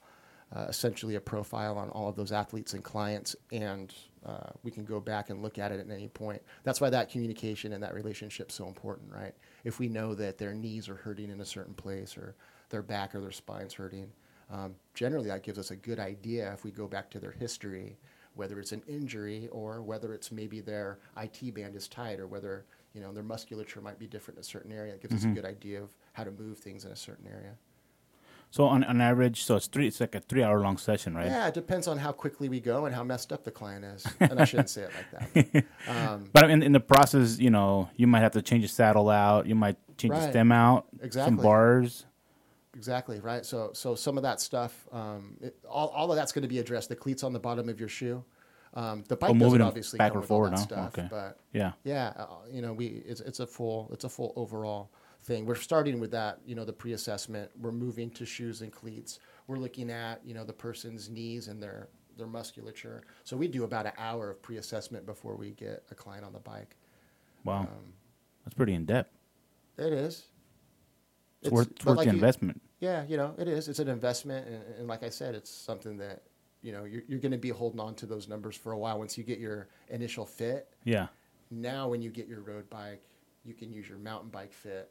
uh, 0.55 0.65
essentially 0.69 1.15
a 1.15 1.21
profile 1.21 1.77
on 1.77 1.89
all 1.89 2.07
of 2.07 2.15
those 2.15 2.31
athletes 2.31 2.73
and 2.73 2.83
clients, 2.83 3.35
and 3.51 3.93
uh, 4.25 4.51
we 4.63 4.71
can 4.71 4.85
go 4.85 5.01
back 5.01 5.29
and 5.29 5.41
look 5.41 5.57
at 5.57 5.71
it 5.73 5.79
at 5.81 5.89
any 5.89 6.07
point. 6.07 6.41
That's 6.63 6.79
why 6.79 6.89
that 6.89 7.09
communication 7.09 7.73
and 7.73 7.83
that 7.83 7.93
relationship 7.93 8.49
is 8.49 8.55
so 8.55 8.67
important, 8.67 9.11
right? 9.11 9.35
If 9.65 9.79
we 9.79 9.89
know 9.89 10.15
that 10.15 10.37
their 10.37 10.53
knees 10.53 10.87
are 10.87 10.95
hurting 10.95 11.29
in 11.29 11.41
a 11.41 11.45
certain 11.45 11.73
place, 11.73 12.17
or 12.17 12.35
their 12.69 12.81
back 12.81 13.15
or 13.15 13.19
their 13.19 13.31
spine's 13.31 13.73
hurting, 13.73 14.11
um, 14.51 14.75
generally, 14.93 15.27
that 15.27 15.43
gives 15.43 15.59
us 15.59 15.71
a 15.71 15.75
good 15.75 15.99
idea 15.99 16.51
if 16.53 16.63
we 16.63 16.71
go 16.71 16.87
back 16.87 17.09
to 17.11 17.19
their 17.19 17.31
history, 17.31 17.97
whether 18.35 18.59
it's 18.59 18.71
an 18.71 18.81
injury 18.87 19.47
or 19.51 19.81
whether 19.81 20.13
it's 20.13 20.31
maybe 20.31 20.59
their 20.61 20.99
IT 21.17 21.53
band 21.53 21.75
is 21.75 21.87
tight 21.87 22.19
or 22.19 22.27
whether 22.27 22.65
You 22.95 23.01
know, 23.01 23.11
their 23.13 23.23
musculature 23.23 23.81
might 23.81 23.99
be 23.99 24.07
different 24.07 24.37
in 24.37 24.41
a 24.41 24.43
certain 24.43 24.71
area. 24.71 24.93
It 24.95 25.01
gives 25.01 25.13
us 25.13 25.23
a 25.23 25.27
good 25.35 25.45
idea 25.45 25.79
of 25.81 25.91
how 26.13 26.23
to 26.23 26.31
move 26.31 26.57
things 26.57 26.85
in 26.85 26.91
a 26.91 26.95
certain 26.95 27.27
area. 27.27 27.53
So 28.49 28.65
on, 28.65 28.83
on 28.83 28.99
average, 28.99 29.43
so 29.43 29.55
it's 29.57 29.67
three. 29.67 29.85
It's 29.85 29.99
like 29.99 30.15
a 30.15 30.19
three-hour 30.19 30.59
long 30.61 30.77
session, 30.77 31.13
right? 31.13 31.27
Yeah, 31.27 31.47
it 31.47 31.53
depends 31.53 31.87
on 31.87 31.99
how 31.99 32.11
quickly 32.11 32.49
we 32.49 32.59
go 32.59 32.85
and 32.87 32.95
how 32.95 33.03
messed 33.03 33.31
up 33.31 33.43
the 33.43 33.51
client 33.51 33.85
is. 33.85 34.07
And 34.19 34.39
I 34.41 34.45
shouldn't 34.45 34.71
say 34.71 34.81
it 34.81 34.91
like 34.95 35.11
that. 35.11 35.65
but, 35.85 35.95
um, 35.95 36.29
But 36.33 36.49
in, 36.49 36.63
in 36.63 36.71
the 36.71 36.79
process, 36.79 37.37
you 37.37 37.51
know, 37.51 37.89
you 37.95 38.07
might 38.07 38.21
have 38.21 38.31
to 38.31 38.41
change 38.41 38.65
a 38.65 38.67
saddle 38.67 39.07
out. 39.07 39.45
You 39.45 39.53
might 39.53 39.77
change 39.99 40.15
the 40.15 40.21
Right. 40.21 40.31
stem 40.31 40.51
out. 40.51 40.87
Exactly. 40.99 41.35
Some 41.37 41.43
bars. 41.43 42.05
Exactly 42.75 43.19
right. 43.19 43.45
So 43.45 43.71
so 43.73 43.95
some 43.95 44.17
of 44.17 44.23
that 44.23 44.39
stuff, 44.39 44.87
um, 44.91 45.37
it, 45.41 45.57
all, 45.67 45.87
all 45.89 46.11
of 46.11 46.15
that's 46.15 46.31
going 46.31 46.43
to 46.43 46.47
be 46.47 46.59
addressed. 46.59 46.89
The 46.89 46.95
cleats 46.95 47.23
on 47.23 47.33
the 47.33 47.39
bottom 47.39 47.67
of 47.67 47.79
your 47.79 47.89
shoe, 47.89 48.23
um, 48.75 49.03
the 49.07 49.15
bike 49.15 49.31
Oh, 49.31 49.33
moving 49.33 49.45
doesn't 49.53 49.61
obviously 49.63 49.97
back 49.97 50.15
or 50.15 50.21
forward, 50.21 50.57
stuff, 50.57 50.97
Okay. 50.97 51.07
but 51.09 51.39
Yeah. 51.51 51.71
yeah, 51.83 52.13
uh, 52.15 52.27
you 52.51 52.61
know, 52.61 52.73
we 52.73 52.87
it's 53.07 53.21
it's 53.21 53.39
a 53.39 53.47
full 53.47 53.89
it's 53.91 54.03
a 54.03 54.09
full 54.09 54.33
overall 54.35 54.91
thing. 55.23 55.45
We're 55.47 55.55
starting 55.55 55.99
with 55.99 56.11
that, 56.11 56.39
you 56.45 56.53
know, 56.53 56.63
the 56.63 56.71
pre-assessment. 56.73 57.49
We're 57.59 57.71
moving 57.71 58.11
to 58.11 58.25
shoes 58.25 58.61
and 58.61 58.71
cleats. 58.71 59.19
We're 59.47 59.57
looking 59.57 59.89
at 59.89 60.23
you 60.23 60.35
know 60.35 60.43
the 60.43 60.53
person's 60.53 61.09
knees 61.09 61.47
and 61.47 61.61
their 61.61 61.89
their 62.17 62.27
musculature. 62.27 63.01
So 63.23 63.35
we 63.35 63.47
do 63.47 63.63
about 63.63 63.87
an 63.87 63.93
hour 63.97 64.29
of 64.29 64.41
pre-assessment 64.43 65.07
before 65.07 65.35
we 65.35 65.51
get 65.51 65.83
a 65.89 65.95
client 65.95 66.23
on 66.23 66.33
the 66.33 66.39
bike. 66.39 66.75
Wow. 67.45 67.61
Um, 67.61 67.93
That's 68.43 68.53
pretty 68.53 68.73
in 68.75 68.85
depth. 68.85 69.17
It 69.77 69.93
is. 69.93 70.25
It's, 71.41 71.51
worth, 71.51 71.71
it's 71.71 71.85
worth 71.85 71.97
like 71.97 72.05
the 72.07 72.11
you- 72.13 72.17
investment. 72.17 72.61
Yeah, 72.79 73.03
you 73.07 73.17
know, 73.17 73.33
it 73.37 73.47
is. 73.49 73.67
It's 73.67 73.79
an 73.79 73.89
investment, 73.89 74.47
and, 74.47 74.63
and 74.79 74.87
like 74.87 75.03
I 75.03 75.09
said, 75.09 75.35
it's 75.35 75.49
something 75.49 75.97
that 75.97 76.23
you 76.61 76.71
know 76.71 76.85
you're, 76.85 77.01
you're 77.09 77.19
going 77.19 77.33
to 77.33 77.37
be 77.37 77.49
holding 77.49 77.79
on 77.79 77.93
to 77.95 78.05
those 78.05 78.27
numbers 78.29 78.55
for 78.55 78.71
a 78.71 78.77
while. 78.77 78.97
Once 78.97 79.17
you 79.17 79.23
get 79.25 79.37
your 79.39 79.67
initial 79.89 80.25
fit, 80.25 80.69
Yeah. 80.85 81.07
now 81.51 81.89
when 81.89 82.01
you 82.01 82.09
get 82.09 82.27
your 82.27 82.39
road 82.41 82.69
bike, 82.69 83.01
you 83.43 83.53
can 83.53 83.73
use 83.73 83.89
your 83.89 83.97
mountain 83.97 84.29
bike 84.29 84.53
fit, 84.53 84.89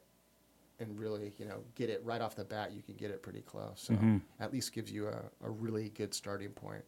and 0.79 0.99
really, 0.99 1.33
you 1.39 1.45
know, 1.45 1.61
get 1.75 1.89
it 1.89 2.01
right 2.05 2.21
off 2.21 2.35
the 2.35 2.43
bat. 2.43 2.71
You 2.73 2.83
can 2.83 2.93
get 2.95 3.09
it 3.09 3.23
pretty 3.23 3.41
close. 3.41 3.73
So 3.81 3.93
Mm-hmm. 3.95 4.17
at 4.39 4.53
least 4.53 4.71
gives 4.71 4.91
you 4.91 5.07
a, 5.07 5.19
a 5.43 5.49
really 5.49 5.89
good 5.89 6.13
starting 6.13 6.49
point. 6.49 6.83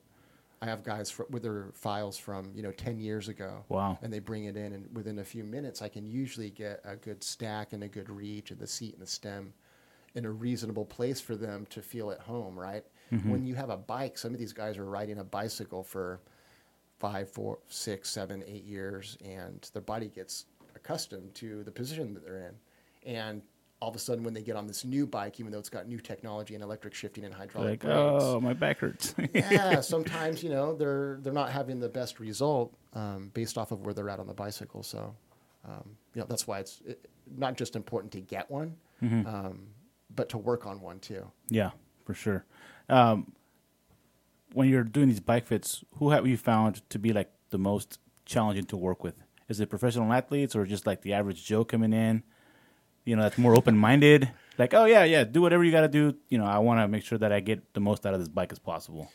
I 0.61 0.67
have 0.67 0.83
guys 0.83 1.09
fr- 1.09 1.23
with 1.29 1.43
their 1.43 1.71
files 1.73 2.17
from 2.17 2.51
you 2.53 2.61
know 2.61 2.71
ten 2.71 2.99
years 2.99 3.27
ago. 3.27 3.65
Wow. 3.69 3.97
And 4.01 4.11
they 4.13 4.19
bring 4.19 4.45
it 4.45 4.55
in, 4.55 4.73
and 4.73 4.95
within 4.95 5.19
a 5.19 5.23
few 5.23 5.43
minutes, 5.43 5.81
I 5.81 5.89
can 5.89 6.05
usually 6.05 6.51
get 6.51 6.81
a 6.85 6.95
good 6.95 7.23
stack 7.23 7.73
and 7.73 7.83
a 7.83 7.87
good 7.87 8.09
reach 8.09 8.51
of 8.51 8.59
the 8.59 8.67
seat 8.67 8.93
and 8.93 9.01
the 9.01 9.07
stem 9.07 9.53
in 10.13 10.25
a 10.25 10.31
reasonable 10.31 10.85
place 10.85 11.21
for 11.21 11.35
them 11.35 11.65
to 11.71 11.81
feel 11.81 12.11
at 12.11 12.19
home. 12.19 12.57
Right. 12.57 12.83
Mm-hmm. 13.11 13.29
When 13.29 13.45
you 13.45 13.55
have 13.55 13.69
a 13.69 13.77
bike, 13.77 14.17
some 14.17 14.33
of 14.33 14.39
these 14.39 14.53
guys 14.53 14.77
are 14.77 14.85
riding 14.85 15.17
a 15.17 15.23
bicycle 15.23 15.83
for 15.83 16.21
five, 16.99 17.29
four, 17.29 17.57
six, 17.67 18.09
seven, 18.09 18.43
eight 18.45 18.63
years, 18.63 19.17
and 19.25 19.67
their 19.73 19.81
body 19.81 20.07
gets 20.07 20.45
accustomed 20.75 21.33
to 21.35 21.63
the 21.63 21.71
position 21.71 22.13
that 22.13 22.23
they're 22.23 22.47
in. 22.47 23.13
And 23.15 23.41
all 23.81 23.89
of 23.89 23.95
a 23.95 23.99
sudden, 23.99 24.23
when 24.23 24.33
they 24.33 24.43
get 24.43 24.55
on 24.55 24.67
this 24.67 24.85
new 24.85 25.07
bike, 25.07 25.39
even 25.39 25.51
though 25.51 25.57
it's 25.57 25.69
got 25.69 25.87
new 25.87 25.99
technology 25.99 26.53
and 26.53 26.63
electric 26.63 26.93
shifting 26.93 27.25
and 27.25 27.33
hydraulic 27.33 27.71
Like, 27.71 27.79
brakes, 27.81 28.23
oh, 28.23 28.39
my 28.39 28.53
back 28.53 28.77
hurts. 28.79 29.15
yeah, 29.33 29.81
sometimes 29.81 30.43
you 30.43 30.49
know 30.49 30.75
they're 30.75 31.17
they're 31.21 31.33
not 31.33 31.51
having 31.51 31.79
the 31.79 31.89
best 31.89 32.19
result 32.19 32.73
um, 32.93 33.31
based 33.33 33.57
off 33.57 33.71
of 33.71 33.83
where 33.83 33.93
they're 33.93 34.09
at 34.09 34.19
on 34.19 34.27
the 34.27 34.33
bicycle. 34.33 34.83
So, 34.83 35.15
um, 35.67 35.97
you 36.13 36.21
know, 36.21 36.27
that's 36.29 36.45
why 36.45 36.59
it's 36.59 36.81
it, 36.85 37.09
not 37.35 37.55
just 37.57 37.75
important 37.75 38.11
to 38.13 38.21
get 38.21 38.49
one, 38.51 38.75
um, 39.01 39.67
but 40.13 40.29
to 40.29 40.37
work 40.37 40.65
on 40.67 40.79
one 40.79 40.99
too. 40.99 41.25
yeah, 41.49 41.71
for 42.05 42.13
sure. 42.13 42.45
Um, 42.87 43.33
when 44.53 44.69
you're 44.69 44.83
doing 44.83 45.07
these 45.07 45.19
bike 45.21 45.47
fits, 45.47 45.83
who 45.95 46.11
have 46.11 46.27
you 46.27 46.37
found 46.37 46.87
to 46.89 46.99
be 46.99 47.13
like 47.13 47.31
the 47.49 47.57
most 47.57 47.99
challenging 48.25 48.65
to 48.65 48.77
work 48.77 49.03
with? 49.03 49.15
Is 49.47 49.59
it 49.59 49.69
professional 49.69 50.11
athletes 50.13 50.55
or 50.55 50.65
just 50.65 50.85
like 50.85 51.01
the 51.01 51.13
average 51.13 51.43
Joe 51.45 51.63
coming 51.63 51.93
in? 51.93 52.23
You 53.05 53.15
know, 53.15 53.23
that's 53.23 53.37
more 53.37 53.55
open 53.55 53.77
minded. 53.77 54.29
Like, 54.57 54.73
oh 54.73 54.85
yeah, 54.85 55.03
yeah, 55.05 55.23
do 55.23 55.41
whatever 55.41 55.63
you 55.63 55.71
got 55.71 55.81
to 55.81 55.87
do. 55.87 56.15
You 56.29 56.37
know, 56.37 56.45
I 56.45 56.59
want 56.59 56.79
to 56.81 56.87
make 56.87 57.03
sure 57.03 57.17
that 57.17 57.31
I 57.31 57.39
get 57.39 57.73
the 57.73 57.79
most 57.79 58.05
out 58.05 58.13
of 58.13 58.19
this 58.19 58.29
bike 58.29 58.51
as 58.51 58.59
possible. 58.59 59.11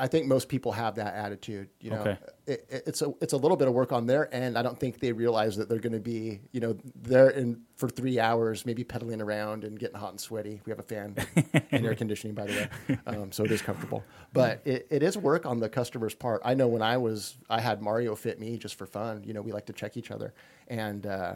I 0.00 0.08
think 0.08 0.26
most 0.26 0.48
people 0.48 0.72
have 0.72 0.96
that 0.96 1.14
attitude. 1.14 1.68
You 1.80 1.90
know, 1.90 2.00
Okay. 2.00 2.16
it, 2.48 2.66
it- 2.68 2.82
it's 2.86 3.00
a 3.02 3.12
it's 3.20 3.32
a 3.32 3.36
little 3.36 3.56
bit 3.56 3.68
of 3.68 3.74
work 3.74 3.92
on 3.92 4.06
their 4.06 4.32
end. 4.34 4.58
I 4.58 4.62
don't 4.62 4.76
think 4.80 4.98
they 4.98 5.12
realize 5.12 5.56
that 5.56 5.68
they're 5.68 5.78
going 5.78 5.92
to 5.92 6.00
be 6.00 6.40
you 6.50 6.58
know 6.60 6.76
they're 7.00 7.30
in 7.30 7.60
for 7.76 7.88
three 7.88 8.18
hours, 8.18 8.66
maybe 8.66 8.82
pedaling 8.82 9.20
around 9.20 9.62
and 9.62 9.78
getting 9.78 9.96
hot 9.96 10.10
and 10.10 10.20
sweaty. 10.20 10.60
We 10.66 10.70
have 10.70 10.80
a 10.80 10.82
fan 10.82 11.14
and 11.70 11.86
air 11.86 11.94
conditioning, 11.94 12.34
by 12.34 12.46
the 12.46 12.52
way, 12.88 12.98
um, 13.06 13.30
so 13.30 13.44
it 13.44 13.52
is 13.52 13.62
comfortable. 13.62 14.02
But 14.32 14.62
it, 14.64 14.88
it 14.90 15.02
is 15.04 15.16
work 15.16 15.46
on 15.46 15.60
the 15.60 15.68
customer's 15.68 16.14
part. 16.14 16.42
I 16.44 16.54
know 16.54 16.66
when 16.66 16.82
I 16.82 16.96
was 16.96 17.36
I 17.48 17.60
had 17.60 17.80
Mario 17.80 18.16
fit 18.16 18.40
me 18.40 18.56
just 18.58 18.74
for 18.74 18.86
fun. 18.86 19.22
You 19.24 19.32
know, 19.32 19.42
we 19.42 19.52
like 19.52 19.66
to 19.66 19.72
check 19.72 19.96
each 19.96 20.10
other 20.10 20.32
and. 20.68 21.06
Uh, 21.06 21.34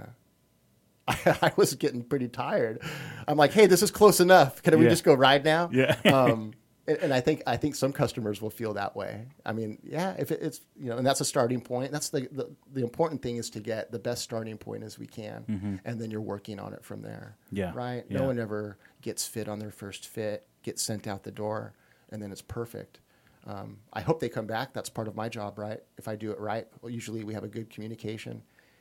I, 1.08 1.18
I 1.42 1.52
was 1.56 1.74
getting 1.74 2.02
pretty 2.02 2.28
tired. 2.28 2.80
I'm 3.28 3.36
like, 3.36 3.52
"Hey, 3.52 3.66
this 3.66 3.82
is 3.82 3.90
close 3.90 4.20
enough. 4.20 4.62
Can 4.62 4.78
we 4.78 4.84
Yeah. 4.84 4.90
just 4.90 5.04
go 5.04 5.14
ride 5.14 5.44
now?" 5.44 5.68
Yeah. 5.72 5.96
um, 6.04 6.52
and, 6.86 6.98
and 6.98 7.14
I 7.14 7.20
think 7.20 7.42
I 7.46 7.56
think 7.56 7.74
some 7.74 7.92
customers 7.92 8.40
will 8.42 8.50
feel 8.50 8.74
that 8.74 8.94
way. 8.96 9.26
I 9.46 9.52
mean, 9.52 9.78
yeah, 9.84 10.14
if 10.18 10.30
it, 10.30 10.40
it's 10.42 10.60
you 10.76 10.90
know, 10.90 10.96
and 10.98 11.06
that's 11.06 11.20
a 11.20 11.24
starting 11.24 11.60
point. 11.60 11.92
That's 11.92 12.08
the, 12.08 12.28
the 12.32 12.50
the 12.72 12.82
important 12.82 13.22
thing 13.22 13.36
is 13.36 13.50
to 13.50 13.60
get 13.60 13.90
the 13.92 13.98
best 13.98 14.22
starting 14.22 14.56
point 14.58 14.82
as 14.84 14.98
we 14.98 15.06
can, 15.06 15.80
and 15.84 16.00
then 16.00 16.10
you're 16.10 16.20
working 16.20 16.58
on 16.60 16.72
it 16.72 16.84
from 16.84 17.02
there. 17.02 17.36
Mm-hmm. 17.46 17.56
Yeah, 17.56 17.72
Right. 17.74 18.04
yeah. 18.08 18.18
No 18.18 18.24
one 18.26 18.38
ever 18.38 18.78
gets 19.00 19.26
fit 19.26 19.48
on 19.48 19.58
their 19.58 19.70
first 19.72 20.06
fit, 20.08 20.46
gets 20.62 20.82
sent 20.82 21.06
out 21.06 21.22
the 21.24 21.30
door, 21.32 21.72
and 22.10 22.22
then 22.22 22.30
it's 22.32 22.42
perfect. 22.42 23.00
Um, 23.44 23.78
I 23.92 24.02
hope 24.02 24.20
they 24.20 24.28
come 24.28 24.46
back. 24.46 24.72
That's 24.72 24.88
part 24.88 25.08
of 25.08 25.16
my 25.16 25.28
job, 25.28 25.58
right? 25.58 25.80
If 25.98 26.06
I 26.06 26.14
do 26.14 26.30
it 26.30 26.38
right, 26.38 26.68
well, 26.80 26.90
usually 26.90 27.24
we 27.24 27.34
have 27.34 27.42
a 27.42 27.48
good 27.48 27.70
communication, 27.70 28.40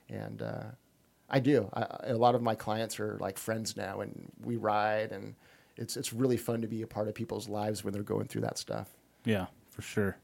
and 0.09 0.41
uh, 0.43 0.63
I 1.31 1.39
do. 1.39 1.69
I, 1.73 1.85
a 2.11 2.17
lot 2.17 2.35
of 2.35 2.41
my 2.41 2.55
clients 2.55 2.99
are 2.99 3.17
like 3.19 3.37
friends 3.39 3.77
now, 3.77 4.01
and 4.01 4.31
we 4.43 4.57
ride, 4.57 5.11
and 5.11 5.33
it's 5.77 5.95
it's 5.97 6.11
really 6.11 6.37
fun 6.37 6.61
to 6.61 6.67
be 6.67 6.81
a 6.81 6.87
part 6.87 7.07
of 7.07 7.15
people's 7.15 7.47
lives 7.47 7.83
when 7.83 7.93
they're 7.93 8.03
going 8.03 8.27
through 8.27 8.41
that 8.41 8.57
stuff. 8.57 8.89
Yeah, 9.25 9.45
for 9.69 9.81
sure. 9.81 10.17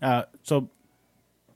Uh, 0.00 0.22
so, 0.42 0.68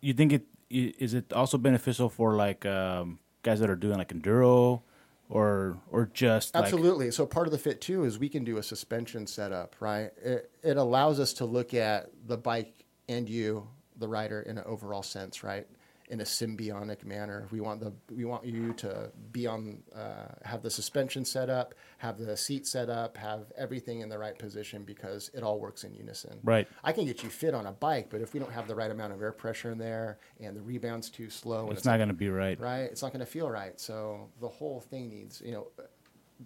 you 0.00 0.12
think 0.12 0.32
it 0.32 0.44
is 0.68 1.14
it 1.14 1.32
also 1.32 1.56
beneficial 1.56 2.08
for 2.08 2.34
like 2.34 2.66
um, 2.66 3.20
guys 3.42 3.60
that 3.60 3.70
are 3.70 3.76
doing 3.76 3.96
like 3.96 4.12
enduro, 4.12 4.82
or 5.30 5.78
or 5.92 6.10
just 6.12 6.54
like- 6.54 6.64
Absolutely. 6.64 7.10
so 7.12 7.26
part 7.26 7.46
of 7.46 7.52
the 7.52 7.58
fit 7.58 7.80
too 7.80 8.04
is 8.04 8.18
we 8.18 8.28
can 8.28 8.42
do 8.44 8.58
a 8.58 8.62
suspension 8.62 9.26
setup, 9.28 9.76
right? 9.80 10.10
It, 10.22 10.50
it 10.64 10.76
allows 10.76 11.20
us 11.20 11.32
to 11.34 11.44
look 11.44 11.74
at 11.74 12.10
the 12.26 12.36
bike 12.36 12.84
and 13.08 13.28
you, 13.28 13.68
the 13.96 14.08
rider, 14.08 14.40
in 14.42 14.58
an 14.58 14.64
overall 14.66 15.04
sense, 15.04 15.44
right? 15.44 15.66
In 16.08 16.20
a 16.20 16.24
symbiotic 16.24 17.04
manner. 17.04 17.48
We 17.50 17.60
want 17.60 17.80
the 17.80 17.92
we 18.14 18.24
want 18.24 18.46
you 18.46 18.72
to 18.74 19.10
be 19.32 19.48
on, 19.48 19.82
uh, 19.92 20.26
have 20.44 20.62
the 20.62 20.70
suspension 20.70 21.24
set 21.24 21.50
up, 21.50 21.74
have 21.98 22.16
the 22.18 22.36
seat 22.36 22.64
set 22.66 22.88
up, 22.88 23.16
have 23.16 23.50
everything 23.58 24.02
in 24.02 24.08
the 24.08 24.16
right 24.16 24.38
position 24.38 24.84
because 24.84 25.32
it 25.34 25.42
all 25.42 25.58
works 25.58 25.82
in 25.82 25.92
unison. 25.94 26.38
Right. 26.44 26.68
I 26.84 26.92
can 26.92 27.06
get 27.06 27.24
you 27.24 27.28
fit 27.28 27.54
on 27.54 27.66
a 27.66 27.72
bike, 27.72 28.06
but 28.08 28.20
if 28.20 28.34
we 28.34 28.38
don't 28.38 28.52
have 28.52 28.68
the 28.68 28.74
right 28.76 28.90
amount 28.90 29.14
of 29.14 29.20
air 29.20 29.32
pressure 29.32 29.72
in 29.72 29.78
there 29.78 30.18
and 30.38 30.56
the 30.56 30.62
rebound's 30.62 31.10
too 31.10 31.28
slow, 31.28 31.66
and 31.66 31.76
it's 31.76 31.84
not 31.84 31.96
going 31.96 32.06
to 32.08 32.14
be 32.14 32.28
right. 32.28 32.58
right? 32.60 32.82
It's 32.82 33.02
not 33.02 33.10
going 33.12 33.24
to 33.24 33.26
feel 33.26 33.50
right. 33.50 33.80
So 33.80 34.28
the 34.40 34.48
whole 34.48 34.80
thing 34.80 35.08
needs, 35.08 35.42
you 35.44 35.50
know, 35.50 35.66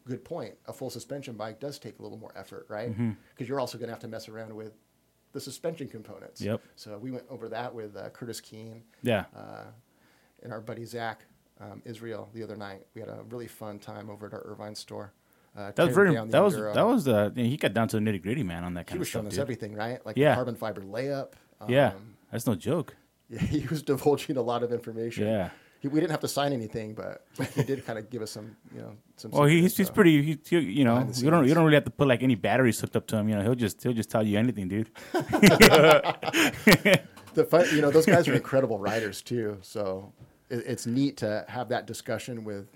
good 0.07 0.25
point. 0.25 0.55
A 0.69 0.73
full 0.73 0.89
suspension 0.89 1.35
bike 1.37 1.61
does 1.61 1.79
take 1.79 1.99
a 1.99 2.03
little 2.03 2.17
more 2.19 2.33
effort, 2.35 2.65
right? 2.71 2.89
Because 2.89 3.13
Mm-hmm. 3.13 3.45
you're 3.45 3.61
also 3.61 3.77
going 3.77 3.89
to 3.89 3.93
have 3.93 4.01
to 4.01 4.09
mess 4.09 4.27
around 4.29 4.55
with 4.55 4.73
the 5.33 5.41
suspension 5.41 5.89
components. 5.89 6.41
Yep. 6.41 6.61
So 6.77 6.99
we 6.99 7.11
went 7.11 7.25
over 7.31 7.49
that 7.49 7.75
with 7.75 7.97
uh, 7.97 8.11
Curtis 8.11 8.41
Keene 8.41 8.83
Yeah, 9.03 9.25
uh, 9.37 9.65
and 10.43 10.53
our 10.53 10.61
buddy 10.61 10.85
Zach 10.85 11.25
um, 11.61 11.83
Israel 11.85 12.29
the 12.35 12.43
other 12.43 12.57
night. 12.57 12.87
We 12.95 13.01
had 13.01 13.09
a 13.11 13.21
really 13.31 13.47
fun 13.47 13.79
time 13.79 14.11
over 14.11 14.27
at 14.27 14.33
our 14.35 14.43
Irvine 14.45 14.75
store. 14.75 15.13
Uh, 15.57 15.73
that 15.75 15.87
was 15.87 15.95
very 15.95 16.15
down 16.15 16.29
the 16.29 16.33
that 16.33 16.43
was 16.45 16.55
that 16.55 16.87
was 16.87 17.09
uh, 17.09 17.31
he 17.35 17.57
got 17.57 17.75
down 17.75 17.89
to 17.89 17.99
the 17.99 18.03
nitty 18.03 18.23
gritty 18.23 18.43
man 18.45 18.63
on 18.65 18.75
that 18.75 18.81
He 18.89 18.93
kind 18.93 18.99
was 19.01 19.09
of 19.09 19.11
stuff. 19.11 19.23
He 19.23 19.27
was 19.27 19.27
showing 19.27 19.27
us 19.27 19.33
dude. 19.35 19.43
everything, 19.43 19.75
right? 19.75 20.07
Like 20.07 20.17
Yeah. 20.17 20.31
the 20.31 20.35
carbon 20.37 20.55
fiber 20.55 20.81
layup. 20.81 21.33
Yeah, 21.69 21.89
Um, 21.89 22.15
that's 22.31 22.47
no 22.47 22.55
joke. 22.55 22.97
yeah, 23.29 23.41
he 23.41 23.67
was 23.67 23.83
divulging 23.83 24.37
a 24.37 24.43
lot 24.43 24.63
of 24.63 24.73
information. 24.73 25.27
Yeah. 25.27 25.51
He, 25.81 25.89
we 25.89 25.99
didn't 25.99 26.13
have 26.13 26.21
to 26.21 26.29
sign 26.29 26.53
anything, 26.53 26.95
but 26.95 27.27
he, 27.55 27.63
did 27.63 27.85
kind 27.87 27.99
of 27.99 28.11
give 28.11 28.23
us 28.23 28.31
some, 28.31 28.55
you 28.75 28.83
know, 28.83 28.93
some. 29.17 29.31
Well, 29.31 29.45
he's 29.45 29.77
he's 29.77 29.91
pretty. 29.91 30.23
He, 30.23 30.39
he, 30.49 30.59
you 30.59 30.85
know, 30.85 31.09
you 31.15 31.31
don't 31.31 31.47
you 31.47 31.55
don't 31.55 31.65
really 31.65 31.77
have 31.77 31.85
to 31.85 31.91
put 31.91 32.07
like 32.07 32.23
any 32.23 32.35
batteries 32.35 32.79
hooked 32.81 32.97
up 32.97 33.07
to 33.09 33.17
him. 33.17 33.29
You 33.29 33.37
know, 33.37 33.43
he'll 33.43 33.55
just 33.55 33.83
he'll 33.83 33.95
just 33.95 34.11
tell 34.11 34.27
you 34.27 34.39
anything, 34.39 34.69
dude. 34.69 34.91
the 37.35 37.45
fun, 37.49 37.67
you 37.73 37.81
know, 37.81 37.91
those 37.91 38.07
guys 38.07 38.29
are 38.29 38.35
incredible 38.35 38.79
writers 38.79 39.23
too. 39.23 39.59
So 39.63 40.13
it, 40.51 40.65
it's 40.67 40.87
neat 40.87 41.17
to 41.19 41.45
have 41.49 41.71
that 41.71 41.87
discussion 41.87 42.45
with 42.45 42.69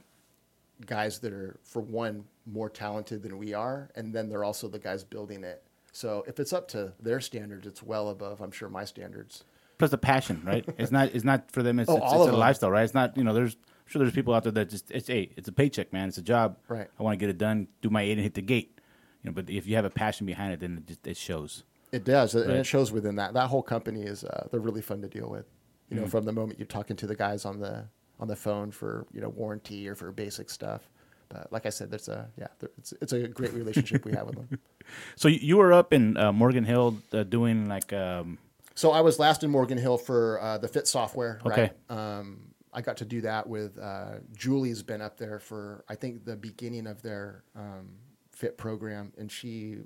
guys 0.86 1.18
that 1.20 1.32
are, 1.32 1.57
for 1.62 1.80
one, 1.80 2.24
more 2.46 2.68
talented 2.68 3.22
than 3.22 3.38
we 3.38 3.55
are, 3.55 3.90
and 3.94 4.14
then 4.14 4.28
they're 4.28 4.44
also 4.44 4.68
the 4.68 4.78
guys 4.78 5.05
building 5.05 5.44
it. 5.44 5.62
So 5.92 6.24
if 6.26 6.40
it's 6.40 6.52
up 6.52 6.68
to 6.68 6.92
their 7.00 7.20
standards, 7.20 7.66
it's 7.66 7.82
well 7.82 8.09
above, 8.09 8.40
I'm 8.40 8.50
sure, 8.50 8.68
my 8.68 8.84
standards. 8.84 9.44
Plus 9.85 9.91
the 9.91 9.99
passion, 9.99 10.43
right? 10.45 10.64
It's 10.78 10.91
not 10.91 11.09
it's 11.14 11.24
not 11.24 11.51
for 11.51 11.62
them. 11.62 11.78
It's 11.78 11.91
Oh, 11.91 11.97
it's, 11.97 12.12
it's 12.12 12.22
a 12.22 12.26
them. 12.30 12.35
lifestyle, 12.41 12.70
right? 12.70 12.85
It's 12.85 12.95
not 12.95 13.16
you 13.16 13.24
know. 13.24 13.35
There's 13.35 13.55
I'm 13.55 13.87
sure 13.91 14.01
there's 14.01 14.14
people 14.14 14.32
out 14.35 14.43
there 14.45 14.53
that 14.53 14.70
just 14.70 14.91
it's 14.91 15.09
hey, 15.09 15.30
it's 15.37 15.49
a 15.49 15.53
paycheck, 15.53 15.93
man. 15.93 16.09
It's 16.09 16.18
a 16.18 16.22
job. 16.22 16.57
Right. 16.68 16.89
I 16.99 17.03
want 17.03 17.12
to 17.18 17.18
get 17.18 17.28
it 17.28 17.39
done, 17.39 17.68
do 17.82 17.91
my 17.91 18.03
eight 18.03 18.12
and 18.12 18.22
hit 18.22 18.35
the 18.35 18.43
gate. 18.43 18.80
You 19.22 19.30
know, 19.30 19.35
but 19.35 19.51
if 19.51 19.66
you 19.66 19.76
have 19.76 19.85
a 19.85 19.91
passion 19.91 20.26
behind 20.26 20.53
it, 20.55 20.61
then 20.61 20.78
it 20.78 20.87
just 20.87 21.07
it 21.07 21.16
shows. 21.16 21.64
It 21.93 22.05
does, 22.05 22.35
and 22.35 22.51
it 22.51 22.64
shows 22.66 22.91
within 22.93 23.16
that. 23.16 23.35
That 23.35 23.49
whole 23.49 23.62
company 23.62 24.03
is 24.03 24.24
uh, 24.24 24.49
they're 24.51 24.61
really 24.61 24.82
fun 24.82 25.01
to 25.03 25.09
deal 25.09 25.28
with. 25.30 25.47
You 25.91 25.97
know, 25.99 26.05
Mm. 26.05 26.11
from 26.11 26.24
the 26.24 26.32
moment 26.32 26.59
you're 26.59 26.66
talking 26.66 26.97
to 26.97 27.07
the 27.07 27.14
guys 27.14 27.45
on 27.45 27.61
the 27.61 27.85
on 28.18 28.26
the 28.28 28.37
phone 28.37 28.70
for 28.70 29.07
you 29.12 29.20
know 29.20 29.28
warranty 29.28 29.87
or 29.89 29.95
for 29.95 30.11
basic 30.12 30.49
stuff. 30.51 30.89
But 31.28 31.53
like 31.53 31.66
I 31.66 31.70
said, 31.70 31.91
there's 31.91 32.09
a 32.09 32.28
yeah, 32.39 32.49
there, 32.61 32.70
it's 32.78 32.93
it's 33.03 33.12
a 33.12 33.28
great 33.28 33.53
relationship 33.53 34.05
we 34.07 34.12
have 34.12 34.26
with 34.26 34.37
them. 34.37 34.59
So 35.16 35.28
you- 35.28 35.39
you 35.41 35.57
were 35.57 35.72
up 35.72 35.93
in 35.95 36.16
uh, 36.18 36.30
Morgan 36.30 36.64
Hill 36.64 36.99
uh, 37.12 37.22
doing 37.22 37.68
like 37.68 37.91
um, 37.95 38.37
So 38.75 38.91
I 38.91 39.01
was 39.01 39.18
last 39.18 39.45
in 39.45 39.51
Morgan 39.51 39.79
Hill 39.79 39.99
for 39.99 40.41
uh, 40.41 40.59
the 40.59 40.68
Fit 40.68 40.87
software. 40.87 41.41
Okay. 41.47 41.72
Right? 41.89 42.18
Um, 42.18 42.55
I 42.72 42.81
got 42.81 42.97
to 42.99 43.05
do 43.05 43.20
that 43.20 43.49
with 43.49 43.79
uh, 43.79 44.16
Julie's 44.37 44.83
been 44.83 45.01
up 45.01 45.16
there 45.16 45.39
for 45.39 45.85
I 45.89 45.95
think 45.95 46.25
the 46.25 46.37
beginning 46.37 46.87
of 46.87 47.03
their 47.03 47.45
um, 47.55 47.91
Fit 48.33 48.59
program, 48.59 49.12
and 49.16 49.31
she 49.31 49.79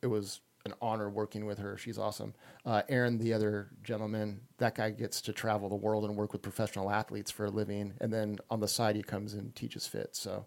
it 0.00 0.06
was 0.06 0.40
an 0.64 0.72
honor 0.80 1.10
working 1.10 1.44
with 1.44 1.58
her. 1.58 1.76
She's 1.76 1.98
awesome. 1.98 2.32
Uh, 2.64 2.80
Aaron, 2.88 3.18
the 3.18 3.34
other 3.34 3.68
gentleman, 3.82 4.40
that 4.56 4.74
guy 4.76 4.88
gets 4.90 5.20
to 5.22 5.34
travel 5.34 5.68
the 5.68 5.76
world 5.76 6.06
and 6.06 6.16
work 6.16 6.32
with 6.32 6.40
professional 6.40 6.90
athletes 6.90 7.30
for 7.30 7.44
a 7.44 7.50
living, 7.50 7.92
and 8.00 8.10
then 8.10 8.38
on 8.50 8.60
the 8.60 8.68
side 8.68 8.96
he 8.96 9.02
comes 9.02 9.34
and 9.34 9.54
teaches 9.54 9.86
Fit. 9.86 10.16
So 10.16 10.46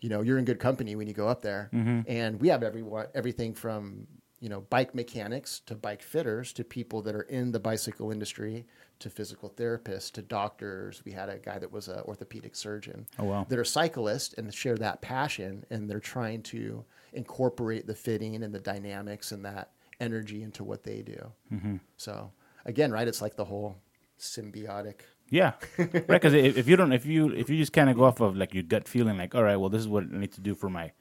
you 0.00 0.08
know 0.08 0.22
you're 0.22 0.38
in 0.38 0.44
good 0.46 0.58
company 0.58 0.96
when 0.96 1.06
you 1.06 1.14
go 1.14 1.28
up 1.28 1.42
there 1.42 1.70
and 2.08 2.40
we 2.40 2.48
have 2.48 2.62
everyone 2.62 3.06
everything 3.14 3.54
from 3.54 4.06
you 4.42 4.48
know 4.48 4.60
bike 4.62 4.94
mechanics 4.94 5.60
to 5.66 5.74
bike 5.74 6.02
fitters 6.02 6.52
to 6.52 6.64
people 6.64 7.00
that 7.00 7.14
are 7.14 7.22
in 7.22 7.52
the 7.52 7.60
bicycle 7.60 8.10
industry 8.10 8.66
to 8.98 9.08
physical 9.08 9.48
therapists 9.48 10.10
to 10.10 10.20
doctors 10.20 11.02
we 11.04 11.12
had 11.12 11.28
a 11.28 11.38
guy 11.38 11.58
that 11.58 11.70
was 11.70 11.86
an 11.88 12.00
orthopedic 12.00 12.56
surgeon 12.56 13.06
Oh, 13.18 13.24
wow. 13.24 13.46
that 13.48 13.58
are 13.58 13.64
cyclists 13.64 14.34
and 14.34 14.52
share 14.52 14.76
that 14.76 15.00
passion 15.00 15.64
and 15.70 15.88
they're 15.88 16.00
trying 16.00 16.42
to 16.44 16.84
incorporate 17.12 17.86
the 17.86 17.94
fitting 17.94 18.34
and 18.42 18.52
the 18.52 18.60
dynamics 18.60 19.30
and 19.30 19.44
that 19.44 19.70
energy 20.00 20.42
into 20.42 20.64
what 20.64 20.82
they 20.82 21.02
do 21.02 21.32
mm-hmm. 21.52 21.76
so 21.96 22.32
again 22.66 22.90
right 22.90 23.06
it's 23.06 23.22
like 23.22 23.36
the 23.36 23.44
whole 23.44 23.76
symbiotic 24.18 25.02
yeah, 25.30 25.52
right. 25.78 26.06
Because 26.06 26.34
if 26.34 26.68
you 26.68 26.76
don't, 26.76 26.92
if 26.92 27.06
you 27.06 27.30
if 27.30 27.48
you 27.48 27.56
just 27.56 27.72
kind 27.72 27.88
of 27.88 27.96
go 27.96 28.04
off 28.04 28.20
of 28.20 28.36
like 28.36 28.52
your 28.52 28.64
gut 28.64 28.86
feeling, 28.86 29.16
like 29.16 29.34
all 29.34 29.42
right, 29.42 29.56
well, 29.56 29.70
this 29.70 29.80
is 29.80 29.88
what 29.88 30.04
I 30.04 30.18
need 30.18 30.32
to 30.32 30.42
do 30.42 30.54
for 30.54 30.68
my 30.68 30.92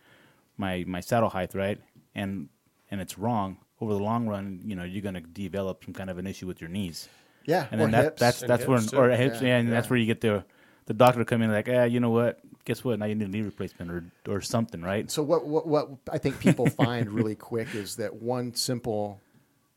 my 0.55 0.85
my 0.87 1.01
saddle 1.01 1.27
height, 1.27 1.53
right? 1.53 1.77
And 2.15 2.47
and 2.91 3.01
it's 3.01 3.17
wrong 3.17 3.57
over 3.79 3.93
the 3.93 3.99
long 3.99 4.27
run. 4.27 4.61
You 4.63 4.75
know, 4.75 4.83
you're 4.83 5.01
gonna 5.01 5.21
develop 5.21 5.83
some 5.85 5.93
kind 5.93 6.09
of 6.09 6.17
an 6.17 6.27
issue 6.27 6.47
with 6.47 6.61
your 6.61 6.69
knees. 6.69 7.09
yeah 7.45 7.67
and 7.71 7.81
or 7.81 7.85
then 7.85 7.91
that, 7.91 8.03
hips. 8.05 8.19
that's 8.19 8.41
And 8.41 8.49
that's 8.49 8.67
where 8.67 8.79
hips, 8.79 8.93
or 8.93 9.09
too. 9.09 9.15
hips, 9.15 9.41
Yeah, 9.41 9.47
yeah, 9.47 9.57
and 9.57 9.71
that's 9.71 9.89
where 9.89 9.97
you 9.97 10.05
get 10.05 10.21
the 10.21 10.45
the 10.85 10.93
doctor 10.93 11.19
to 11.19 11.25
come 11.25 11.41
in 11.41 11.51
like, 11.51 11.69
ah, 11.69 11.83
you 11.83 11.99
know 11.99 12.09
what? 12.09 12.39
Guess 12.65 12.83
what? 12.83 12.99
Now 12.99 13.05
you 13.05 13.15
need 13.15 13.27
a 13.27 13.31
knee 13.31 13.41
replacement 13.41 13.91
or 13.91 14.03
or 14.27 14.41
something, 14.41 14.81
right? 14.81 15.09
So 15.09 15.23
what, 15.23 15.45
what 15.47 15.67
what 15.67 15.89
I 16.11 16.17
think 16.17 16.39
people 16.39 16.67
find 16.67 17.09
really 17.11 17.35
quick 17.35 17.73
is 17.73 17.95
that 17.97 18.13
one 18.13 18.53
simple 18.53 19.19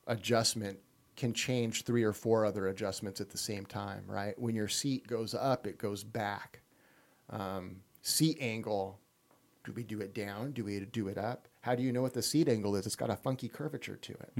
adjustment 0.07 0.79
can 1.17 1.33
change 1.33 1.85
three 1.85 2.03
or 2.03 2.13
four 2.13 2.45
other 2.45 2.69
adjustments 2.69 3.21
at 3.21 3.31
the 3.31 3.39
same 3.39 3.65
time, 3.65 4.03
right? 4.07 4.39
When 4.39 4.55
your 4.55 4.69
seat 4.69 5.07
goes 5.07 5.35
up, 5.35 5.67
it 5.67 5.79
goes 5.79 6.03
back. 6.03 6.61
Um, 7.31 7.77
seat 8.03 8.37
angle, 8.41 8.99
do 9.65 9.73
we 9.73 9.85
do 9.85 10.01
it 10.01 10.15
down? 10.15 10.53
Do 10.53 10.65
we 10.65 10.81
do 10.81 11.09
it 11.09 11.17
up? 11.17 11.49
How 11.65 11.75
do 11.75 11.83
you 11.83 11.93
know 11.93 12.03
what 12.03 12.13
the 12.13 12.21
seat 12.21 12.47
angle 12.47 12.77
is? 12.77 12.85
It's 12.85 12.95
got 12.95 13.09
a 13.09 13.17
funky 13.17 13.49
curvature 13.49 13.97
to 13.97 14.13
it. 14.13 14.33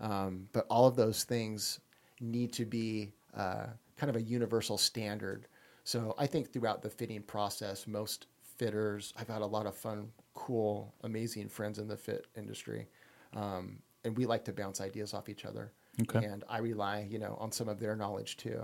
Um, 0.00 0.48
but 0.52 0.66
all 0.68 0.88
of 0.88 0.96
those 0.96 1.22
things 1.22 1.78
need 2.20 2.52
to 2.54 2.64
be 2.64 3.12
uh, 3.36 3.66
kind 3.96 4.10
of 4.10 4.16
a 4.16 4.22
universal 4.22 4.76
standard. 4.76 5.46
So 5.84 6.16
I 6.18 6.26
think 6.26 6.52
throughout 6.52 6.82
the 6.82 6.90
fitting 6.90 7.22
process, 7.22 7.86
most 7.86 8.26
fitters, 8.58 9.12
I've 9.16 9.28
had 9.28 9.40
a 9.42 9.46
lot 9.46 9.66
of 9.66 9.76
fun, 9.76 10.08
cool, 10.34 10.92
amazing 11.04 11.48
friends 11.48 11.78
in 11.78 11.86
the 11.86 11.96
fit 11.96 12.26
industry. 12.36 12.88
Um, 13.36 13.78
and 14.04 14.16
we 14.16 14.26
like 14.26 14.44
to 14.46 14.52
bounce 14.52 14.80
ideas 14.80 15.14
off 15.14 15.28
each 15.28 15.44
other. 15.44 15.70
Okay. 16.02 16.26
And 16.26 16.42
I 16.48 16.58
rely, 16.58 17.06
you 17.08 17.20
know, 17.20 17.36
on 17.38 17.52
some 17.52 17.68
of 17.68 17.78
their 17.78 17.94
knowledge 17.94 18.36
too. 18.36 18.62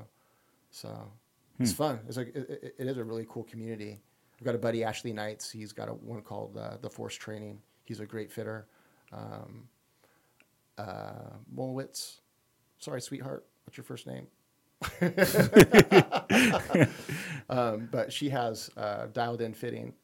So 0.72 1.12
it's 1.60 1.72
fun. 1.72 2.00
It's 2.08 2.16
it, 2.16 2.34
it- 2.34 2.74
it 2.76 2.86
is 2.88 2.96
a 2.96 3.04
really 3.04 3.26
cool 3.28 3.44
community. 3.44 4.00
I've 4.36 4.44
got 4.44 4.54
a 4.56 4.58
buddy, 4.58 4.82
Ashley 4.82 5.12
Knights. 5.12 5.48
He's 5.50 5.72
got 5.72 5.88
a 5.88 5.92
one 5.92 6.22
called 6.22 6.56
uh, 6.56 6.78
the 6.80 6.90
Force 6.90 7.14
Training. 7.14 7.60
He's 7.90 7.98
a 7.98 8.06
great 8.06 8.30
fitter. 8.30 8.68
Um, 9.12 9.66
uh, 10.78 11.32
Molwitz. 11.52 12.20
Sorry, 12.78 13.00
sweetheart. 13.00 13.44
What's 13.64 13.76
your 13.76 13.82
first 13.82 14.06
name? 14.06 14.28
um, 17.50 17.88
but 17.90 18.12
she 18.12 18.28
has 18.28 18.70
uh, 18.76 19.06
dialed 19.12 19.40
in 19.40 19.52
fitting. 19.52 19.94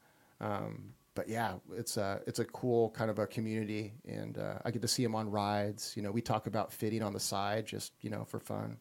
Um, 0.40 0.94
but 1.14 1.28
yeah, 1.28 1.52
it's 1.76 1.96
a 1.96 2.20
it's 2.26 2.40
a 2.40 2.44
cool 2.46 2.90
kind 2.90 3.08
of 3.08 3.20
a 3.20 3.26
community, 3.28 3.92
and 4.04 4.36
uh, 4.36 4.58
I 4.64 4.72
get 4.72 4.82
to 4.82 4.88
see 4.88 5.04
them 5.04 5.14
on 5.14 5.30
rides. 5.30 5.92
You 5.94 6.02
know, 6.02 6.10
we 6.10 6.20
talk 6.20 6.48
about 6.48 6.72
fitting 6.72 7.04
on 7.04 7.12
the 7.12 7.20
side, 7.20 7.66
just 7.66 7.92
you 8.00 8.10
know, 8.10 8.24
for 8.24 8.40
fun. 8.40 8.78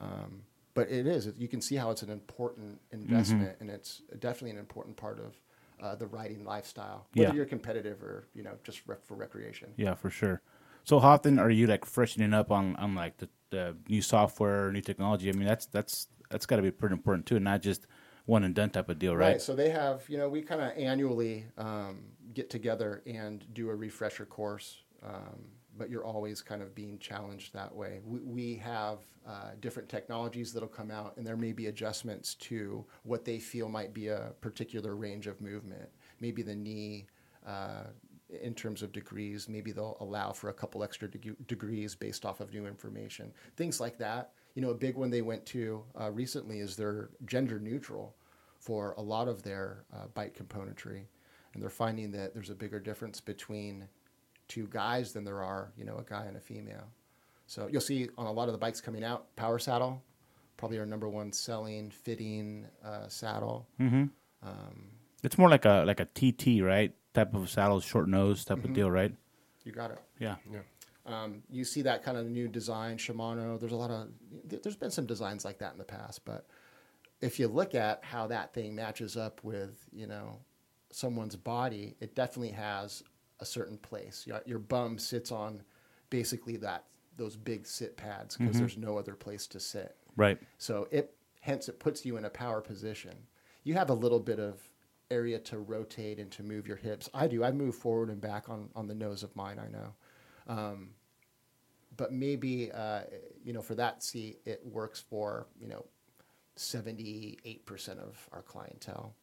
Um, 0.00 0.40
but 0.72 0.90
it 0.90 1.06
is. 1.06 1.30
You 1.36 1.48
can 1.48 1.60
see 1.60 1.76
how 1.76 1.90
it's 1.90 2.02
an 2.02 2.08
important 2.08 2.80
investment, 2.92 3.58
and 3.60 3.68
it's 3.68 4.00
definitely 4.20 4.52
an 4.52 4.58
important 4.58 4.96
part 4.96 5.20
of 5.20 5.38
uh, 5.82 5.94
the 5.94 6.06
riding 6.06 6.44
lifestyle, 6.44 7.06
whether 7.14 7.30
Yeah. 7.30 7.34
you're 7.34 7.46
competitive 7.46 8.02
or 8.02 8.26
you 8.34 8.42
know 8.42 8.54
just 8.64 8.82
rec- 8.86 9.04
for 9.04 9.14
recreation. 9.14 9.68
Yeah, 9.76 9.94
for 9.94 10.10
sure. 10.10 10.42
So 10.84 10.98
how 11.00 11.10
often 11.10 11.38
are 11.38 11.50
you 11.50 11.66
like 11.66 11.84
freshening 11.84 12.32
up 12.32 12.50
on, 12.50 12.74
on 12.76 12.94
like 12.94 13.18
the, 13.18 13.28
the 13.50 13.76
new 13.88 14.00
software, 14.02 14.72
new 14.72 14.80
technology? 14.80 15.28
I 15.28 15.32
mean, 15.32 15.46
that's 15.46 15.66
that's 15.66 16.08
that's 16.30 16.46
got 16.46 16.56
to 16.56 16.62
be 16.62 16.70
pretty 16.70 16.94
important 16.94 17.26
too, 17.26 17.40
not 17.40 17.62
just 17.62 17.86
one 18.26 18.44
and 18.44 18.54
done 18.54 18.70
type 18.70 18.88
of 18.88 18.98
deal, 18.98 19.16
right? 19.16 19.40
So 19.40 19.54
they 19.54 19.70
have, 19.70 20.08
you 20.08 20.18
know, 20.18 20.28
we 20.28 20.42
kind 20.42 20.60
of 20.60 20.72
annually 20.76 21.46
um, 21.56 22.00
get 22.34 22.50
together 22.50 23.02
and 23.06 23.44
do 23.54 23.70
a 23.70 23.74
refresher 23.74 24.26
course, 24.26 24.78
um, 25.02 25.46
but 25.78 25.88
you're 25.90 26.04
always 26.04 26.42
kind 26.42 26.60
of 26.60 26.74
being 26.74 26.98
challenged 26.98 27.54
that 27.54 27.74
way. 27.74 28.00
We, 28.04 28.20
we 28.20 28.54
have 28.56 28.98
uh, 29.26 29.52
different 29.60 29.88
technologies 29.88 30.52
that'll 30.52 30.68
come 30.68 30.90
out, 30.90 31.16
and 31.16 31.26
there 31.26 31.36
may 31.36 31.52
be 31.52 31.66
adjustments 31.66 32.34
to 32.34 32.84
what 33.04 33.24
they 33.24 33.38
feel 33.38 33.68
might 33.68 33.94
be 33.94 34.08
a 34.08 34.32
particular 34.40 34.96
range 34.96 35.26
of 35.26 35.40
movement. 35.40 35.88
Maybe 36.20 36.42
the 36.42 36.54
knee. 36.54 37.06
Uh, 37.46 37.84
in 38.42 38.52
terms 38.52 38.82
of 38.82 38.92
degrees, 38.92 39.48
maybe 39.48 39.72
they'll 39.72 39.96
allow 40.00 40.32
for 40.32 40.50
a 40.50 40.52
couple 40.52 40.84
extra 40.84 41.08
deg- 41.08 41.46
degrees 41.46 41.94
based 41.94 42.26
off 42.26 42.40
of 42.40 42.52
new 42.52 42.66
information. 42.66 43.32
Things 43.56 43.80
like 43.80 43.96
that. 43.98 44.32
You 44.54 44.60
know, 44.60 44.70
a 44.70 44.74
big 44.74 44.96
one 44.96 45.08
they 45.08 45.22
went 45.22 45.46
to 45.46 45.82
uh, 45.98 46.10
recently 46.10 46.60
is 46.60 46.76
they're 46.76 47.08
gender 47.24 47.58
neutral 47.58 48.16
for 48.58 48.92
a 48.98 49.02
lot 49.02 49.28
of 49.28 49.42
their 49.42 49.84
uh, 49.94 50.08
bike 50.14 50.36
componentry, 50.36 51.04
and 51.54 51.62
they're 51.62 51.70
finding 51.70 52.10
that 52.12 52.34
there's 52.34 52.50
a 52.50 52.54
bigger 52.54 52.80
difference 52.80 53.20
between 53.20 53.88
two 54.48 54.66
guys 54.70 55.12
than 55.12 55.24
there 55.24 55.42
are, 55.42 55.72
you 55.76 55.84
know, 55.84 55.96
a 55.98 56.02
guy 56.04 56.24
and 56.24 56.36
a 56.36 56.40
female. 56.40 56.88
So 57.46 57.68
you'll 57.70 57.80
see 57.80 58.08
on 58.18 58.26
a 58.26 58.32
lot 58.32 58.48
of 58.48 58.52
the 58.52 58.58
bikes 58.58 58.80
coming 58.80 59.04
out, 59.04 59.34
Power 59.36 59.58
Saddle, 59.58 60.02
probably 60.56 60.78
our 60.78 60.86
number 60.86 61.08
one 61.08 61.32
selling 61.32 61.90
fitting 61.90 62.66
uh, 62.84 63.08
saddle. 63.08 63.66
It's 65.22 65.36
more 65.38 65.48
like 65.48 65.64
a 65.64 65.84
like 65.86 66.00
a 66.00 66.04
TT, 66.06 66.62
right? 66.62 66.94
Type 67.14 67.34
of 67.34 67.50
saddle, 67.50 67.80
short 67.80 68.08
nose 68.08 68.44
type 68.44 68.58
Mm-hmm. 68.58 68.68
of 68.68 68.74
deal, 68.74 68.90
right? 68.90 69.12
You 69.64 69.72
got 69.72 69.90
it. 69.90 69.98
Yeah. 70.20 70.36
Um, 71.06 71.42
you 71.50 71.64
see 71.64 71.82
that 71.82 72.02
kind 72.04 72.16
of 72.18 72.26
new 72.26 72.48
design, 72.48 72.98
Shimano. 72.98 73.58
There's 73.58 73.72
a 73.72 73.76
lot 73.76 73.90
of, 73.90 74.08
th- 74.50 74.62
there's 74.62 74.76
been 74.76 74.90
some 74.90 75.06
designs 75.06 75.44
like 75.44 75.58
that 75.58 75.72
in 75.72 75.78
the 75.78 75.84
past, 75.84 76.24
but 76.26 76.46
if 77.22 77.40
you 77.40 77.48
look 77.48 77.74
at 77.74 78.04
how 78.04 78.26
that 78.26 78.52
thing 78.52 78.74
matches 78.74 79.16
up 79.16 79.40
with, 79.42 79.88
you 79.92 80.06
know, 80.06 80.38
someone's 80.90 81.34
body, 81.34 81.96
it 81.98 82.14
definitely 82.14 82.52
has 82.52 83.02
a 83.40 83.44
certain 83.44 83.78
place. 83.78 84.24
Your, 84.26 84.42
your 84.46 84.58
bum 84.58 84.98
sits 84.98 85.32
on 85.32 85.62
basically 86.10 86.56
that 86.58 86.84
those 87.16 87.36
big 87.36 87.66
sit 87.66 87.96
pads 87.96 88.36
because 88.36 88.58
there's 88.58 88.78
no 88.78 88.96
other 88.96 89.14
place 89.14 89.46
to 89.48 89.60
sit. 89.60 89.96
Right. 90.16 90.38
So 90.56 90.88
it 90.90 91.14
hence 91.40 91.68
it 91.68 91.80
puts 91.80 92.04
you 92.06 92.16
in 92.16 92.24
a 92.24 92.30
power 92.30 92.60
position. 92.60 93.14
You 93.64 93.74
have 93.74 93.90
a 93.90 93.94
little 93.94 94.20
bit 94.20 94.38
of 94.38 94.60
area 95.10 95.38
to 95.38 95.58
rotate 95.58 96.18
and 96.18 96.30
to 96.32 96.42
move 96.42 96.66
your 96.66 96.76
hips. 96.76 97.08
I 97.14 97.26
do. 97.26 97.44
I 97.44 97.50
move 97.50 97.74
forward 97.74 98.08
and 98.08 98.20
back 98.20 98.48
on 98.48 98.68
on 98.74 98.86
the 98.86 98.94
nose 98.94 99.22
of 99.22 99.34
mine. 99.36 99.58
I 99.58 99.68
know, 99.68 99.94
um, 100.48 100.90
but 101.96 102.12
maybe 102.12 102.70
uh, 102.72 103.02
you 103.44 103.52
know 103.52 103.62
for 103.62 103.74
that 103.74 104.02
seat 104.02 104.40
it 104.44 104.60
works 104.64 105.00
for 105.00 105.46
you 105.60 105.68
know 105.68 105.84
seventy 106.56 107.38
eight 107.44 107.66
percent 107.66 107.98
of 108.00 108.28
our 108.32 108.42
clientele. 108.42 109.14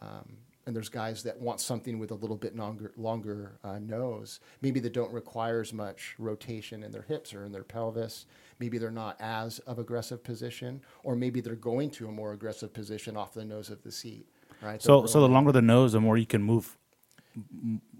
Um, 0.00 0.36
and 0.66 0.76
there's 0.76 0.88
guys 0.88 1.22
that 1.24 1.40
want 1.40 1.60
something 1.60 1.98
with 1.98 2.10
a 2.12 2.14
little 2.14 2.36
bit 2.36 2.54
longer, 2.56 2.92
longer 2.96 3.52
uh, 3.64 3.78
nose. 3.80 4.38
Maybe 4.60 4.78
that 4.80 4.92
don't 4.92 5.12
require 5.12 5.60
as 5.60 5.72
much 5.72 6.14
rotation 6.18 6.82
in 6.84 6.92
their 6.92 7.02
hips 7.02 7.34
or 7.34 7.44
in 7.44 7.52
their 7.52 7.64
pelvis. 7.64 8.26
Maybe 8.60 8.78
they're 8.78 8.90
not 8.92 9.16
as 9.20 9.58
of 9.60 9.78
aggressive 9.80 10.22
position, 10.22 10.80
or 11.02 11.16
maybe 11.16 11.40
they're 11.40 11.56
going 11.56 11.90
to 11.92 12.06
a 12.08 12.12
more 12.12 12.32
aggressive 12.32 12.72
position 12.72 13.16
off 13.16 13.34
the 13.34 13.44
nose 13.44 13.70
of 13.70 13.82
the 13.82 13.90
seat. 13.90 14.26
Right. 14.62 14.80
So 14.80 15.06
so 15.06 15.20
the 15.20 15.28
longer 15.28 15.50
the 15.50 15.62
nose, 15.62 15.92
the 15.92 16.00
more 16.00 16.16
you 16.16 16.26
can 16.26 16.42
move 16.42 16.76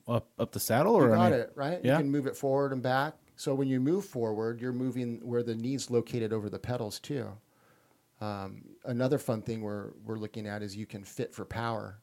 up 0.07 0.29
up 0.39 0.53
the 0.53 0.61
saddle, 0.61 0.95
or 0.95 1.09
You 1.09 1.15
I 1.15 1.17
got 1.17 1.31
mean- 1.33 1.41
it, 1.41 1.53
right? 1.57 1.81
Yeah. 1.83 1.93
You 1.97 2.03
can 2.05 2.11
move 2.13 2.27
it 2.27 2.37
forward 2.37 2.73
and 2.73 2.83
back. 2.83 3.15
So 3.35 3.55
when 3.55 3.67
you 3.67 3.81
move 3.81 4.05
forward, 4.05 4.61
you're 4.61 4.73
moving 4.73 5.19
where 5.25 5.43
the 5.43 5.55
knee's 5.57 5.91
located 5.91 6.33
over 6.33 6.49
the 6.49 6.59
pedals 6.61 7.01
too. 7.01 7.27
Um, 8.21 8.63
another 8.85 9.19
fun 9.19 9.43
thing 9.43 9.63
we're 9.63 9.91
we're 10.05 10.19
looking 10.19 10.47
at 10.47 10.63
is 10.63 10.77
you 10.77 10.87
can 10.87 11.03
fit 11.03 11.35
for 11.35 11.45
power. 11.45 11.99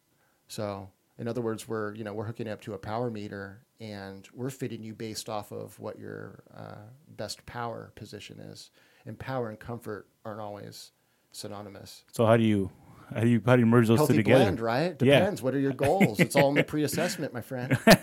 So 0.49 0.89
in 1.17 1.27
other 1.29 1.41
words, 1.41 1.67
we're 1.67 1.93
you 1.95 2.03
know 2.03 2.13
we're 2.13 2.25
hooking 2.25 2.49
up 2.49 2.59
to 2.61 2.73
a 2.73 2.77
power 2.77 3.09
meter 3.09 3.61
and 3.79 4.27
we're 4.33 4.49
fitting 4.49 4.83
you 4.83 4.93
based 4.93 5.29
off 5.29 5.51
of 5.53 5.79
what 5.79 5.97
your 5.97 6.43
uh, 6.55 6.75
best 7.15 7.45
power 7.45 7.91
position 7.95 8.39
is. 8.41 8.71
And 9.05 9.17
power 9.17 9.47
and 9.49 9.57
comfort 9.57 10.07
aren't 10.25 10.41
always 10.41 10.91
synonymous. 11.31 12.03
So 12.11 12.25
how 12.25 12.35
do 12.35 12.43
you 12.43 12.69
How 13.13 13.21
do 13.21 13.27
you 13.29 13.41
how 13.45 13.55
do 13.55 13.61
you 13.61 13.65
merge 13.65 13.87
those 13.87 13.99
Healthy 13.99 14.13
two 14.15 14.19
together? 14.19 14.43
blend, 14.43 14.59
right? 14.59 14.95
Yeah. 15.01 15.19
Depends. 15.19 15.41
What 15.41 15.53
are 15.55 15.59
your 15.59 15.71
goals? 15.73 16.19
It's 16.19 16.35
all 16.35 16.49
in 16.49 16.55
the 16.55 16.63
pre-assessment, 16.63 17.33
my 17.33 17.41
friend. 17.41 17.77
are 17.87 17.97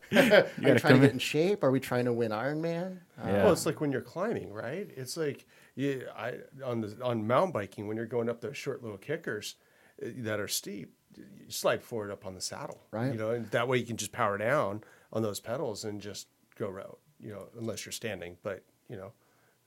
you 0.10 0.18
gotta 0.20 0.80
trying 0.80 0.94
to 0.94 1.00
get 1.00 1.04
in- 1.04 1.10
in 1.12 1.18
shape? 1.18 1.62
Are 1.62 1.70
we 1.70 1.78
trying 1.80 2.06
to 2.06 2.12
win 2.12 2.32
Ironman? 2.32 2.98
Uh, 3.22 3.26
Yeah. 3.28 3.44
Well, 3.44 3.52
it's 3.52 3.64
like 3.66 3.80
when 3.80 3.92
you're 3.92 4.00
climbing, 4.00 4.52
right? 4.52 4.88
It's 4.96 5.16
like 5.16 5.46
you, 5.76 6.06
I 6.16 6.38
on 6.64 6.80
the 6.80 6.96
on 7.02 7.26
mountain 7.26 7.52
biking 7.52 7.86
when 7.86 7.96
you're 7.96 8.06
going 8.06 8.28
up 8.28 8.40
those 8.40 8.56
short 8.56 8.82
little 8.82 8.98
kickers 8.98 9.54
that 10.00 10.40
are 10.40 10.48
steep, 10.48 10.94
you 11.16 11.50
slide 11.50 11.82
forward 11.82 12.10
up 12.10 12.24
on 12.24 12.34
the 12.34 12.40
saddle, 12.40 12.80
Right. 12.90 13.12
You 13.12 13.18
know, 13.18 13.30
and 13.30 13.50
that 13.50 13.68
way 13.68 13.78
you 13.78 13.86
can 13.86 13.96
just 13.96 14.12
power 14.12 14.38
down 14.38 14.82
on 15.12 15.22
those 15.22 15.40
pedals 15.40 15.84
and 15.84 16.00
just 16.00 16.28
go 16.56 16.68
route. 16.68 16.98
You 17.18 17.32
know, 17.32 17.48
unless 17.58 17.84
you're 17.84 17.92
standing, 17.92 18.36
but 18.42 18.64
you 18.88 18.96
know, 18.96 19.12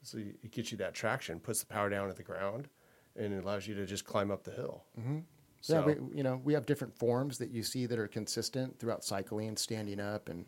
so 0.02 0.18
you, 0.18 0.34
it 0.44 0.52
gets 0.52 0.72
you 0.72 0.78
that 0.80 0.94
traction, 0.94 1.40
puts 1.40 1.60
the 1.60 1.68
power 1.68 1.90
down 1.90 2.10
at 2.10 2.16
the 2.16 2.24
ground, 2.24 2.68
and 3.16 3.34
it 3.34 3.44
allows 3.44 3.68
you 3.68 3.76
to 3.76 3.86
just 3.86 4.06
climb 4.06 4.32
up 4.32 4.44
the 4.44 4.52
hill. 4.52 4.84
Mm-hmm. 5.00 5.20
So, 5.62 5.80
Yeah, 5.80 5.86
we, 5.86 6.18
you 6.18 6.24
know, 6.24 6.42
we 6.44 6.54
have 6.54 6.66
different 6.66 6.98
forms 6.98 7.38
that 7.38 7.50
you 7.50 7.64
see 7.64 7.86
that 7.86 7.98
are 7.98 8.08
consistent 8.08 8.80
throughout 8.80 9.04
cycling, 9.04 9.56
standing 9.56 10.00
up 10.00 10.28
and, 10.28 10.46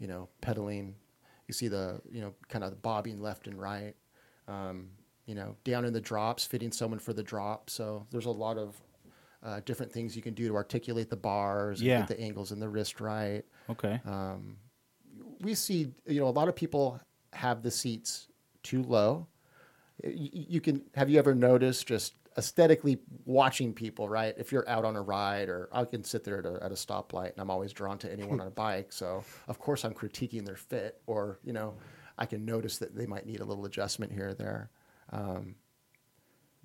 you 0.00 0.08
know, 0.08 0.28
pedaling. 0.40 0.96
You 1.46 1.54
see 1.54 1.68
the, 1.68 2.00
you 2.10 2.20
know, 2.20 2.34
kind 2.48 2.64
of 2.64 2.82
bobbing 2.82 3.20
left 3.20 3.46
and 3.46 3.60
right. 3.60 3.94
Um, 4.48 4.88
you 5.26 5.34
know, 5.36 5.54
down 5.62 5.84
in 5.84 5.92
the 5.92 6.00
drops, 6.00 6.44
fitting 6.44 6.72
someone 6.72 6.98
for 6.98 7.12
the 7.12 7.22
drop. 7.22 7.70
So 7.70 8.06
there's 8.10 8.26
a 8.26 8.30
lot 8.30 8.58
of 8.58 8.80
uh, 9.46 9.60
different 9.64 9.92
things 9.92 10.16
you 10.16 10.22
can 10.22 10.34
do 10.34 10.48
to 10.48 10.54
articulate 10.56 11.08
the 11.08 11.16
bars, 11.16 11.78
and 11.80 11.86
Yeah. 11.88 11.98
get 12.00 12.08
the 12.08 12.20
angles 12.20 12.50
in 12.52 12.58
the 12.58 12.68
wrist 12.68 13.00
right. 13.00 13.44
Okay. 13.70 14.00
We 15.40 15.54
see, 15.54 15.92
you 16.06 16.20
know, 16.20 16.28
a 16.28 16.30
lot 16.30 16.48
of 16.48 16.56
people 16.56 17.00
have 17.32 17.62
the 17.62 17.70
seats 17.70 18.28
too 18.62 18.82
low. 18.82 19.28
You, 20.02 20.30
you 20.32 20.60
can 20.60 20.82
have 20.94 21.08
you 21.08 21.18
ever 21.18 21.34
noticed 21.34 21.86
just 21.86 22.14
aesthetically 22.38 22.98
watching 23.24 23.72
people, 23.72 24.08
right? 24.08 24.34
If 24.36 24.52
you're 24.52 24.68
out 24.68 24.84
on 24.84 24.96
a 24.96 25.00
ride, 25.02 25.48
or 25.48 25.68
I 25.72 25.84
can 25.84 26.04
sit 26.04 26.24
there 26.24 26.38
at 26.38 26.46
a, 26.46 26.62
at 26.64 26.70
a 26.72 26.74
stoplight, 26.74 27.32
and 27.32 27.38
I'm 27.40 27.50
always 27.50 27.72
drawn 27.72 27.98
to 27.98 28.12
anyone 28.12 28.40
on 28.40 28.46
a 28.46 28.50
bike. 28.66 28.92
So 28.92 29.24
of 29.48 29.58
course 29.58 29.84
I'm 29.84 29.94
critiquing 29.94 30.44
their 30.44 30.56
fit, 30.56 31.00
or 31.06 31.38
you 31.44 31.52
know, 31.52 31.74
I 32.18 32.26
can 32.26 32.44
notice 32.44 32.78
that 32.78 32.94
they 32.96 33.06
might 33.06 33.26
need 33.26 33.40
a 33.40 33.44
little 33.44 33.64
adjustment 33.64 34.12
here 34.12 34.28
or 34.30 34.34
there. 34.34 34.70
Um, 35.12 35.54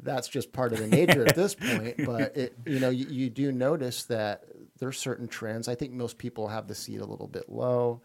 that's 0.03 0.27
just 0.27 0.51
part 0.53 0.73
of 0.73 0.79
the 0.79 0.87
nature 0.87 1.25
at 1.25 1.35
this 1.35 1.55
point. 1.59 1.95
But 2.05 2.35
it, 2.35 2.55
you 2.65 2.79
know, 2.79 2.89
you, 2.89 3.05
you 3.07 3.29
do 3.29 3.51
notice 3.51 4.03
that 4.05 4.45
there's 4.79 4.97
certain 4.97 5.27
trends. 5.27 5.67
I 5.67 5.75
think 5.75 5.93
most 5.93 6.17
people 6.17 6.47
have 6.47 6.67
the 6.67 6.75
seat 6.75 7.01
a 7.01 7.05
little 7.05 7.27
bit 7.27 7.49
low. 7.49 8.01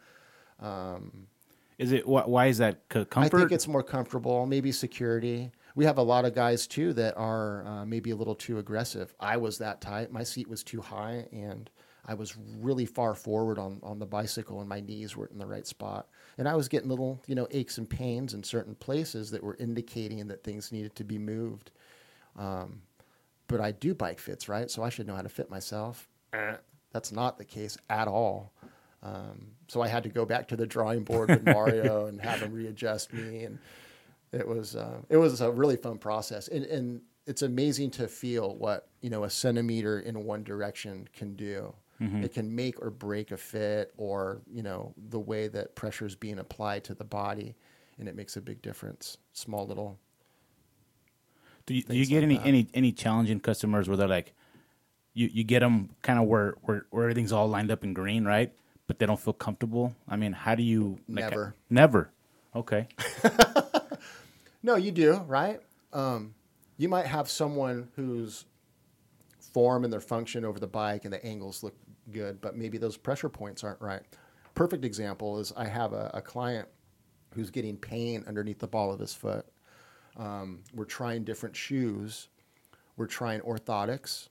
Is 1.78 1.92
it 1.92 2.06
why, 2.06 2.22
why 2.22 2.46
is 2.46 2.58
that 2.58 2.88
comfort? 2.88 3.18
I 3.18 3.28
think 3.28 3.52
it's 3.52 3.68
more 3.68 3.82
comfortable, 3.82 4.46
maybe 4.46 4.72
security. 4.72 5.50
We 5.74 5.84
have 5.84 5.98
a 5.98 6.02
lot 6.02 6.24
of 6.24 6.34
guys 6.34 6.66
too 6.66 6.94
that 6.94 7.16
are 7.18 7.66
uh, 7.66 7.84
maybe 7.84 8.10
a 8.10 8.16
little 8.16 8.34
too 8.34 8.58
aggressive. 8.58 9.14
I 9.20 9.36
was 9.36 9.58
that 9.58 9.80
type. 9.80 10.10
My 10.10 10.22
seat 10.22 10.48
was 10.48 10.64
too 10.64 10.80
high, 10.80 11.26
and 11.32 11.68
I 12.06 12.14
was 12.14 12.36
really 12.60 12.86
far 12.86 13.14
forward 13.14 13.58
on, 13.58 13.80
on 13.82 13.98
the 13.98 14.06
bicycle, 14.06 14.60
and 14.60 14.68
my 14.68 14.80
knees 14.80 15.16
weren't 15.16 15.32
in 15.32 15.38
the 15.38 15.46
right 15.46 15.66
spot. 15.66 16.08
And 16.38 16.48
I 16.48 16.54
was 16.54 16.68
getting 16.68 16.88
little, 16.88 17.20
you 17.26 17.34
know, 17.34 17.48
aches 17.50 17.78
and 17.78 17.88
pains 17.88 18.32
in 18.32 18.42
certain 18.42 18.74
places 18.76 19.30
that 19.32 19.42
were 19.42 19.56
indicating 19.56 20.26
that 20.28 20.44
things 20.44 20.72
needed 20.72 20.94
to 20.96 21.04
be 21.04 21.18
moved. 21.18 21.72
Um, 22.36 22.82
but 23.48 23.60
I 23.60 23.72
do 23.72 23.94
bike 23.94 24.18
fits, 24.18 24.48
right? 24.48 24.70
So 24.70 24.82
I 24.82 24.88
should 24.88 25.06
know 25.06 25.14
how 25.14 25.22
to 25.22 25.28
fit 25.28 25.50
myself. 25.50 26.08
Eh, 26.32 26.56
That's 26.92 27.12
not 27.12 27.38
the 27.38 27.44
case 27.44 27.76
at 27.88 28.08
all. 28.08 28.52
Um, 29.02 29.48
so 29.68 29.82
I 29.82 29.88
had 29.88 30.02
to 30.02 30.08
go 30.08 30.24
back 30.24 30.48
to 30.48 30.56
the 30.56 30.66
drawing 30.66 31.04
board 31.04 31.28
with 31.30 31.44
Mario 31.44 32.06
and 32.08 32.20
have 32.20 32.40
him 32.40 32.52
readjust 32.52 33.12
me, 33.12 33.44
and 33.44 33.58
it 34.32 34.46
was 34.46 34.74
uh, 34.74 34.98
it 35.08 35.16
was 35.16 35.40
a 35.40 35.50
really 35.50 35.76
fun 35.76 35.98
process. 35.98 36.48
And, 36.48 36.64
and 36.64 37.00
it's 37.26 37.42
amazing 37.42 37.90
to 37.92 38.08
feel 38.08 38.56
what 38.56 38.88
you 39.00 39.10
know 39.10 39.24
a 39.24 39.30
centimeter 39.30 40.00
in 40.00 40.24
one 40.24 40.42
direction 40.42 41.08
can 41.12 41.34
do. 41.36 41.72
It 42.24 42.34
can 42.34 42.54
make 42.54 42.82
or 42.82 42.90
break 42.90 43.30
a 43.30 43.36
fit, 43.36 43.92
or 43.96 44.42
you 44.52 44.62
know 44.62 44.92
the 44.96 45.20
way 45.20 45.48
that 45.48 45.74
pressure 45.76 46.04
is 46.06 46.14
being 46.16 46.38
applied 46.40 46.82
to 46.84 46.94
the 46.94 47.04
body, 47.04 47.54
and 47.98 48.08
it 48.08 48.16
makes 48.16 48.36
a 48.36 48.40
big 48.40 48.60
difference. 48.60 49.18
Small 49.32 49.66
little 49.66 49.98
do 51.66 51.74
you, 51.74 51.82
do 51.82 51.94
you 51.94 52.06
get 52.06 52.16
like 52.16 52.22
any, 52.24 52.36
that. 52.36 52.46
any 52.46 52.68
any 52.74 52.92
challenging 52.92 53.40
customers 53.40 53.88
where 53.88 53.96
they're 53.96 54.08
like, 54.08 54.32
you 55.14 55.28
you 55.32 55.44
get 55.44 55.60
them 55.60 55.90
kind 56.02 56.18
of 56.18 56.26
where, 56.26 56.54
where 56.62 56.86
where 56.90 57.04
everything's 57.04 57.32
all 57.32 57.48
lined 57.48 57.70
up 57.70 57.84
in 57.84 57.92
green, 57.92 58.24
right? 58.24 58.52
But 58.86 58.98
they 58.98 59.06
don't 59.06 59.20
feel 59.20 59.32
comfortable. 59.32 59.94
I 60.08 60.16
mean, 60.16 60.32
how 60.32 60.54
do 60.54 60.62
you 60.62 60.98
like, 61.08 61.30
Never. 61.30 61.54
never? 61.68 62.10
Okay. 62.54 62.88
No, 64.66 64.74
you 64.74 64.90
do, 64.90 65.22
right? 65.28 65.60
Um, 65.92 66.34
you 66.76 66.88
might 66.88 67.06
have 67.06 67.30
someone 67.30 67.88
whose 67.94 68.46
form 69.38 69.84
and 69.84 69.92
their 69.92 70.00
function 70.00 70.44
over 70.44 70.58
the 70.58 70.66
bike 70.66 71.04
and 71.04 71.14
the 71.14 71.24
angles 71.24 71.62
look 71.62 71.76
good, 72.10 72.40
but 72.40 72.56
maybe 72.56 72.76
those 72.76 72.96
pressure 72.96 73.28
points 73.28 73.62
aren't 73.62 73.80
right. 73.80 74.02
Perfect 74.56 74.84
example 74.84 75.38
is 75.38 75.52
I 75.56 75.66
have 75.68 75.92
a, 75.92 76.10
a 76.14 76.20
client 76.20 76.66
who's 77.32 77.48
getting 77.48 77.76
pain 77.76 78.24
underneath 78.26 78.58
the 78.58 78.66
ball 78.66 78.92
of 78.92 78.98
his 78.98 79.14
foot. 79.14 79.46
Um, 80.16 80.60
we're 80.74 80.84
trying 80.84 81.24
different 81.24 81.56
shoes. 81.56 82.28
We're 82.96 83.06
trying 83.06 83.40
orthotics. 83.40 84.28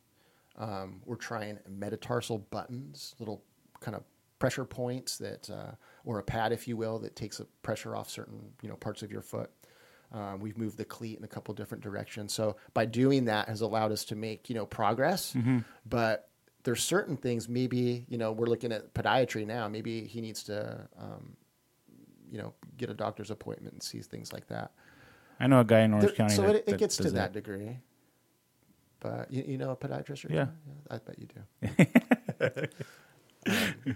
Um, 0.57 1.01
we're 1.05 1.15
trying 1.15 1.59
metatarsal 1.69 2.39
buttons, 2.49 3.15
little 3.19 3.43
kind 3.81 3.95
of 3.95 4.03
pressure 4.39 4.65
points 4.65 5.17
that, 5.17 5.49
uh, 5.49 5.71
or 6.05 6.19
a 6.19 6.23
pad, 6.23 6.51
if 6.51 6.67
you 6.67 6.77
will, 6.77 6.99
that 6.99 7.15
takes 7.15 7.37
the 7.37 7.45
pressure 7.61 7.95
off 7.95 8.09
certain 8.09 8.39
you 8.61 8.69
know 8.69 8.75
parts 8.75 9.03
of 9.03 9.11
your 9.11 9.21
foot. 9.21 9.51
Um, 10.11 10.39
we've 10.39 10.57
moved 10.57 10.77
the 10.77 10.85
cleat 10.85 11.17
in 11.17 11.23
a 11.23 11.27
couple 11.27 11.53
different 11.53 11.83
directions. 11.83 12.33
So 12.33 12.55
by 12.73 12.85
doing 12.85 13.25
that 13.25 13.49
has 13.49 13.61
allowed 13.61 13.91
us 13.91 14.05
to 14.05 14.15
make 14.15 14.49
you 14.49 14.55
know 14.55 14.65
progress. 14.65 15.33
But 15.85 16.29
there's 16.63 16.83
certain 16.83 17.17
things. 17.17 17.49
Maybe 17.49 18.05
you 18.07 18.17
know 18.17 18.31
we're 18.31 18.47
looking 18.47 18.71
at 18.71 18.93
podiatry 18.93 19.45
now. 19.45 19.67
Maybe 19.67 20.05
he 20.05 20.21
needs 20.21 20.43
to 20.43 20.87
um, 20.99 21.35
you 22.31 22.37
know 22.37 22.53
get 22.77 22.89
a 22.89 22.93
doctor's 22.93 23.29
appointment 23.29 23.73
and 23.73 23.83
see 23.83 23.99
things 23.99 24.31
like 24.31 24.47
that. 24.47 24.71
I 25.39 25.47
know 25.47 25.59
a 25.59 25.63
guy 25.65 25.81
in 25.81 25.93
Orange 25.93 26.07
There- 26.07 26.15
County. 26.15 26.35
so 26.35 26.41
that, 26.43 26.55
it, 26.55 26.57
it 26.59 26.65
that 26.67 26.77
gets 26.79 26.97
to 26.97 27.03
does 27.03 27.13
that, 27.13 27.33
degree. 27.33 27.79
But 28.99 29.31
you, 29.31 29.43
you 29.47 29.57
know 29.57 29.71
a 29.71 29.75
podiatrist? 29.75 30.29
or 30.29 30.33
Yeah. 30.33 30.45
two? 30.45 30.51
I 30.89 30.97
bet 30.99 31.19
you 31.19 31.27
do. 31.27 32.67
Um, 33.47 33.95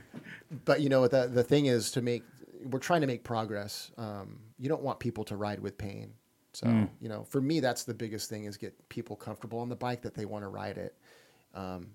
but 0.65 0.81
you 0.81 0.89
know 0.89 1.01
what? 1.01 1.11
The, 1.11 1.27
the 1.27 1.43
thing 1.43 1.65
is 1.65 1.91
to 1.91 2.01
make 2.01 2.23
we're 2.65 2.79
trying 2.79 3.01
to 3.01 3.07
make 3.07 3.23
progress. 3.23 3.91
Um, 3.97 4.39
you 4.57 4.69
don't 4.69 4.81
want 4.83 4.99
people 4.99 5.23
to 5.25 5.35
ride 5.35 5.59
with 5.59 5.77
pain. 5.77 6.13
So 6.53 6.67
you 6.99 7.09
know, 7.09 7.23
for 7.23 7.41
me, 7.41 7.59
that's 7.59 7.83
the 7.83 7.93
biggest 7.93 8.29
thing 8.29 8.43
is 8.45 8.57
get 8.57 8.73
people 8.89 9.15
comfortable 9.15 9.59
on 9.59 9.69
the 9.69 9.75
bike 9.75 10.01
that 10.01 10.13
they 10.13 10.25
want 10.25 10.43
to 10.43 10.49
ride 10.49 10.77
it. 10.77 10.95
Um, 11.55 11.87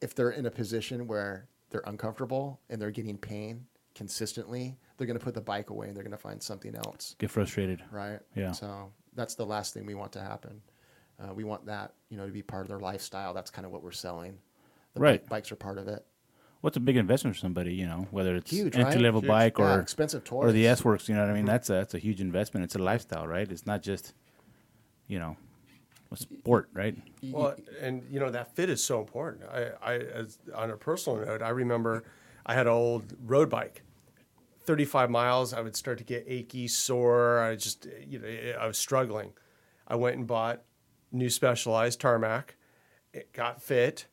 if 0.00 0.14
they're 0.14 0.30
in 0.30 0.46
a 0.46 0.50
position 0.50 1.06
where 1.06 1.48
they're 1.70 1.82
uncomfortable 1.86 2.60
and 2.70 2.80
they're 2.80 2.90
getting 2.90 3.18
pain 3.18 3.66
consistently, 3.94 4.76
they're 4.96 5.06
going 5.06 5.18
to 5.18 5.24
put 5.24 5.34
the 5.34 5.40
bike 5.40 5.70
away 5.70 5.88
and 5.88 5.96
they're 5.96 6.04
going 6.04 6.10
to 6.12 6.16
find 6.18 6.42
something 6.42 6.74
else 6.74 7.14
Get 7.18 7.30
frustrated. 7.30 7.82
right? 7.90 8.20
Yeah. 8.34 8.52
So 8.52 8.92
that's 9.14 9.34
the 9.34 9.46
last 9.46 9.74
thing 9.74 9.86
we 9.86 9.94
want 9.94 10.12
to 10.12 10.20
happen. 10.20 10.60
Uh, 11.22 11.32
we 11.32 11.44
want 11.44 11.66
that, 11.66 11.94
you 12.08 12.16
know, 12.16 12.26
to 12.26 12.32
be 12.32 12.42
part 12.42 12.62
of 12.62 12.68
their 12.68 12.80
lifestyle. 12.80 13.32
That's 13.34 13.50
kind 13.50 13.64
of 13.64 13.70
what 13.72 13.82
we're 13.82 13.92
selling. 13.92 14.38
The 14.94 15.00
Right. 15.00 15.20
bike- 15.22 15.28
bikes 15.28 15.52
are 15.52 15.56
part 15.56 15.78
of 15.78 15.86
it. 15.88 16.04
What's 16.60 16.76
a 16.78 16.80
big 16.80 16.96
investment 16.96 17.36
for 17.36 17.40
somebody? 17.40 17.74
You 17.74 17.86
know, 17.86 18.08
whether 18.10 18.34
it's 18.36 18.50
Huge, 18.50 18.74
right? 18.74 18.86
entry 18.86 19.02
level 19.02 19.20
Huge. 19.20 19.28
bike 19.28 19.58
Yeah, 19.58 19.76
or 19.76 19.80
expensive 19.80 20.22
or 20.32 20.50
the. 20.50 20.66
S 20.66 20.82
Works. 20.82 21.08
You 21.10 21.14
know 21.14 21.20
what 21.20 21.30
I 21.30 21.34
mean? 21.34 21.44
That's 21.44 21.68
a 21.68 21.74
that's 21.74 21.92
a 21.94 21.98
huge 21.98 22.22
investment. 22.22 22.64
It's 22.64 22.74
a 22.74 22.78
lifestyle, 22.78 23.26
right? 23.26 23.46
It's 23.52 23.66
not 23.66 23.82
just, 23.82 24.14
you 25.06 25.18
know, 25.18 25.36
a 26.10 26.16
sport, 26.16 26.70
right? 26.72 26.96
Well, 27.22 27.54
and 27.82 28.02
you 28.10 28.18
know 28.18 28.30
that 28.30 28.56
fit 28.56 28.70
is 28.70 28.82
so 28.82 28.98
important. 28.98 29.44
I, 29.44 29.72
I 29.82 29.94
as 29.98 30.38
on 30.54 30.70
a 30.70 30.76
personal 30.78 31.18
note, 31.26 31.42
I 31.42 31.50
remember 31.50 32.04
I 32.46 32.54
had 32.54 32.66
an 32.66 32.72
old 32.72 33.14
road 33.26 33.50
bike, 33.50 33.82
thirty-five 34.64 35.10
miles. 35.10 35.52
I 35.52 35.60
would 35.60 35.76
start 35.76 35.98
to 35.98 36.04
get 36.04 36.24
achy, 36.26 36.68
sore. 36.68 37.40
I 37.40 37.56
just, 37.56 37.86
you 38.06 38.18
know, 38.18 38.26
eh, 38.26 38.52
I 38.58 38.66
was 38.66 38.78
struggling. 38.78 39.32
I 39.86 39.96
went 39.96 40.16
and 40.16 40.26
bought 40.26 40.62
new 41.12 41.30
Specialized 41.30 42.00
tarmac. 42.00 42.56
It 43.12 43.32
got 43.32 43.62
fit, 43.62 44.06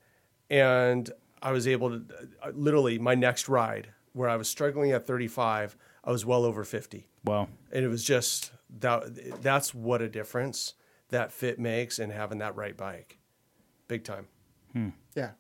and 0.50 1.10
I 1.42 1.52
was 1.52 1.68
able 1.68 1.90
to 1.90 1.96
uh, 2.44 2.48
uh, 2.48 2.52
literally 2.54 3.00
my 3.00 3.16
next 3.16 3.50
ride 3.50 3.90
where 4.14 4.30
I 4.30 4.36
was 4.36 4.48
struggling 4.50 4.92
at 4.92 5.08
thirty-five, 5.08 5.76
I 6.04 6.12
was 6.12 6.26
well 6.26 6.44
over 6.46 6.64
fifty 6.64 7.08
Wow. 7.24 7.48
and 7.72 7.86
it 7.86 7.88
was 7.88 8.04
just 8.04 8.52
that 8.80 9.42
that's 9.44 9.74
what 9.76 10.02
a 10.02 10.10
difference 10.10 10.74
that 11.10 11.32
fit 11.32 11.60
makes 11.60 12.00
and 12.00 12.12
having 12.12 12.40
that 12.40 12.56
right 12.56 12.76
bike 12.76 13.20
big 13.88 14.04
time 14.04 14.28
hmm. 14.74 14.90
Yeah. 15.16 15.32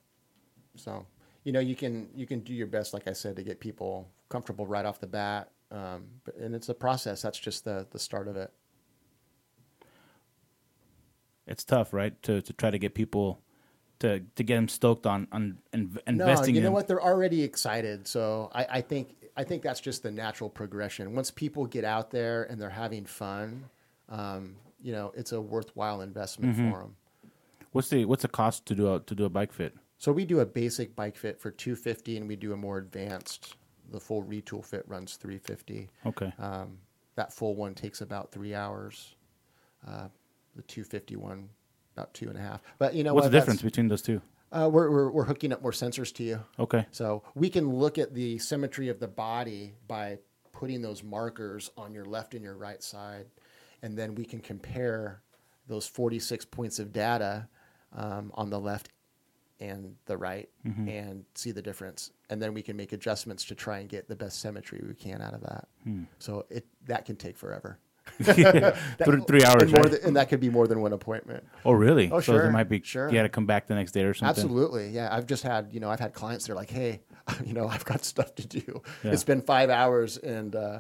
So, 0.76 1.05
you 1.43 1.51
know, 1.51 1.59
you 1.59 1.76
can 1.76 2.09
you 2.16 2.26
can 2.28 2.41
do 2.41 2.53
your 2.53 2.68
best, 2.68 2.93
like 2.93 3.07
I 3.07 3.14
said, 3.14 3.36
to 3.38 3.43
get 3.43 3.59
people 3.59 4.09
comfortable 4.32 4.65
right 4.65 4.86
off 4.86 4.99
the 4.99 5.07
bat. 5.07 5.51
Um, 5.71 6.05
but, 6.25 6.36
and 6.38 6.55
it's 6.55 6.69
a 6.69 6.73
process. 6.73 7.21
That's 7.21 7.38
just 7.39 7.63
the 7.65 7.86
the 7.91 7.99
start 7.99 8.27
of 8.27 8.36
it. 8.38 8.51
It's 11.47 11.63
tough, 11.63 11.93
right? 11.93 12.19
To 12.23 12.41
to 12.41 12.53
try 12.53 12.71
to 12.71 12.77
get 12.79 12.93
people 12.93 13.39
to 13.99 14.19
to 14.36 14.43
get 14.43 14.55
them 14.55 14.67
stoked 14.67 15.05
on 15.05 15.27
on 15.32 15.57
No, 15.73 15.99
investing. 16.07 16.55
you 16.55 16.61
know 16.61 16.67
in, 16.67 16.73
what? 16.73 16.88
They're 16.88 17.01
already 17.03 17.43
excited. 17.43 18.07
So 18.07 18.49
I, 18.53 18.65
I 18.69 18.82
think 18.82 19.15
I 19.36 19.43
think 19.43 19.63
that's 19.63 19.79
just 19.79 20.03
the 20.03 20.11
natural 20.11 20.49
progression. 20.49 21.13
Once 21.15 21.32
people 21.32 21.65
get 21.65 21.84
out 21.84 22.11
there 22.11 22.43
and 22.43 22.61
they're 22.61 22.69
having 22.69 23.05
fun, 23.05 23.65
um, 24.09 24.55
you 24.82 24.91
know, 24.91 25.11
it's 25.15 25.32
a 25.32 25.41
worthwhile 25.41 26.01
investment 26.01 26.55
Mm-hmm. 26.55 26.71
for 26.71 26.79
them. 26.79 26.95
What's 27.71 27.89
the 27.89 28.05
what's 28.05 28.21
the 28.23 28.27
cost 28.27 28.65
to 28.67 28.75
do 28.75 28.93
a 28.93 28.99
to 28.99 29.15
do 29.15 29.25
a 29.25 29.29
bike 29.29 29.53
fit? 29.53 29.73
So 29.97 30.11
we 30.11 30.25
do 30.25 30.39
a 30.39 30.45
basic 30.45 30.95
bike 30.95 31.15
fit 31.15 31.39
for 31.39 31.51
250 31.51 32.17
and 32.17 32.27
we 32.27 32.36
do 32.36 32.53
a 32.53 32.57
more 32.57 32.77
advanced. 32.79 33.55
The 33.91 33.99
full 33.99 34.23
Retül 34.23 34.63
fit 34.65 34.83
runs 34.87 35.15
350. 35.17 35.89
Okay. 36.05 36.33
Um, 36.39 36.77
that 37.15 37.33
full 37.33 37.55
one 37.55 37.73
takes 37.75 38.01
about 38.01 38.31
three 38.31 38.55
hours. 38.55 39.15
Uh, 39.87 40.07
the 40.55 40.61
251 40.63 41.49
about 41.95 42.13
two 42.13 42.29
and 42.29 42.37
a 42.37 42.41
half. 42.41 42.61
But 42.79 42.93
you 42.95 43.03
know 43.03 43.13
What's 43.13 43.25
what? 43.25 43.31
the 43.31 43.37
difference 43.37 43.59
That's- 43.59 43.71
between 43.71 43.87
those 43.89 44.01
two? 44.01 44.21
Uh, 44.53 44.69
we're, 44.69 44.91
we're, 44.91 45.09
we're 45.11 45.23
hooking 45.23 45.53
up 45.53 45.61
more 45.61 45.71
sensors 45.71 46.13
to 46.13 46.23
you. 46.23 46.39
Okay. 46.59 46.85
So 46.91 47.23
we 47.35 47.49
can 47.49 47.69
look 47.69 47.97
at 47.97 48.13
the 48.13 48.37
symmetry 48.37 48.89
of 48.89 48.99
the 48.99 49.07
body 49.07 49.75
by 49.87 50.17
putting 50.51 50.81
those 50.81 51.03
markers 51.03 51.71
on 51.77 51.93
your 51.93 52.03
left 52.03 52.33
and 52.33 52.43
your 52.43 52.57
right 52.57 52.83
side. 52.83 53.27
And 53.81 53.97
then 53.97 54.13
we 54.13 54.25
can 54.25 54.41
compare 54.41 55.21
those 55.67 55.87
46 55.87 56.43
points 56.45 56.79
of 56.79 56.91
data 56.91 57.47
um, 57.95 58.31
on 58.35 58.49
the 58.49 58.59
left 58.59 58.89
and 59.62 59.95
the 60.07 60.18
right 60.18 60.49
and 60.66 61.24
see 61.36 61.51
the 61.51 61.62
difference. 61.62 62.12
And 62.30 62.41
then 62.41 62.53
we 62.53 62.62
can 62.62 62.76
make 62.76 62.91
adjustments 62.91 63.45
to 63.45 63.55
try 63.55 63.80
and 63.80 63.88
get 63.88 64.07
the 64.09 64.16
best 64.16 64.39
symmetry 64.41 64.82
we 64.86 64.93
can 64.95 65.22
out 65.22 65.34
of 65.34 65.41
that. 65.41 65.68
So 66.20 66.45
it 66.49 66.66
that 66.88 67.05
can 67.05 67.16
take 67.16 67.38
forever. 67.38 67.80
Three, 68.24 69.22
three 69.28 69.43
hours, 69.43 69.62
and, 69.64 69.72
more 69.74 69.84
right? 69.84 69.91
than, 69.91 70.01
and 70.03 70.16
that 70.16 70.28
could 70.28 70.39
be 70.39 70.49
more 70.49 70.68
than 70.68 70.82
one 70.82 70.91
appointment. 70.91 71.43
oh, 71.64 71.72
really? 71.74 72.09
Oh, 72.12 72.20
So 72.20 72.34
sure, 72.34 72.45
it 72.45 72.51
might 72.51 72.68
be. 72.68 72.82
sure. 72.84 73.07
You 73.07 73.14
got 73.14 73.24
to 73.24 73.30
come 73.30 73.45
back 73.45 73.68
the 73.68 73.76
next 73.76 73.91
day 73.91 74.03
or 74.03 74.16
something. 74.16 74.30
Absolutely, 74.43 74.89
yeah. 74.89 75.07
I've 75.16 75.28
just 75.28 75.43
had, 75.43 75.70
you 75.72 75.80
know, 75.80 75.89
I've 75.89 75.99
had 75.99 76.14
clients 76.14 76.47
that 76.47 76.53
are 76.53 76.55
like, 76.55 76.72
"Hey, 76.72 77.01
you 77.45 77.53
know, 77.53 77.68
I've 77.68 77.86
got 77.86 78.03
stuff 78.03 78.34
to 78.36 78.47
do. 78.47 78.82
Yeah. 79.03 79.12
It's 79.12 79.24
been 79.24 79.41
five 79.41 79.70
hours, 79.70 80.18
and 80.18 80.55
uh, 80.55 80.80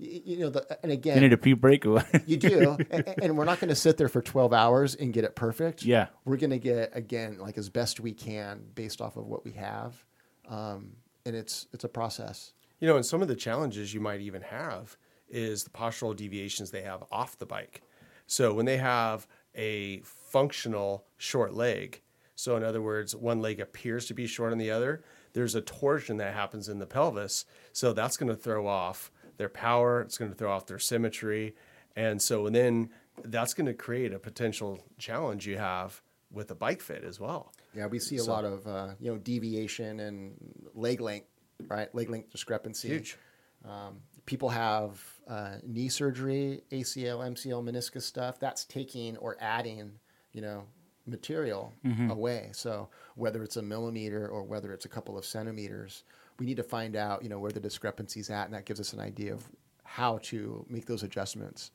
you, 0.00 0.22
you 0.24 0.36
know, 0.38 0.50
the, 0.50 0.66
and 0.82 0.90
You 0.90 0.98
again, 0.98 1.20
need 1.20 1.32
a 1.32 1.36
pre-break. 1.36 1.84
you 1.84 2.36
do, 2.36 2.76
and, 2.90 3.14
and 3.22 3.36
we're 3.36 3.44
not 3.44 3.60
going 3.60 3.68
to 3.68 3.74
sit 3.74 3.96
there 3.96 4.08
for 4.08 4.22
twelve 4.22 4.52
hours 4.52 4.94
and 4.94 5.12
get 5.12 5.24
it 5.24 5.36
perfect. 5.36 5.82
Yeah. 5.84 6.06
we're 6.24 6.36
going 6.38 6.50
to 6.50 6.58
get 6.58 6.90
again 6.94 7.38
like 7.38 7.58
as 7.58 7.68
best 7.68 8.00
we 8.00 8.12
can 8.12 8.62
based 8.74 9.00
off 9.00 9.16
of 9.16 9.26
what 9.26 9.44
we 9.44 9.52
have, 9.52 10.04
um, 10.48 10.92
and 11.26 11.36
it's 11.36 11.66
it's 11.72 11.84
a 11.84 11.88
process. 11.88 12.52
You 12.80 12.88
know, 12.88 12.96
and 12.96 13.04
some 13.04 13.20
of 13.20 13.28
the 13.28 13.36
challenges 13.36 13.92
you 13.92 14.00
might 14.00 14.20
even 14.22 14.40
have 14.42 14.96
is 15.28 15.64
the 15.64 15.70
postural 15.70 16.16
deviations 16.16 16.70
they 16.70 16.82
have 16.82 17.04
off 17.12 17.38
the 17.38 17.46
bike. 17.46 17.82
So 18.26 18.54
when 18.54 18.64
they 18.64 18.78
have 18.78 19.26
a 19.54 20.00
functional 20.02 21.04
short 21.18 21.52
leg, 21.52 22.00
so 22.36 22.56
in 22.56 22.64
other 22.64 22.80
words, 22.80 23.14
one 23.14 23.40
leg 23.42 23.60
appears 23.60 24.06
to 24.06 24.14
be 24.14 24.26
short 24.26 24.52
on 24.52 24.58
the 24.58 24.70
other, 24.70 25.02
there's 25.34 25.54
a 25.54 25.60
torsion 25.60 26.16
that 26.16 26.32
happens 26.34 26.68
in 26.68 26.78
the 26.78 26.86
pelvis. 26.86 27.44
So 27.72 27.92
that's 27.92 28.16
going 28.16 28.30
to 28.30 28.36
throw 28.36 28.66
off 28.66 29.10
their 29.40 29.48
power, 29.48 30.02
it's 30.02 30.18
going 30.18 30.30
to 30.30 30.36
throw 30.36 30.52
off 30.52 30.66
their 30.66 30.78
symmetry. 30.78 31.54
And 31.96 32.20
so 32.20 32.48
then 32.50 32.90
that's 33.24 33.54
going 33.54 33.66
to 33.66 33.74
create 33.74 34.12
a 34.12 34.18
potential 34.18 34.84
challenge 34.98 35.46
you 35.46 35.56
have 35.56 36.02
with 36.30 36.50
a 36.50 36.54
bike 36.54 36.82
fit 36.82 37.02
as 37.04 37.18
well. 37.18 37.52
Yeah, 37.74 37.86
we 37.86 37.98
see 37.98 38.18
a 38.18 38.24
lot 38.24 38.44
of 38.44 38.66
uh, 38.66 38.88
you 39.00 39.10
know 39.10 39.18
deviation 39.18 40.00
and 40.00 40.34
leg 40.74 41.00
length, 41.00 41.28
right? 41.68 41.92
Leg 41.94 42.10
length 42.10 42.30
discrepancy. 42.30 42.88
Huge. 42.88 43.16
Um, 43.64 44.00
people 44.26 44.50
have 44.50 45.02
uh, 45.26 45.56
knee 45.66 45.88
surgery, 45.88 46.60
ACL, 46.70 47.18
MCL, 47.32 47.64
meniscus 47.64 48.02
stuff. 48.02 48.38
That's 48.38 48.64
taking 48.64 49.16
or 49.16 49.36
adding, 49.40 49.92
you 50.32 50.42
know, 50.42 50.64
material 51.06 51.72
away. 52.10 52.50
So 52.52 52.88
whether 53.14 53.42
it's 53.42 53.56
a 53.56 53.62
millimeter 53.62 54.28
or 54.28 54.42
whether 54.44 54.72
it's 54.72 54.84
a 54.84 54.88
couple 54.88 55.16
of 55.18 55.24
centimeters, 55.24 56.04
we 56.40 56.46
need 56.46 56.56
to 56.56 56.64
find 56.64 56.96
out, 56.96 57.22
you 57.22 57.28
know, 57.28 57.38
where 57.38 57.52
the 57.52 57.60
discrepancy's 57.60 58.30
at, 58.30 58.46
and 58.46 58.54
that 58.54 58.64
gives 58.64 58.80
us 58.80 58.94
an 58.94 58.98
idea 58.98 59.34
of 59.34 59.46
how 59.84 60.18
to 60.22 60.64
make 60.68 60.86
those 60.86 61.04
adjustments. 61.04 61.70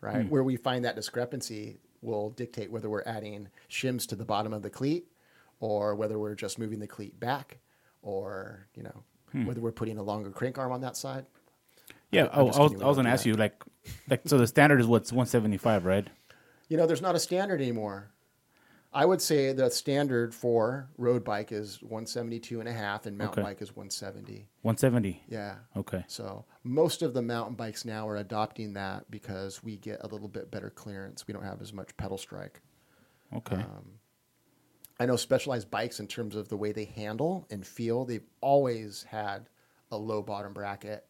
Right, 0.00 0.22
hmm. 0.22 0.28
where 0.28 0.42
we 0.42 0.56
find 0.56 0.84
that 0.84 0.96
discrepancy 0.96 1.78
will 2.02 2.30
dictate 2.30 2.72
whether 2.72 2.90
we're 2.90 3.04
adding 3.06 3.48
shims 3.70 4.04
to 4.08 4.16
the 4.16 4.24
bottom 4.24 4.52
of 4.52 4.62
the 4.62 4.70
cleat, 4.70 5.06
or 5.60 5.94
whether 5.94 6.18
we're 6.18 6.34
just 6.34 6.58
moving 6.58 6.80
the 6.80 6.88
cleat 6.88 7.18
back, 7.18 7.58
or 8.02 8.66
you 8.74 8.82
know, 8.82 9.04
hmm. 9.30 9.46
whether 9.46 9.60
we're 9.60 9.72
putting 9.72 9.98
a 9.98 10.02
longer 10.02 10.30
crank 10.30 10.58
arm 10.58 10.72
on 10.72 10.80
that 10.80 10.96
side. 10.96 11.24
yeah. 12.10 12.28
Oh, 12.32 12.40
I 12.40 12.42
was, 12.42 12.82
I 12.82 12.86
was 12.86 12.96
gonna 12.96 13.10
ask 13.10 13.24
you 13.24 13.34
like, 13.34 13.62
like 14.10 14.22
so 14.26 14.38
the 14.38 14.46
standard 14.46 14.80
is 14.80 14.86
what's 14.86 15.12
175, 15.12 15.86
right? 15.86 16.06
You 16.68 16.76
know, 16.76 16.86
there's 16.86 17.02
not 17.02 17.14
a 17.14 17.20
standard 17.20 17.60
anymore. 17.60 18.10
I 18.94 19.06
would 19.06 19.22
say 19.22 19.52
the 19.52 19.70
standard 19.70 20.34
for 20.34 20.88
road 20.98 21.24
bike 21.24 21.50
is 21.50 21.82
172 21.82 22.60
and 22.60 22.68
a 22.68 22.72
half 22.72 23.06
and 23.06 23.16
mountain 23.16 23.42
Okay. 23.42 23.50
bike 23.50 23.62
is 23.62 23.74
170. 23.74 24.46
170. 24.62 25.22
Yeah. 25.28 25.56
Okay. 25.76 26.04
So 26.08 26.44
most 26.62 27.00
of 27.02 27.14
the 27.14 27.22
mountain 27.22 27.54
bikes 27.54 27.84
now 27.86 28.06
are 28.08 28.16
adopting 28.16 28.74
that 28.74 29.10
because 29.10 29.62
we 29.62 29.78
get 29.78 30.00
a 30.02 30.06
little 30.08 30.28
bit 30.28 30.50
better 30.50 30.68
clearance. 30.68 31.26
We 31.26 31.32
don't 31.32 31.42
have 31.44 31.62
as 31.62 31.72
much 31.72 31.96
pedal 31.96 32.18
strike. 32.18 32.60
Okay. 33.34 33.56
Um, 33.56 33.92
I 35.00 35.06
know 35.06 35.16
specialized 35.16 35.70
bikes 35.70 35.98
in 35.98 36.06
terms 36.06 36.36
of 36.36 36.48
the 36.48 36.56
way 36.56 36.72
they 36.72 36.84
handle 36.84 37.46
and 37.50 37.66
feel, 37.66 38.04
they've 38.04 38.26
always 38.42 39.04
had 39.04 39.48
a 39.90 39.96
low 39.96 40.20
bottom 40.22 40.52
bracket. 40.52 41.06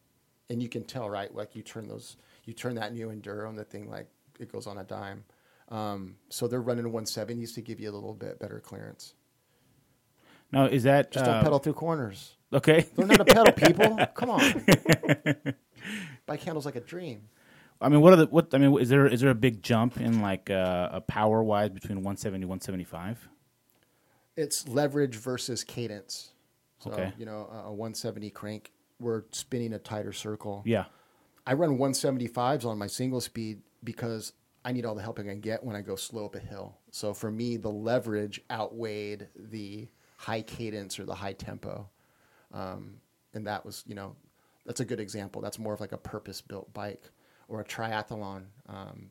And 0.51 0.62
you 0.62 0.68
can 0.68 0.85
tell, 0.85 1.11
right? 1.11 1.35
Like 1.35 1.57
you 1.57 1.62
turn 1.62 1.89
those, 1.89 2.16
you 2.45 2.53
turn 2.53 2.76
that 2.76 2.93
new 2.93 3.09
Enduro 3.09 3.49
and 3.49 3.59
the 3.59 3.64
thing 3.64 3.91
like 3.91 4.07
it 4.39 4.53
goes 4.53 4.66
on 4.68 4.78
a 4.78 4.85
dime. 4.85 5.24
Um, 5.73 6.16
so 6.29 6.47
they're 6.47 6.61
running 6.61 6.85
170s 6.85 7.55
to 7.55 7.62
give 7.62 7.81
you 7.81 7.91
a 7.91 7.93
little 7.95 8.12
bit 8.14 8.39
better 8.39 8.61
clearance. 8.61 9.14
now 10.53 10.66
is 10.66 10.83
that 10.83 11.11
Just 11.11 11.25
uh, 11.25 11.33
don't 11.33 11.43
pedal 11.43 11.59
through 11.59 11.73
corners. 11.73 12.37
Okay. 12.53 12.87
Learn 12.97 13.09
how 13.09 13.16
to 13.16 13.25
pedal, 13.25 13.53
people. 13.53 13.99
Come 14.14 14.31
on. 14.31 14.43
Bike 16.27 16.43
handles 16.43 16.66
like 16.66 16.77
a 16.77 16.81
dream. 16.81 17.23
I 17.81 17.89
mean, 17.89 18.01
what 18.03 18.12
are 18.12 18.16
the 18.16 18.27
what? 18.27 18.55
I 18.55 18.59
mean, 18.59 18.79
is 18.79 18.91
there 18.91 19.07
is 19.07 19.23
there 19.23 19.31
a 19.31 19.35
big 19.35 19.62
jump 19.62 19.97
in 19.99 20.20
like 20.20 20.51
uh, 20.51 20.91
a 20.93 21.01
power 21.01 21.43
wise 21.43 21.70
between 21.70 21.97
170 21.99 22.45
175? 22.45 23.29
It's 24.37 24.68
leverage 24.68 25.16
versus 25.16 25.64
cadence. 25.64 26.31
So, 26.79 26.91
Okay. 26.91 27.12
you 27.18 27.27
know, 27.27 27.49
a 27.64 27.70
170 27.73 28.31
crank, 28.31 28.73
we're 29.01 29.25
spinning 29.31 29.73
a 29.73 29.79
tighter 29.79 30.12
circle. 30.12 30.62
Yeah. 30.64 30.85
I 31.47 31.55
run 31.55 31.77
175s 31.79 32.64
on 32.64 32.79
my 32.79 32.87
single 32.87 33.20
speed 33.20 33.62
because 33.85 34.33
I 34.65 34.73
need 34.73 34.85
all 34.85 34.95
the 34.95 35.03
help 35.03 35.19
I 35.19 35.23
can 35.23 35.41
get 35.41 35.65
when 35.65 35.75
I 35.75 35.81
go 35.81 35.97
slow 35.97 36.27
up 36.27 36.37
a 36.37 36.41
hill. 36.41 36.77
So 36.91 37.13
for 37.13 37.31
me, 37.31 37.57
the 37.57 37.71
leverage 37.71 38.41
outweighed 38.51 39.29
the 39.35 39.89
high 40.17 40.43
cadence 40.43 40.99
or 40.99 41.05
the 41.05 41.15
high 41.15 41.33
tempo. 41.33 41.89
Um, 42.53 42.95
and 43.35 43.47
that 43.47 43.65
was, 43.65 43.83
you 43.87 43.95
know, 43.95 44.15
that's 44.65 44.81
a 44.81 44.85
good 44.85 45.01
example. 45.01 45.43
That's 45.43 45.59
more 45.59 45.75
of 45.75 45.81
like 45.81 45.93
a 45.93 45.99
purpose 45.99 46.41
built 46.41 46.73
bike 46.73 47.11
or 47.49 47.61
a 47.61 47.65
triathlon. 47.65 48.45
Um, 48.69 49.09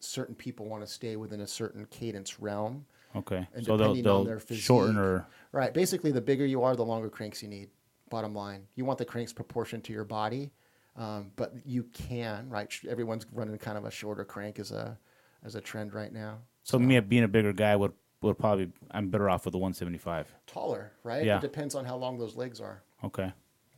certain 0.00 0.34
people 0.34 0.66
want 0.66 0.86
to 0.86 0.90
stay 0.90 1.16
within 1.16 1.40
a 1.40 1.46
certain 1.46 1.86
cadence 1.86 2.40
realm. 2.40 2.86
Okay. 3.14 3.46
And 3.54 3.64
so 3.64 3.76
they'll 3.76 3.88
depending 3.88 4.06
on 4.06 4.18
they'll 4.18 4.24
their 4.24 4.38
physique, 4.38 4.64
shorten 4.64 4.96
or 4.96 5.26
right. 5.52 5.72
Basically, 5.72 6.12
the 6.12 6.20
bigger 6.20 6.46
you 6.46 6.62
are, 6.62 6.76
the 6.76 6.84
longer 6.84 7.08
cranks 7.08 7.42
you 7.42 7.48
need. 7.48 7.70
Bottom 8.08 8.34
line, 8.34 8.66
you 8.76 8.84
want 8.84 8.98
the 8.98 9.04
cranks 9.04 9.32
proportion 9.32 9.80
to 9.82 9.92
your 9.92 10.04
body, 10.04 10.52
um, 10.96 11.30
but 11.36 11.54
you 11.64 11.84
can 11.92 12.48
right. 12.48 12.72
Everyone's 12.88 13.26
running 13.32 13.56
kind 13.58 13.78
of 13.78 13.84
a 13.84 13.90
shorter 13.90 14.24
crank 14.24 14.58
as 14.58 14.72
a 14.72 14.98
as 15.44 15.54
a 15.54 15.60
trend 15.60 15.94
right 15.94 16.12
now. 16.12 16.38
so 16.62 16.78
me 16.78 16.98
being 17.00 17.24
a 17.24 17.28
bigger 17.28 17.52
guy 17.52 17.76
would 17.76 17.92
would 18.22 18.38
probably 18.38 18.70
I'm 18.90 19.08
better 19.08 19.28
off 19.28 19.44
with 19.44 19.52
the 19.52 19.58
175. 19.58 20.32
Taller, 20.46 20.92
right? 21.02 21.24
Yeah. 21.24 21.36
It 21.36 21.42
depends 21.42 21.74
on 21.74 21.84
how 21.84 21.96
long 21.96 22.18
those 22.18 22.36
legs 22.36 22.60
are. 22.60 22.82
Okay. 23.04 23.24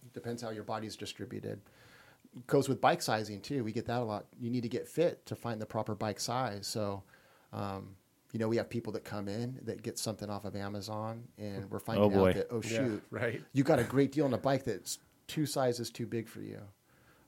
It 0.06 0.12
depends 0.12 0.42
how 0.42 0.50
your 0.50 0.64
body's 0.64 0.96
distributed. 0.96 1.60
Goes 2.46 2.68
with 2.68 2.80
bike 2.80 3.02
sizing 3.02 3.40
too. 3.40 3.64
We 3.64 3.72
get 3.72 3.86
that 3.86 4.00
a 4.00 4.04
lot. 4.04 4.26
You 4.38 4.50
need 4.50 4.62
to 4.62 4.68
get 4.68 4.86
fit 4.86 5.26
to 5.26 5.34
find 5.34 5.60
the 5.60 5.66
proper 5.66 5.94
bike 5.94 6.20
size. 6.20 6.66
So, 6.66 7.02
um, 7.52 7.96
you 8.32 8.38
know, 8.38 8.48
we 8.48 8.56
have 8.58 8.68
people 8.68 8.92
that 8.92 9.04
come 9.04 9.26
in 9.28 9.58
that 9.62 9.82
get 9.82 9.98
something 9.98 10.28
off 10.28 10.44
of 10.44 10.54
Amazon, 10.54 11.24
and 11.38 11.68
we're 11.70 11.78
finding 11.78 12.10
boy. 12.10 12.28
out 12.28 12.34
that 12.34 12.46
oh 12.50 12.60
Yeah, 12.62 12.68
shoot, 12.68 13.02
right. 13.10 13.42
you 13.52 13.64
got 13.64 13.78
a 13.78 13.84
great 13.84 14.12
deal 14.12 14.26
on 14.26 14.34
a 14.34 14.38
bike 14.38 14.64
that's 14.64 14.98
two 15.26 15.46
sizes 15.46 15.90
too 15.90 16.06
big 16.06 16.28
for 16.28 16.42
you. 16.42 16.60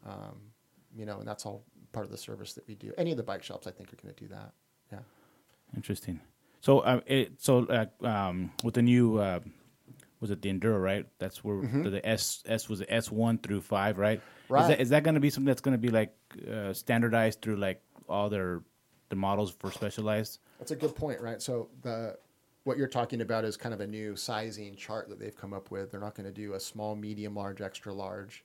Um, 0.06 0.36
you 0.96 1.06
know, 1.06 1.18
and 1.18 1.28
that's 1.28 1.46
all 1.46 1.64
part 1.92 2.04
of 2.06 2.10
the 2.12 2.18
service 2.18 2.54
that 2.54 2.66
we 2.66 2.74
do. 2.74 2.92
Any 2.98 3.10
of 3.10 3.16
the 3.16 3.22
bike 3.22 3.42
shops, 3.42 3.66
I 3.66 3.70
think, 3.70 3.92
are 3.92 3.96
going 4.02 4.14
to 4.14 4.20
do 4.20 4.28
that. 4.28 4.52
Yeah. 4.92 4.98
Interesting. 5.76 6.20
So 6.60 6.80
uh, 6.80 7.00
it 7.06 7.40
so 7.40 7.64
uh, 7.66 7.86
um 8.06 8.52
with 8.64 8.74
the 8.74 8.82
new 8.82 9.18
uh, 9.18 9.40
was 10.20 10.30
it 10.30 10.42
the 10.42 10.52
Enduro 10.52 10.82
right? 10.82 11.06
That's 11.18 11.42
where 11.44 11.62
the 11.62 12.06
S 12.06 12.42
S 12.46 12.68
was 12.68 12.80
the 12.80 12.92
S 12.92 13.10
one 13.10 13.38
through 13.38 13.60
five 13.62 13.98
right? 13.98 14.18
Is 14.18 14.22
Mm-hmm. 14.22 14.54
Right. 14.54 14.68
that, 14.68 14.80
is 14.80 14.88
that 14.88 15.04
going 15.04 15.14
to 15.14 15.20
be 15.20 15.30
something 15.30 15.46
that's 15.46 15.60
going 15.60 15.74
to 15.74 15.78
be 15.78 15.90
like 15.90 16.12
uh, 16.52 16.72
standardized 16.72 17.40
through 17.40 17.56
like 17.56 17.80
all 18.08 18.28
their 18.28 18.62
the 19.10 19.16
models 19.16 19.52
for 19.58 19.70
specialized? 19.70 20.40
That's 20.58 20.72
a 20.72 20.76
good 20.76 20.96
point, 20.96 21.20
right? 21.20 21.40
So 21.40 21.68
the 21.82 22.18
what 22.64 22.76
you're 22.76 22.88
talking 22.88 23.20
about 23.20 23.44
is 23.44 23.56
kind 23.56 23.72
of 23.72 23.80
a 23.80 23.86
new 23.86 24.16
sizing 24.16 24.74
chart 24.74 25.08
that 25.08 25.18
they've 25.20 25.36
come 25.36 25.52
up 25.54 25.70
with. 25.70 25.92
They're 25.92 26.00
not 26.00 26.14
going 26.14 26.26
to 26.26 26.32
do 26.32 26.54
a 26.54 26.60
small, 26.60 26.96
medium, 26.96 27.34
large, 27.36 27.60
extra 27.60 27.92
large. 27.92 28.44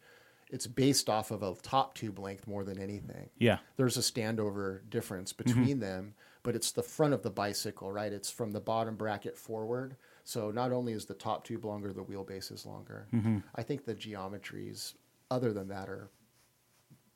It's 0.52 0.68
based 0.68 1.10
off 1.10 1.32
of 1.32 1.41
a 1.43 1.56
top 1.62 1.96
tube 1.96 2.20
length 2.20 2.48
more 2.48 2.64
than 2.64 2.80
anything. 2.80 3.30
Yeah. 3.38 3.58
There's 3.78 3.98
a 3.98 4.02
standover 4.02 4.82
difference 4.89 5.34
mm-hmm. 5.34 5.43
between 5.43 5.80
them, 5.80 6.14
but 6.43 6.56
it's 6.56 6.72
the 6.72 6.84
front 6.84 7.14
of 7.14 7.24
the 7.24 7.32
bicycle, 7.32 7.91
right? 7.91 8.14
It's 8.14 8.30
from 8.30 8.52
the 8.52 8.60
bottom 8.62 8.96
bracket 8.96 9.38
forward. 9.38 9.96
So 10.24 10.52
not 10.52 10.72
only 10.72 10.93
is 10.93 11.06
the 11.06 11.14
top 11.14 11.46
tube 11.46 11.66
longer, 11.66 11.93
the 11.93 12.04
wheelbase 12.04 12.52
is 12.52 12.66
longer. 12.66 13.08
Mm-hmm. 13.14 13.39
I 13.56 13.64
think 13.64 13.86
the 13.86 13.96
geometries, 13.96 14.93
other 15.32 15.52
than 15.52 15.68
that, 15.70 15.89
are 15.89 16.10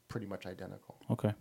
pretty 0.08 0.26
much 0.26 0.46
identical. 0.46 0.98
Okay. 1.12 1.34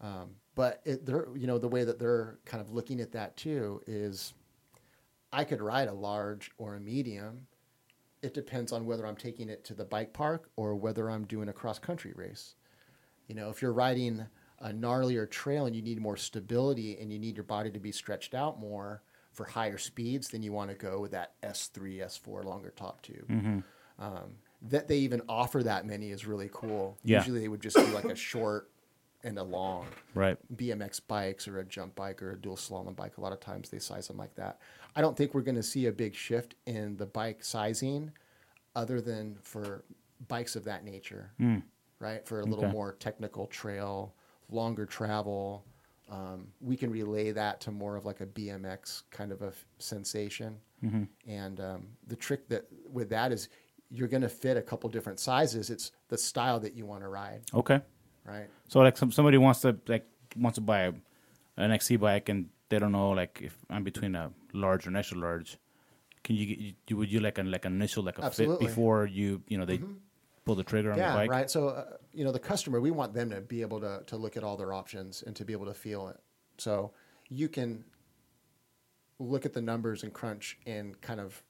Um, 0.00 0.30
but 0.54 0.80
it, 0.84 1.06
they're, 1.06 1.28
you 1.36 1.46
know, 1.46 1.58
the 1.58 1.68
way 1.68 1.84
that 1.84 1.98
they're 1.98 2.38
kind 2.44 2.60
of 2.60 2.72
looking 2.72 3.00
at 3.00 3.12
that 3.12 3.36
too 3.36 3.80
is 3.86 4.34
I 5.32 5.44
could 5.44 5.62
ride 5.62 5.88
a 5.88 5.92
large 5.92 6.50
or 6.58 6.74
a 6.74 6.80
medium. 6.80 7.46
It 8.22 8.34
depends 8.34 8.72
on 8.72 8.84
whether 8.84 9.06
I'm 9.06 9.16
taking 9.16 9.48
it 9.48 9.64
to 9.64 9.74
the 9.74 9.84
bike 9.84 10.12
park 10.12 10.50
or 10.56 10.74
whether 10.74 11.10
I'm 11.10 11.24
doing 11.24 11.48
a 11.48 11.52
cross 11.52 11.78
country 11.78 12.12
race. 12.14 12.54
You 13.26 13.34
know, 13.34 13.48
if 13.48 13.62
you're 13.62 13.72
riding 13.72 14.26
a 14.58 14.70
gnarlier 14.70 15.30
trail 15.30 15.66
and 15.66 15.74
you 15.74 15.82
need 15.82 16.00
more 16.00 16.16
stability 16.16 16.98
and 17.00 17.12
you 17.12 17.18
need 17.18 17.36
your 17.36 17.44
body 17.44 17.70
to 17.70 17.78
be 17.78 17.92
stretched 17.92 18.34
out 18.34 18.60
more 18.60 19.02
for 19.32 19.44
higher 19.44 19.78
speeds, 19.78 20.28
then 20.28 20.42
you 20.42 20.52
want 20.52 20.70
to 20.70 20.76
go 20.76 21.00
with 21.00 21.12
that 21.12 21.40
S3, 21.42 22.04
S4 22.04 22.44
longer 22.44 22.72
top 22.76 23.00
tube. 23.02 23.30
Um, 23.98 24.36
that 24.62 24.88
they 24.88 24.98
even 24.98 25.22
offer 25.28 25.62
that 25.62 25.86
many 25.86 26.10
is 26.10 26.26
really 26.26 26.50
cool. 26.52 26.98
Yeah. 27.04 27.18
Usually 27.18 27.40
they 27.40 27.48
would 27.48 27.62
just 27.62 27.76
do 27.76 27.86
like 27.86 28.04
a 28.04 28.14
short 28.14 28.70
and 29.22 29.38
a 29.38 29.42
long. 29.42 29.86
Right. 30.14 30.36
BMX 30.54 31.00
bikes 31.06 31.46
or 31.48 31.58
a 31.58 31.64
jump 31.64 31.94
bike 31.94 32.22
or 32.22 32.32
a 32.32 32.38
dual 32.38 32.56
slalom 32.56 32.96
bike. 32.96 33.18
A 33.18 33.20
lot 33.20 33.32
of 33.32 33.40
times 33.40 33.70
they 33.70 33.78
size 33.78 34.08
them 34.08 34.16
like 34.16 34.34
that. 34.36 34.58
I 34.96 35.00
don't 35.00 35.16
think 35.16 35.34
we're 35.34 35.42
going 35.42 35.56
to 35.56 35.62
see 35.62 35.86
a 35.86 35.92
big 35.92 36.14
shift 36.14 36.54
in 36.66 36.96
the 36.96 37.06
bike 37.06 37.44
sizing 37.44 38.12
other 38.74 39.00
than 39.00 39.36
for 39.42 39.84
bikes 40.28 40.56
of 40.56 40.64
that 40.64 40.84
nature, 40.84 41.32
right? 41.98 42.26
For 42.26 42.40
a 42.40 42.44
little 42.44 42.64
Okay. 42.64 42.72
more 42.72 42.92
technical 42.98 43.46
trail, 43.46 44.14
longer 44.50 44.86
travel. 44.86 45.64
Um, 46.10 46.48
we 46.60 46.76
can 46.76 46.90
relay 46.90 47.30
that 47.30 47.60
to 47.62 47.70
more 47.70 47.96
of 47.96 48.04
like 48.04 48.20
a 48.20 48.26
BMX 48.26 49.04
kind 49.10 49.30
of 49.32 49.42
a 49.42 49.48
f- 49.48 49.64
sensation. 49.78 50.58
And 51.26 51.60
um, 51.60 51.86
the 52.06 52.16
trick 52.16 52.48
that 52.48 52.64
with 52.90 53.10
that 53.10 53.32
is 53.32 53.48
you're 53.90 54.08
going 54.08 54.22
to 54.22 54.28
fit 54.28 54.56
a 54.56 54.62
couple 54.62 54.88
different 54.88 55.20
sizes. 55.20 55.68
It's 55.70 55.92
the 56.08 56.16
style 56.16 56.58
that 56.60 56.74
you 56.74 56.86
want 56.86 57.02
to 57.02 57.08
ride, 57.08 57.42
Okay. 57.54 57.80
right? 58.24 58.48
So 58.68 58.80
like 58.80 58.96
some 58.96 59.12
somebody 59.12 59.36
wants 59.36 59.60
to 59.60 59.76
like 59.88 60.06
wants 60.36 60.56
to 60.56 60.62
buy 60.62 60.80
a, 60.82 60.92
an 61.58 61.70
XC 61.72 61.96
bike 61.96 62.28
and 62.28 62.48
they 62.70 62.78
don't 62.78 62.92
know 62.92 63.10
like 63.10 63.40
if 63.42 63.54
I'm 63.68 63.84
between 63.84 64.14
a 64.14 64.30
large 64.52 64.86
or 64.86 64.90
an 64.90 64.96
extra 64.96 65.18
large. 65.18 65.58
Can 66.22 66.36
you, 66.36 66.74
you 66.86 66.96
would 66.96 67.10
you 67.10 67.20
like 67.20 67.38
an 67.38 67.50
like 67.50 67.64
an 67.64 67.74
initial 67.74 68.02
like 68.02 68.18
a 68.18 68.24
Absolutely. 68.24 68.56
Mm-hmm. 68.56 68.64
fit 68.64 68.68
before 68.68 69.06
you 69.06 69.42
you 69.48 69.58
know 69.58 69.64
they 69.64 69.80
pull 70.44 70.54
the 70.54 70.64
trigger 70.64 70.90
on 70.90 70.98
the 70.98 71.04
yeah, 71.04 71.14
bike? 71.14 71.30
right. 71.30 71.50
So, 71.50 71.68
uh, 71.68 71.84
you 72.12 72.24
know, 72.24 72.32
the 72.32 72.38
customer, 72.38 72.80
we 72.80 72.90
want 72.90 73.14
them 73.14 73.30
to 73.30 73.40
be 73.40 73.62
able 73.62 73.80
to, 73.80 74.02
to 74.06 74.16
look 74.16 74.36
at 74.36 74.44
all 74.44 74.56
their 74.56 74.72
options 74.72 75.22
and 75.26 75.36
to 75.36 75.44
be 75.44 75.52
able 75.52 75.66
to 75.66 75.74
feel 75.74 76.08
it. 76.08 76.18
So 76.58 76.92
you 77.28 77.48
can 77.48 77.84
look 79.18 79.46
at 79.46 79.52
the 79.52 79.60
numbers 79.60 80.02
and 80.02 80.12
crunch 80.12 80.58
and 80.66 81.00
kind 81.00 81.20
of 81.20 81.42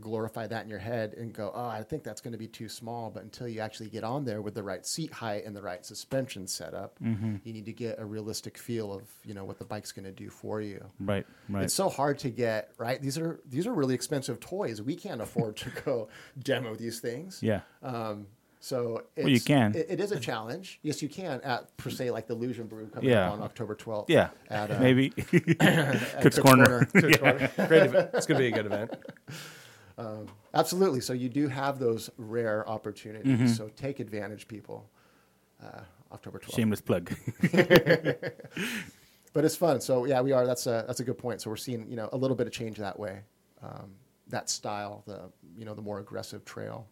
glorify 0.00 0.46
that 0.46 0.64
in 0.64 0.68
your 0.70 0.78
head 0.78 1.14
and 1.14 1.32
go, 1.32 1.50
oh, 1.54 1.66
I 1.66 1.82
think 1.82 2.02
that's 2.04 2.20
going 2.20 2.32
to 2.32 2.38
be 2.38 2.46
too 2.48 2.68
small. 2.68 3.10
But 3.10 3.22
until 3.22 3.48
you 3.48 3.60
actually 3.60 3.88
get 3.90 4.04
on 4.04 4.24
there 4.24 4.42
with 4.42 4.54
the 4.54 4.62
right 4.62 4.84
seat 4.86 5.12
height 5.12 5.44
and 5.44 5.54
the 5.54 5.62
right 5.62 5.84
suspension 5.84 6.46
setup, 6.46 6.98
Mm-hmm. 7.02 7.36
you 7.44 7.52
need 7.52 7.66
to 7.66 7.72
get 7.72 7.98
a 7.98 8.04
realistic 8.04 8.56
feel 8.58 8.92
of, 8.92 9.02
you 9.24 9.34
know, 9.34 9.44
what 9.44 9.58
the 9.58 9.64
bike's 9.64 9.92
going 9.92 10.04
to 10.06 10.12
do 10.12 10.30
for 10.30 10.60
you. 10.60 10.84
Right. 11.00 11.26
Right. 11.48 11.64
It's 11.64 11.74
so 11.74 11.88
hard 11.88 12.18
to 12.20 12.30
get 12.30 12.70
right. 12.78 13.00
These 13.00 13.18
are 13.18 13.40
these 13.48 13.66
are 13.66 13.72
really 13.74 13.94
expensive 13.94 14.40
toys. 14.40 14.80
We 14.82 14.94
can't 14.96 15.20
afford 15.20 15.56
to 15.58 15.70
go 15.84 16.08
demo 16.42 16.74
these 16.74 17.00
things. 17.00 17.40
yeah. 17.42 17.60
Um, 17.82 18.26
so 18.60 19.04
it's, 19.14 19.28
you 19.28 19.40
can. 19.40 19.72
It, 19.76 19.86
it 19.88 20.00
is 20.00 20.10
a 20.10 20.18
challenge. 20.18 20.80
Yes, 20.82 21.00
you 21.00 21.08
can 21.08 21.40
at 21.42 21.76
per 21.76 21.90
se 21.90 22.10
like 22.10 22.26
the 22.26 22.34
Illusion 22.34 22.66
Brew 22.66 22.88
coming 22.88 23.08
Yeah. 23.10 23.28
up 23.28 23.34
on 23.34 23.42
October 23.42 23.76
twelfth. 23.76 24.10
yeah. 24.10 24.30
At, 24.50 24.72
uh, 24.72 24.80
Maybe. 24.80 25.12
at 25.60 26.20
Cook's 26.22 26.40
Corner. 26.40 26.84
Great 26.92 27.20
event. 27.22 28.10
It's 28.14 28.26
going 28.26 28.36
to 28.36 28.38
be 28.38 28.48
a 28.48 28.50
good 28.50 28.66
event. 28.66 28.90
Absolutely. 30.54 31.00
So 31.00 31.12
you 31.12 31.28
do 31.28 31.48
have 31.48 31.78
those 31.78 32.10
rare 32.16 32.68
opportunities. 32.68 33.38
Mm-hmm. 33.38 33.46
So 33.48 33.68
take 33.76 34.00
advantage, 34.00 34.48
people. 34.48 34.88
Uh, 35.62 35.80
October 36.12 36.38
twelfth. 36.38 36.54
Shameless 36.54 36.80
plug. 36.80 37.12
But 39.32 39.44
it's 39.44 39.56
fun. 39.56 39.80
So 39.80 40.04
yeah, 40.04 40.20
we 40.20 40.32
are. 40.32 40.46
That's 40.46 40.66
a 40.66 40.84
that's 40.86 41.00
a 41.00 41.04
good 41.04 41.18
point. 41.18 41.40
So 41.40 41.50
we're 41.50 41.56
seeing 41.56 41.88
you 41.88 41.96
know 41.96 42.08
a 42.12 42.16
little 42.16 42.36
bit 42.36 42.46
of 42.46 42.52
change 42.52 42.78
that 42.78 42.98
way. 42.98 43.20
Um, 43.62 43.92
that 44.28 44.50
style, 44.50 45.02
the 45.06 45.30
you 45.56 45.64
know 45.64 45.74
the 45.74 45.82
more 45.82 46.00
aggressive 46.00 46.44
trail, 46.44 46.86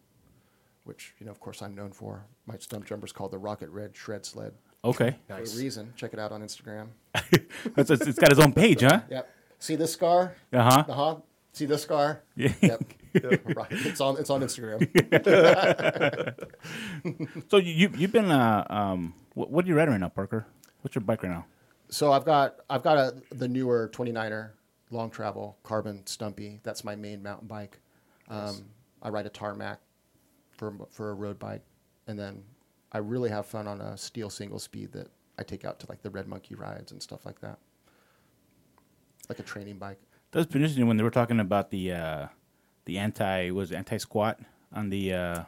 which 0.83 1.13
you 1.19 1.25
know 1.25 1.31
of 1.31 1.39
course 1.39 1.61
I'm 1.61 1.75
known 1.75 1.91
for. 1.91 2.25
My 2.45 2.57
stump 2.57 2.85
jumper's 2.85 3.11
called 3.11 3.31
the 3.31 3.37
Rocket 3.37 3.69
Red 3.69 3.95
Shred 3.95 4.25
Sled. 4.25 4.53
Okay. 4.85 5.15
For 5.27 5.33
a 5.33 5.39
reason. 5.39 5.91
Check 5.95 6.13
it 6.13 6.19
out 6.19 6.31
on 6.31 6.41
Instagram. 6.41 6.87
It's, 7.75 7.89
it's, 7.89 8.07
it's 8.07 8.17
got 8.17 8.31
its 8.31 8.39
own 8.39 8.53
page, 8.53 8.81
huh? 8.81 9.01
Yep. 9.09 9.29
See 9.59 9.75
this 9.75 9.91
scar? 9.91 10.35
Uh 10.53 10.63
huh. 10.63 10.85
Uh 10.87 10.93
huh. 10.93 11.15
See 11.57 11.65
this 11.65 11.83
scar? 11.83 12.21
Yeah. 12.35 12.53
Yep. 13.13 13.55
right. 13.55 13.67
It's 13.71 13.99
on. 13.99 14.17
It's 14.19 14.29
on 14.29 14.41
Instagram. 14.41 14.77
So 17.49 17.57
you 17.57 17.73
you- 17.73 17.93
you've 17.97 18.11
been 18.11 18.29
uh 18.29 18.63
um 18.69 19.15
what, 19.33 19.49
what 19.49 19.65
are 19.65 19.67
you 19.67 19.75
riding 19.75 19.93
right 19.93 19.99
now, 19.99 20.09
Parker? 20.09 20.45
What's 20.81 20.93
your 20.93 21.01
bike 21.01 21.23
right 21.23 21.31
now? 21.31 21.45
So 21.89 22.11
I've 22.11 22.25
got 22.25 22.57
I've 22.69 22.83
got 22.83 22.97
a 22.97 23.15
the 23.33 23.47
newer 23.47 23.89
29er 23.91 24.51
long 24.91 25.09
travel 25.09 25.57
carbon 25.63 26.05
stumpy. 26.05 26.59
That's 26.63 26.83
my 26.83 26.95
main 26.95 27.23
mountain 27.23 27.47
bike. 27.47 27.79
Um, 28.29 28.65
I 29.01 29.09
ride 29.09 29.25
a 29.25 29.29
tarmac 29.29 29.79
for 30.57 30.75
for 30.91 31.09
a 31.09 31.13
road 31.15 31.39
bike, 31.39 31.63
and 32.07 32.19
then 32.19 32.43
I 32.91 32.99
really 32.99 33.29
have 33.31 33.47
fun 33.47 33.67
on 33.67 33.81
a 33.81 33.97
steel 33.97 34.29
single 34.29 34.59
speed 34.59 34.91
that 34.91 35.07
I 35.39 35.43
take 35.43 35.65
out 35.65 35.79
to 35.79 35.87
like 35.89 36.03
the 36.03 36.11
Red 36.11 36.27
Monkey 36.27 36.53
rides 36.53 36.91
and 36.91 37.01
stuff 37.01 37.25
like 37.25 37.41
that. 37.41 37.57
Like 39.29 39.39
a 39.39 39.43
training 39.43 39.77
bike. 39.79 39.99
That's 40.37 40.51
been 40.53 40.61
interesting 40.61 40.85
when 40.87 40.97
they 40.97 41.03
were 41.03 41.09
talking 41.09 41.39
about 41.39 41.71
the 41.71 41.93
uh 41.93 42.27
the 42.85 42.99
anti 42.99 43.49
was 43.49 43.71
anti 43.71 43.97
squat 43.97 44.39
on 44.71 44.89
the 44.89 45.11
uh 45.13 45.43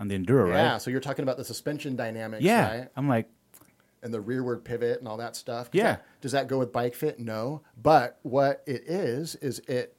on 0.00 0.08
the 0.08 0.18
enduro, 0.18 0.48
Yeah. 0.48 0.72
right? 0.72 0.82
So 0.82 0.90
you're 0.90 1.00
talking 1.00 1.24
about 1.24 1.36
the 1.36 1.44
suspension 1.44 1.94
dynamics, 1.94 2.42
Yeah. 2.42 2.78
right? 2.78 2.88
I'm 2.96 3.06
like, 3.06 3.28
and 4.02 4.14
the 4.14 4.22
rearward 4.22 4.64
pivot 4.64 4.98
and 4.98 5.06
all 5.06 5.18
that 5.18 5.36
stuff. 5.36 5.68
Yeah. 5.72 5.82
that- 5.96 6.06
does 6.22 6.32
that 6.32 6.48
go 6.48 6.58
with 6.58 6.72
bike 6.72 6.94
fit? 6.94 7.18
No. 7.20 7.60
But 7.80 8.18
what 8.22 8.62
it 8.66 8.84
is 8.88 9.34
is 9.36 9.58
it 9.68 9.94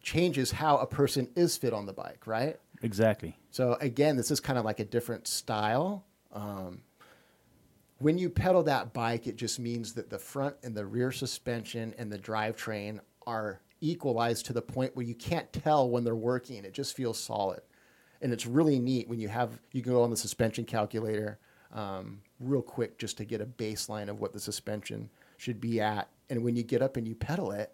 changes 0.00 0.52
how 0.52 0.78
a 0.78 0.86
person 0.86 1.28
is 1.36 1.58
fit 1.58 1.74
on 1.74 1.84
the 1.84 1.92
bike, 1.92 2.26
right? 2.26 2.58
exactly. 2.82 3.36
So 3.50 3.74
again, 3.82 4.16
this 4.16 4.30
is 4.30 4.40
kind 4.40 4.58
of 4.58 4.64
like 4.64 4.80
a 4.80 4.84
different 4.86 5.26
style. 5.28 6.04
Um, 6.32 6.80
when 7.98 8.16
you 8.16 8.30
pedal 8.30 8.62
that 8.64 8.94
bike, 8.94 9.26
it 9.26 9.36
just 9.36 9.58
means 9.58 9.92
that 9.94 10.08
the 10.08 10.18
front 10.18 10.56
and 10.62 10.74
the 10.74 10.86
rear 10.86 11.12
suspension 11.12 11.94
and 11.98 12.10
the 12.10 12.18
drivetrain 12.18 13.00
are 13.26 13.60
equalized 13.80 14.46
to 14.46 14.52
the 14.52 14.62
point 14.62 14.96
where 14.96 15.04
you 15.04 15.14
can't 15.14 15.52
tell 15.52 15.88
when 15.90 16.04
they're 16.04 16.14
working. 16.16 16.64
It 16.64 16.72
just 16.74 16.96
feels 16.96 17.18
solid, 17.18 17.60
and 18.22 18.32
it's 18.32 18.46
really 18.46 18.78
neat 18.78 19.08
when 19.08 19.18
you 19.20 19.28
have 19.28 19.58
you 19.72 19.82
can 19.82 19.92
go 19.92 20.02
on 20.02 20.10
the 20.10 20.16
suspension 20.16 20.64
calculator 20.64 21.38
um, 21.72 22.20
real 22.40 22.62
quick 22.62 22.98
just 22.98 23.16
to 23.18 23.24
get 23.24 23.40
a 23.40 23.46
baseline 23.46 24.08
of 24.08 24.20
what 24.20 24.32
the 24.32 24.40
suspension 24.40 25.10
should 25.36 25.60
be 25.60 25.80
at. 25.80 26.08
And 26.30 26.42
when 26.42 26.56
you 26.56 26.62
get 26.62 26.82
up 26.82 26.96
and 26.96 27.06
you 27.06 27.14
pedal 27.14 27.52
it, 27.52 27.72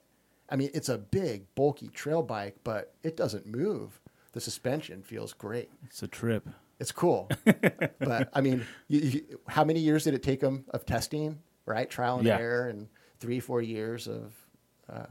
I 0.50 0.56
mean, 0.56 0.70
it's 0.74 0.88
a 0.88 0.98
big, 0.98 1.46
bulky 1.54 1.88
trail 1.88 2.22
bike, 2.22 2.56
but 2.64 2.94
it 3.02 3.16
doesn't 3.16 3.46
move. 3.46 4.00
The 4.32 4.40
suspension 4.40 5.02
feels 5.02 5.32
great. 5.32 5.70
It's 5.84 6.02
a 6.02 6.08
trip. 6.08 6.48
It's 6.80 6.90
cool, 6.90 7.28
but 8.00 8.28
I 8.32 8.40
mean, 8.40 8.66
you, 8.88 9.00
you, 9.00 9.38
how 9.46 9.62
many 9.62 9.78
years 9.78 10.02
did 10.04 10.14
it 10.14 10.22
take 10.22 10.40
them 10.40 10.64
of 10.70 10.84
testing, 10.84 11.38
right? 11.64 11.88
Trial 11.88 12.18
and 12.18 12.26
Yeah. 12.26 12.38
error, 12.38 12.68
and 12.68 12.88
three, 13.20 13.38
four 13.38 13.62
years 13.62 14.08
of 14.08 14.34
uh, 14.92 15.06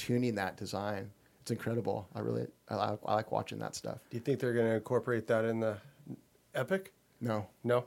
tuning 0.00 0.34
that 0.36 0.56
design. 0.56 1.10
It's 1.42 1.50
incredible. 1.50 2.08
I 2.14 2.20
really, 2.20 2.46
I, 2.68 2.74
like- 2.76 2.98
I 3.06 3.14
like 3.14 3.30
watching 3.32 3.58
that 3.58 3.74
stuff. 3.74 3.98
Do 4.10 4.16
you 4.16 4.22
think 4.22 4.40
they're 4.40 4.54
going 4.54 4.66
to 4.66 4.74
incorporate 4.76 5.26
that 5.26 5.44
in 5.44 5.60
the 5.60 5.76
Epic? 6.54 6.92
No, 7.20 7.46
No. 7.64 7.84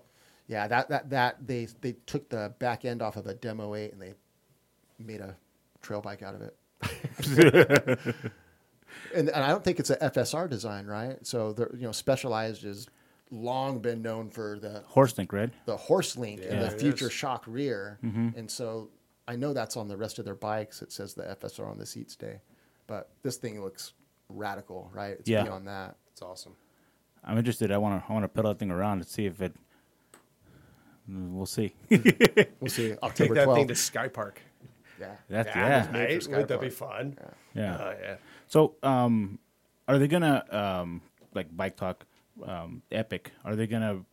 yeah, 0.47 0.67
that 0.67 0.89
that 0.89 1.09
that 1.09 1.47
they 1.47 1.67
they 1.81 1.93
took 2.05 2.29
the 2.29 2.53
back 2.59 2.85
end 2.85 3.01
off 3.01 3.15
of 3.17 3.25
a 3.25 3.33
demo 3.33 3.73
eight 3.73 3.93
and 3.93 4.01
they 4.01 4.13
made 4.99 5.21
a 5.21 5.35
trail 5.81 6.01
bike 6.01 6.21
out 6.21 6.35
of 6.35 6.41
it. 6.41 6.55
and, 9.15 9.29
and 9.29 9.43
I 9.43 9.47
don't 9.49 9.63
think 9.63 9.79
it's 9.79 9.89
a 9.89 9.97
FSR 9.97 10.49
design, 10.49 10.85
right? 10.85 11.17
So 11.25 11.53
they're 11.53 11.71
you 11.75 11.83
know 11.83 11.91
specialized 11.91 12.63
has 12.63 12.87
long 13.31 13.79
been 13.79 14.01
known 14.03 14.29
for 14.29 14.59
the 14.59 14.83
Horst 14.85 15.17
link, 15.17 15.33
right? 15.33 15.49
the 15.65 15.77
Horst 15.77 16.17
link 16.17 16.41
and 16.47 16.61
the 16.61 16.69
future 16.69 17.07
is. 17.07 17.11
shock 17.13 17.43
rear. 17.47 17.97
Mm-hmm. 18.03 18.37
And 18.37 18.51
so 18.51 18.89
I 19.27 19.35
know 19.35 19.53
that's 19.53 19.77
on 19.77 19.87
the 19.87 19.97
rest 19.97 20.19
of 20.19 20.25
their 20.25 20.35
bikes. 20.35 20.81
It 20.81 20.91
says 20.91 21.13
the 21.13 21.23
FSR 21.23 21.69
on 21.69 21.77
the 21.77 21.85
seat 21.85 22.11
stay, 22.11 22.41
but 22.87 23.09
this 23.21 23.37
thing 23.37 23.61
looks 23.61 23.93
radical, 24.29 24.89
right? 24.93 25.11
It's 25.19 25.29
Yeah. 25.29 25.43
beyond 25.43 25.67
that. 25.67 25.95
It's 26.11 26.21
awesome. 26.21 26.55
I'm 27.23 27.37
interested. 27.37 27.71
I 27.71 27.77
want 27.77 28.03
to 28.03 28.09
I 28.09 28.13
want 28.13 28.23
to 28.23 28.27
pedal 28.27 28.51
that 28.51 28.59
thing 28.59 28.69
around 28.71 28.97
and 28.99 29.07
see 29.07 29.25
if 29.25 29.41
it. 29.41 29.55
We'll 31.07 31.45
see. 31.45 31.73
We'll 32.59 32.69
see. 32.69 32.89
Take 32.89 33.03
October 33.03 33.33
that 33.35 33.53
thing 33.53 33.67
to 33.67 33.75
Sky 33.75 34.07
Park. 34.07 34.41
Yeah. 34.99 35.15
That's 35.29 35.47
That 35.53 35.55
yeah. 35.55 35.83
is 35.85 35.91
nice. 35.91 36.23
Sky 36.25 36.31
Wouldn't 36.31 36.47
that 36.49 36.61
be 36.61 36.69
fun? 36.69 37.17
Yeah. 37.53 37.77
Oh, 37.79 37.93
yeah. 38.01 38.15
So, 38.47 38.75
um, 38.83 39.39
are 39.87 39.97
they 39.99 40.07
gonna 40.07 40.43
um, 40.49 41.01
like 41.33 41.55
bike 41.55 41.75
talk, 41.75 42.05
um, 42.45 42.81
Epic? 42.91 43.31
Are 43.43 43.55
they 43.55 43.67
gonna 43.67 44.05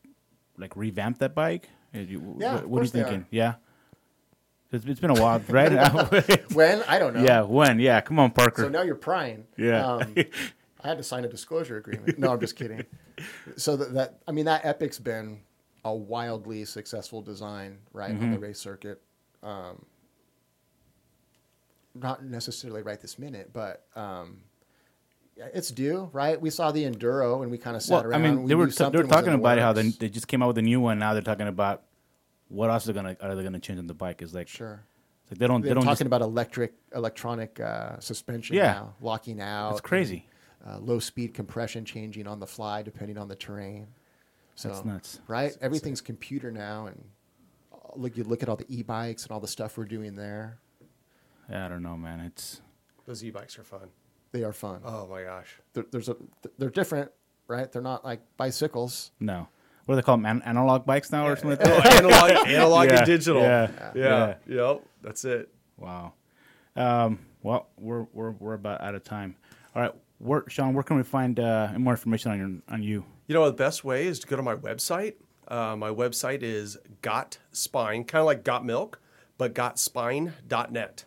like 0.57 0.77
revamp 0.77 1.19
that 1.19 1.35
bike? 1.35 1.69
Uh, 1.95 1.99
you- 1.99 2.37
Yeah, 2.39 2.55
what, 2.55 2.65
of 2.65 2.71
what 2.71 2.79
are 2.83 2.85
you 2.85 2.91
course 2.91 2.91
they 2.91 3.01
are. 3.03 3.05
thinking? 3.05 3.27
Yeah, 3.31 3.55
it's, 4.73 4.85
it's 4.85 5.01
been 5.01 5.11
a 5.11 5.21
while, 5.21 5.41
right? 5.49 5.73
When? 6.53 6.83
I 6.89 6.99
don't 6.99 7.15
know. 7.15 7.23
yeah, 7.23 7.43
when? 7.43 7.79
Yeah, 7.81 8.01
come 8.01 8.19
on, 8.19 8.31
Parker. 8.31 8.63
So 8.63 8.69
now 8.69 8.83
you're 8.83 8.95
prying. 8.95 9.47
Yeah. 9.57 9.87
Um, 9.87 10.15
I 10.83 10.89
had 10.89 10.97
to 10.99 11.03
sign 11.05 11.25
a 11.25 11.29
disclosure 11.29 11.77
agreement. 11.77 12.19
No, 12.19 12.33
I'm 12.33 12.41
just 12.41 12.57
kidding. 12.57 12.85
So 13.57 13.77
that, 13.77 13.93
that 13.95 14.19
I 14.27 14.33
mean 14.33 14.47
that 14.47 14.65
Epic's 14.65 14.99
been 14.99 15.41
a 15.85 15.95
wildly 15.95 16.65
successful 16.65 17.21
design, 17.23 17.79
right, 17.93 18.11
on 18.11 18.19
the 18.19 18.27
Mm-hmm. 18.27 18.43
race 18.43 18.59
circuit. 18.59 19.01
Um, 19.43 19.85
not 21.95 22.25
necessarily 22.25 22.83
right 22.83 23.01
this 23.01 23.19
minute, 23.19 23.51
but 23.53 23.85
um, 23.97 24.43
it's 25.37 25.71
due, 25.71 26.09
right? 26.13 26.41
We 26.41 26.51
saw 26.51 26.71
the 26.71 26.85
enduro 26.85 27.43
and 27.43 27.51
we 27.51 27.59
kind 27.59 27.77
of 27.77 27.83
sat 27.83 27.95
Well, 27.95 28.03
I 28.03 28.07
around. 28.07 28.23
mean, 28.23 28.31
and 28.33 28.43
we 28.45 28.49
they 28.49 28.55
were 28.55 28.69
t- 28.69 28.85
they 28.91 28.99
were 28.99 29.05
talking 29.05 29.33
about 29.35 29.59
it, 29.59 29.63
how 29.63 29.73
they, 29.73 29.89
they 29.89 30.09
just 30.09 30.29
came 30.29 30.43
out 30.43 30.49
with 30.49 30.59
a 30.59 30.63
new 30.63 30.81
one. 30.81 30.99
Now 30.99 31.13
they're 31.15 31.23
talking 31.23 31.49
about 31.49 31.83
what 32.51 32.69
else 32.71 32.87
are 32.89 32.93
gonna 32.93 33.17
are 33.23 33.35
they 33.35 33.43
gonna 33.43 33.59
change 33.59 33.79
on 33.79 33.87
the 33.87 33.95
bike? 33.95 34.21
Is 34.23 34.35
like, 34.35 34.49
Sure. 34.49 34.83
it's 35.23 35.33
like 35.33 35.39
they 35.39 35.47
don't 35.47 35.63
They're 35.63 35.71
they 35.71 35.75
don't 35.75 35.85
talking 35.85 35.93
just, 35.95 36.07
about 36.07 36.21
electric, 36.23 36.75
electronic 36.95 37.59
uh, 37.59 37.99
suspension 38.01 38.57
Yeah. 38.57 38.73
now, 38.73 38.95
locking 39.01 39.41
out. 39.41 39.73
It's 39.73 39.81
crazy. 39.81 40.27
and, 40.65 40.75
uh, 40.75 40.79
low 40.79 40.99
speed 40.99 41.33
compression 41.33 41.85
changing 41.87 42.27
on 42.27 42.39
the 42.41 42.47
fly 42.47 42.83
depending 42.83 43.17
on 43.17 43.29
the 43.29 43.37
terrain. 43.37 43.87
So, 44.57 44.69
That's 44.69 44.85
nuts. 44.85 45.21
right? 45.27 45.57
Everything's 45.63 46.03
computer 46.03 46.51
now, 46.51 46.87
and 46.87 47.03
uh, 47.73 47.77
look, 47.95 48.15
you 48.17 48.25
look 48.25 48.43
at 48.43 48.49
all 48.51 48.57
the 48.57 48.67
e-bikes 48.69 49.23
and 49.23 49.33
all 49.33 49.41
the 49.41 49.49
stuff 49.49 49.79
we're 49.79 49.87
doing 49.87 50.17
there. 50.17 50.59
Yeah, 51.49 51.65
I 51.65 51.69
don't 51.71 51.83
know, 51.83 51.97
man. 51.97 52.21
It's 52.21 52.61
Those 53.07 53.25
e-bikes 53.25 53.59
are 53.59 53.65
fun. 53.65 53.89
They 54.33 54.45
are 54.45 54.53
fun. 54.53 54.83
Oh 54.85 55.07
my 55.07 55.23
gosh. 55.23 55.57
There, 55.73 55.87
there's 55.91 56.09
a, 56.11 56.17
they're 56.59 56.69
different, 56.71 57.11
right? 57.49 57.73
They're 57.73 57.81
not 57.83 58.05
like 58.05 58.21
bicycles. 58.37 59.13
no. 59.19 59.49
What 59.87 59.95
do 59.95 60.01
they 60.01 60.05
call 60.05 60.17
them? 60.17 60.27
An- 60.27 60.43
analog 60.43 60.85
bikes 60.87 61.11
now 61.13 61.27
or 61.27 61.37
something 61.37 61.51
like 61.51 61.59
that? 61.83 61.93
analog, 62.05 62.31
analog 62.49 62.89
Yeah, 62.91 62.97
and 62.99 63.07
digital. 63.07 63.43
yeah, 63.43 63.71
yeah, 63.95 64.35
Yep. 64.47 64.83
That's 65.03 65.25
it. 65.25 65.49
Wow. 65.77 66.13
Um, 66.77 67.19
well, 67.43 67.69
we're 67.79 68.07
we're 68.13 68.33
we're 68.33 68.55
about 68.55 68.81
out 68.83 68.95
of 68.95 69.03
time. 69.03 69.37
All 69.75 69.83
right, 69.83 69.93
where, 70.19 70.45
Sean, 70.49 70.75
where 70.75 70.83
can 70.83 70.97
we 70.97 71.03
find 71.03 71.41
uh, 71.41 71.73
more 71.79 71.95
information 71.95 72.31
on 72.33 72.39
your 72.39 72.51
on 72.69 72.83
you? 72.83 73.05
You 73.27 73.35
know, 73.35 73.47
the 73.47 73.53
best 73.53 73.83
way 73.85 74.07
is 74.07 74.19
to 74.21 74.27
go 74.27 74.37
to 74.37 74.43
my 74.43 74.55
website. 74.55 75.15
Uh, 75.49 75.75
my 75.77 75.89
website 75.91 76.43
is 76.43 76.77
Got 77.03 77.39
Spine, 77.53 78.05
kind 78.05 78.21
of 78.21 78.27
like 78.27 78.45
Got 78.45 78.65
Milk, 78.65 79.01
but 79.39 79.55
gotspine.net. 79.55 81.05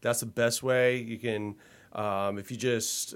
That's 0.00 0.20
the 0.20 0.26
best 0.26 0.62
way. 0.62 0.96
You 0.96 1.18
can, 1.18 1.56
um, 1.92 2.38
if 2.38 2.50
you 2.50 2.56
just 2.56 3.14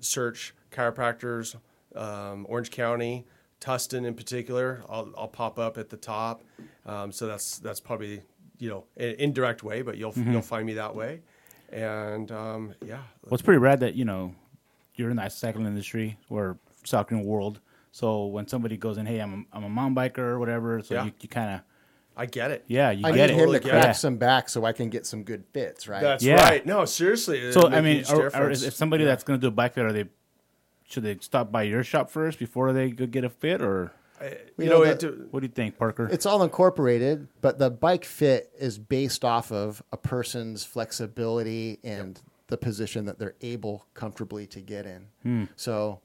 search 0.00 0.54
chiropractors, 0.70 1.56
um, 1.96 2.46
Orange 2.48 2.70
County, 2.70 3.26
Tustin 3.62 4.04
in 4.04 4.14
particular, 4.14 4.82
I'll, 4.88 5.08
I'll 5.16 5.28
pop 5.28 5.58
up 5.58 5.78
at 5.78 5.88
the 5.88 5.96
top. 5.96 6.42
Um, 6.84 7.12
so 7.12 7.26
that's 7.26 7.58
that's 7.60 7.80
probably 7.80 8.20
you 8.58 8.68
know 8.68 8.84
an 8.96 9.14
indirect 9.18 9.62
way, 9.62 9.82
but 9.82 9.96
you'll 9.96 10.14
you'll 10.16 10.42
find 10.42 10.66
me 10.66 10.74
that 10.74 10.94
way. 10.94 11.20
And 11.70 12.30
um, 12.30 12.74
yeah, 12.84 12.98
Well, 13.24 13.34
it's 13.34 13.42
pretty 13.42 13.58
rad 13.58 13.80
that 13.80 13.94
you 13.94 14.04
know 14.04 14.34
you're 14.96 15.10
in 15.10 15.16
that 15.16 15.32
cycling 15.32 15.66
industry 15.66 16.18
or 16.28 16.58
cycling 16.84 17.24
world. 17.24 17.60
So 17.92 18.26
when 18.26 18.46
somebody 18.48 18.76
goes 18.76 18.98
in, 18.98 19.06
hey, 19.06 19.20
I'm 19.20 19.46
a, 19.52 19.56
I'm 19.56 19.64
a 19.64 19.68
mountain 19.68 19.94
biker 19.94 20.18
or 20.18 20.38
whatever, 20.38 20.82
so 20.82 20.94
Yeah. 20.94 21.04
you, 21.04 21.12
you 21.20 21.28
kind 21.28 21.54
of 21.54 21.60
I 22.16 22.26
get 22.26 22.50
it. 22.50 22.64
yeah, 22.66 22.90
you 22.90 23.06
I 23.06 23.12
get 23.12 23.16
need 23.16 23.24
it. 23.24 23.30
him 23.34 23.38
Totally 23.38 23.58
to 23.60 23.64
get 23.64 23.70
crack 23.70 23.86
Yeah. 23.86 23.92
some 23.92 24.16
back 24.16 24.48
so 24.50 24.64
I 24.66 24.72
can 24.72 24.90
get 24.90 25.06
some 25.06 25.22
good 25.24 25.44
fits, 25.52 25.88
right? 25.88 26.00
That's 26.02 26.22
Yeah. 26.24 26.42
right. 26.42 26.64
No, 26.66 26.84
seriously. 26.84 27.52
So 27.52 27.68
I 27.68 27.80
mean, 27.80 27.96
huge 27.98 28.10
or, 28.10 28.34
or 28.36 28.50
if 28.50 28.62
if 28.64 28.74
somebody 28.74 29.04
that's 29.04 29.24
going 29.24 29.38
to 29.40 29.44
do 29.44 29.48
a 29.48 29.50
bike 29.50 29.74
fit, 29.74 29.84
are 29.86 29.92
they 29.92 30.06
should 30.92 31.02
they 31.02 31.16
stop 31.20 31.50
by 31.50 31.62
your 31.62 31.82
shop 31.82 32.10
first 32.10 32.38
before 32.38 32.72
they 32.72 32.90
go 32.90 33.06
get 33.06 33.24
a 33.24 33.30
fit, 33.30 33.62
or 33.62 33.92
you 34.58 34.66
know, 34.66 34.84
know, 34.84 34.94
the- 34.94 35.08
it, 35.08 35.32
what 35.32 35.40
do 35.40 35.46
you 35.46 35.52
think, 35.52 35.78
Parker? 35.78 36.08
it's 36.12 36.26
all 36.26 36.42
incorporated, 36.42 37.28
but 37.40 37.58
the 37.58 37.70
bike 37.70 38.04
fit 38.04 38.50
is 38.58 38.78
based 38.78 39.24
off 39.24 39.50
of 39.50 39.82
a 39.92 39.96
person's 39.96 40.64
flexibility 40.64 41.78
and 41.82 42.20
the 42.48 42.58
position 42.58 43.06
that 43.06 43.18
they're 43.18 43.34
able 43.40 43.86
comfortably 43.94 44.46
to 44.46 44.60
get 44.60 44.84
in. 44.84 45.06
Hmm. 45.22 45.44
So 45.56 46.00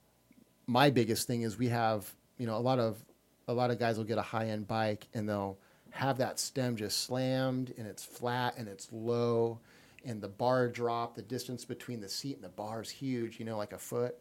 my 0.66 0.90
biggest 0.90 1.28
thing 1.28 1.42
is 1.42 1.58
we 1.58 1.68
have, 1.68 2.10
you 2.38 2.48
know, 2.48 2.56
a 2.56 2.60
lot 2.60 2.80
of 2.80 3.04
a 3.50 3.54
lot 3.54 3.72
of 3.72 3.80
guys 3.80 3.98
will 3.98 4.06
get 4.06 4.18
a 4.18 4.22
high 4.24 4.48
end 4.48 4.68
bike 4.68 5.08
and 5.14 5.28
they'll 5.28 5.58
have 5.92 6.18
that 6.18 6.40
stem 6.40 6.76
just 6.76 7.04
slammed 7.04 7.74
and 7.78 7.88
it's 7.88 8.04
flat 8.04 8.56
and 8.58 8.68
it's 8.68 8.88
low 8.92 9.60
and 10.06 10.22
the 10.22 10.28
bar 10.28 10.68
drop, 10.70 11.16
the 11.16 11.22
distance 11.22 11.66
between 11.66 12.00
the 12.00 12.08
seat 12.10 12.36
and 12.36 12.44
the 12.44 12.50
bar 12.50 12.82
is 12.82 12.90
huge, 12.90 13.40
you 13.40 13.46
know, 13.46 13.58
like 13.58 13.74
a 13.74 13.78
foot. 13.78 14.16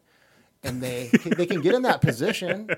And 0.63 0.81
they 0.81 1.09
can, 1.09 1.37
they 1.37 1.45
can 1.45 1.61
get 1.61 1.75
in 1.75 1.83
that 1.83 2.01
position 2.01 2.69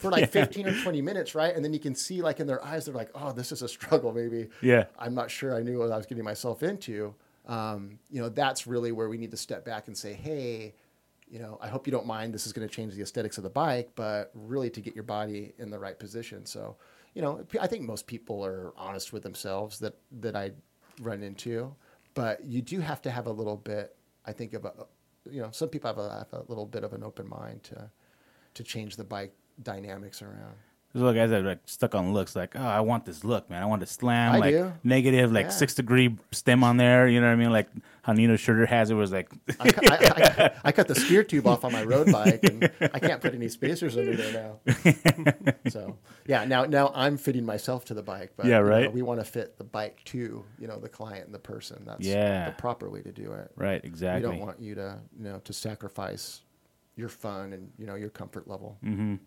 for 0.00 0.10
like 0.10 0.30
15 0.32 0.68
or 0.68 0.82
20 0.82 1.02
minutes, 1.02 1.34
right? 1.34 1.54
And 1.54 1.64
then 1.64 1.72
you 1.72 1.78
can 1.78 1.94
see 1.94 2.22
like 2.22 2.40
in 2.40 2.46
their 2.46 2.64
eyes, 2.64 2.86
they're 2.86 2.94
like, 2.94 3.10
oh, 3.14 3.32
this 3.32 3.52
is 3.52 3.62
a 3.62 3.68
struggle, 3.68 4.12
maybe. 4.12 4.48
Yeah. 4.62 4.86
I'm 4.98 5.14
not 5.14 5.30
sure 5.30 5.54
I 5.54 5.62
knew 5.62 5.78
what 5.78 5.92
I 5.92 5.96
was 5.96 6.06
getting 6.06 6.24
myself 6.24 6.62
into. 6.62 7.14
Um, 7.46 7.98
you 8.10 8.20
know, 8.20 8.28
that's 8.28 8.66
really 8.66 8.90
where 8.92 9.08
we 9.08 9.18
need 9.18 9.30
to 9.30 9.36
step 9.36 9.64
back 9.64 9.86
and 9.86 9.96
say, 9.96 10.14
hey, 10.14 10.74
you 11.28 11.38
know, 11.38 11.58
I 11.60 11.68
hope 11.68 11.86
you 11.86 11.90
don't 11.90 12.06
mind. 12.06 12.32
This 12.32 12.46
is 12.46 12.52
going 12.52 12.66
to 12.66 12.74
change 12.74 12.94
the 12.94 13.02
aesthetics 13.02 13.36
of 13.36 13.44
the 13.44 13.50
bike, 13.50 13.90
but 13.94 14.30
really 14.34 14.70
to 14.70 14.80
get 14.80 14.94
your 14.94 15.04
body 15.04 15.52
in 15.58 15.70
the 15.70 15.78
right 15.78 15.98
position. 15.98 16.46
So, 16.46 16.76
you 17.14 17.22
know, 17.22 17.44
I 17.60 17.66
think 17.66 17.82
most 17.82 18.06
people 18.06 18.44
are 18.44 18.72
honest 18.76 19.12
with 19.12 19.22
themselves 19.22 19.78
that 19.80 19.96
that 20.20 20.36
I 20.36 20.52
run 21.00 21.22
into, 21.22 21.74
but 22.14 22.44
you 22.44 22.62
do 22.62 22.80
have 22.80 23.02
to 23.02 23.10
have 23.10 23.26
a 23.26 23.32
little 23.32 23.56
bit. 23.56 23.96
I 24.24 24.32
think 24.32 24.54
of 24.54 24.64
a, 24.64 24.72
you 25.30 25.42
know, 25.42 25.48
some 25.52 25.68
people 25.68 25.88
have 25.88 25.98
a, 25.98 26.08
have 26.30 26.32
a 26.32 26.44
little 26.48 26.66
bit 26.66 26.84
of 26.84 26.92
an 26.92 27.02
open 27.02 27.28
mind 27.28 27.62
to 27.64 27.90
to 28.54 28.62
change 28.62 28.96
the 28.96 29.04
bike 29.04 29.32
dynamics 29.62 30.22
around. 30.22 30.54
There's 30.92 31.02
a 31.02 31.04
lot 31.04 31.10
of 31.10 31.16
guys 31.16 31.30
that 31.30 31.42
are 31.42 31.48
like 31.48 31.58
stuck 31.66 31.94
on 31.94 32.14
looks, 32.14 32.34
like, 32.34 32.56
oh, 32.56 32.62
I 32.64 32.80
want 32.80 33.04
this 33.04 33.22
look, 33.22 33.50
man. 33.50 33.62
I 33.62 33.66
want 33.66 33.80
to 33.82 33.86
slam, 33.86 34.32
I 34.32 34.38
like 34.38 34.54
do. 34.54 34.72
negative, 34.82 35.30
like 35.30 35.46
Yeah. 35.46 35.50
six 35.50 35.74
degree 35.74 36.16
stem 36.32 36.64
on 36.64 36.78
there. 36.78 37.06
You 37.06 37.20
know 37.20 37.26
what 37.26 37.34
I 37.34 37.36
mean? 37.36 37.52
Like 37.52 37.68
how 38.06 38.12
Nino 38.12 38.34
Schurter 38.34 38.68
has 38.68 38.90
it 38.92 38.94
was 38.94 39.10
like, 39.10 39.28
I, 39.58 39.68
I, 39.68 39.98
I, 40.44 40.50
I 40.66 40.70
cut 40.72 40.86
the 40.86 40.94
steer 40.94 41.24
tube 41.24 41.44
off 41.44 41.64
on 41.64 41.72
my 41.72 41.82
road 41.82 42.12
bike, 42.12 42.38
and 42.44 42.70
I 42.94 43.00
can't 43.00 43.20
put 43.20 43.34
any 43.34 43.48
spacers 43.48 43.96
under 43.96 44.14
there 44.14 44.32
now. 44.66 45.52
so 45.68 45.98
yeah, 46.24 46.44
now 46.44 46.66
now 46.66 46.92
I'm 46.94 47.16
fitting 47.16 47.44
myself 47.44 47.84
to 47.86 47.94
the 47.94 48.04
bike, 48.04 48.34
but 48.36 48.46
Yeah, 48.46 48.58
you 48.58 48.62
know, 48.64 48.68
right. 48.70 48.92
we 48.92 49.02
want 49.02 49.18
to 49.18 49.26
fit 49.26 49.58
the 49.58 49.64
bike 49.64 50.00
to 50.06 50.44
you 50.58 50.68
know 50.68 50.78
the 50.78 50.88
client 50.88 51.26
and 51.26 51.34
the 51.34 51.40
person. 51.40 51.82
That's 51.84 52.06
Yeah. 52.06 52.46
the 52.46 52.52
proper 52.52 52.88
way 52.88 53.02
to 53.02 53.10
do 53.10 53.32
it. 53.32 53.50
right, 53.56 53.84
exactly. 53.84 54.30
We 54.30 54.36
don't 54.36 54.46
want 54.46 54.60
you 54.60 54.76
to 54.76 54.98
you 55.18 55.24
know 55.24 55.40
to 55.40 55.52
sacrifice 55.52 56.42
your 56.94 57.08
fun 57.08 57.52
and 57.54 57.72
you 57.76 57.86
know 57.86 57.96
your 57.96 58.10
comfort 58.10 58.46
level. 58.46 58.78
Mm. 58.84 59.18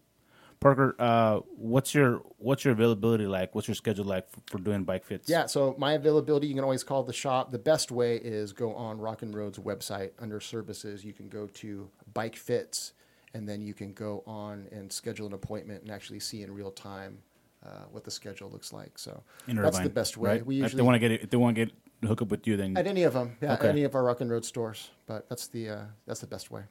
Parker, 0.59 0.93
uh, 0.99 1.39
what's 1.55 1.95
your 1.95 2.21
what's 2.37 2.65
your 2.65 2.73
availability 2.73 3.25
like? 3.25 3.55
What's 3.55 3.69
your 3.69 3.75
schedule 3.75 4.03
like 4.03 4.29
for, 4.29 4.41
for 4.47 4.57
doing 4.57 4.83
bike 4.83 5.05
fits? 5.05 5.29
Yeah, 5.29 5.45
so 5.45 5.73
my 5.77 5.93
availability, 5.93 6.47
you 6.47 6.53
can 6.55 6.65
always 6.65 6.83
call 6.83 7.03
the 7.03 7.13
shop. 7.13 7.51
The 7.51 7.59
best 7.59 7.91
way 7.91 8.17
is 8.17 8.51
go 8.51 8.73
on 8.75 8.99
Rock 8.99 9.21
and 9.21 9.33
Road's 9.33 9.57
website 9.57 10.11
under 10.19 10.41
services. 10.41 11.05
You 11.05 11.13
can 11.13 11.29
go 11.29 11.47
to 11.47 11.89
Bike 12.13 12.35
Fits, 12.35 12.91
and 13.33 13.47
then 13.47 13.61
you 13.61 13.73
can 13.73 13.93
go 13.93 14.21
on 14.27 14.67
and 14.73 14.91
schedule 14.91 15.27
an 15.27 15.33
appointment 15.33 15.83
and 15.83 15.91
actually 15.91 16.19
see 16.19 16.41
in 16.41 16.53
real 16.53 16.71
time 16.71 17.19
uh, 17.65 17.83
what 17.91 18.03
the 18.03 18.11
schedule 18.11 18.49
looks 18.49 18.73
like. 18.73 18.97
So 18.99 19.23
that's 19.47 19.79
the 19.79 19.89
best 19.89 20.17
way. 20.17 20.29
right? 20.31 20.45
We 20.45 20.57
if 20.57 20.63
usually 20.63 20.81
they 20.81 20.85
want 20.85 20.95
to 20.95 20.99
get 20.99 21.11
it, 21.11 21.21
if 21.23 21.29
they 21.29 21.37
want 21.37 21.55
to 21.55 21.65
get 21.67 21.73
hook 22.05 22.21
up 22.21 22.31
with 22.31 22.45
you, 22.47 22.57
then 22.57 22.75
at 22.75 22.85
any 22.85 23.03
of 23.03 23.13
them, 23.13 23.37
yeah, 23.41 23.53
Okay. 23.53 23.69
any 23.69 23.83
of 23.85 23.95
our 23.95 24.03
Rock 24.03 24.19
and 24.19 24.29
Road 24.29 24.43
stores. 24.43 24.89
But 25.07 25.29
that's 25.29 25.47
the 25.47 25.69
uh, 25.69 25.81
that's 26.05 26.19
the 26.19 26.27
best 26.27 26.51
way. 26.51 26.63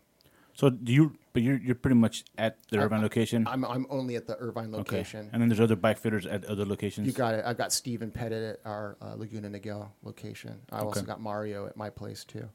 So 0.59 0.71
do 0.71 0.93
you? 0.93 1.13
But 1.33 1.43
you're 1.43 1.59
you're 1.59 1.77
pretty 1.77 1.95
much 1.95 2.25
at 2.37 2.59
the 2.69 2.79
Irvine 2.79 3.01
location. 3.01 3.47
I'm 3.47 3.65
I'm 3.65 3.87
only 3.91 4.17
at 4.17 4.27
the 4.27 4.37
Irvine 4.37 4.73
location. 4.73 5.21
okay, 5.21 5.29
and 5.33 5.41
then 5.41 5.49
there's 5.49 5.61
other 5.61 5.77
bike 5.77 5.99
fitters 5.99 6.27
at 6.27 6.45
other 6.47 6.67
locations. 6.67 7.07
You 7.07 7.13
got 7.13 7.35
it. 7.35 7.45
I've 7.47 7.57
got 7.57 7.73
Steven 7.73 8.11
Pettit 8.11 8.43
at 8.43 8.61
our 8.69 8.97
uh, 9.01 9.15
Laguna 9.15 9.49
Niguel 9.49 9.89
location. 10.03 10.59
I 10.73 10.81
also 10.81 11.03
got 11.03 11.21
Mario 11.21 11.67
at 11.67 11.77
my 11.77 11.91
place 11.91 12.25
too. 12.25 12.49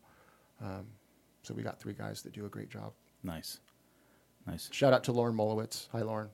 Um, 0.62 0.88
so 1.44 1.54
we 1.54 1.64
got 1.64 1.80
three 1.80 1.94
guys 1.94 2.22
that 2.24 2.34
do 2.34 2.46
a 2.46 2.50
great 2.50 2.70
job. 2.70 2.92
nice, 3.24 3.60
nice. 4.46 4.68
Shout 4.74 4.92
out 4.92 5.06
to 5.06 5.14
Lauren 5.14 5.36
Molowitz. 5.36 5.88
Hi, 5.94 6.02
Lauren. 6.02 6.30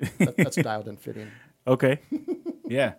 That, 0.18 0.36
that's 0.36 0.56
dialed 0.56 0.88
in 0.88 0.96
fitting. 0.96 1.30
Okay. 1.66 1.98
yeah. 2.68 2.94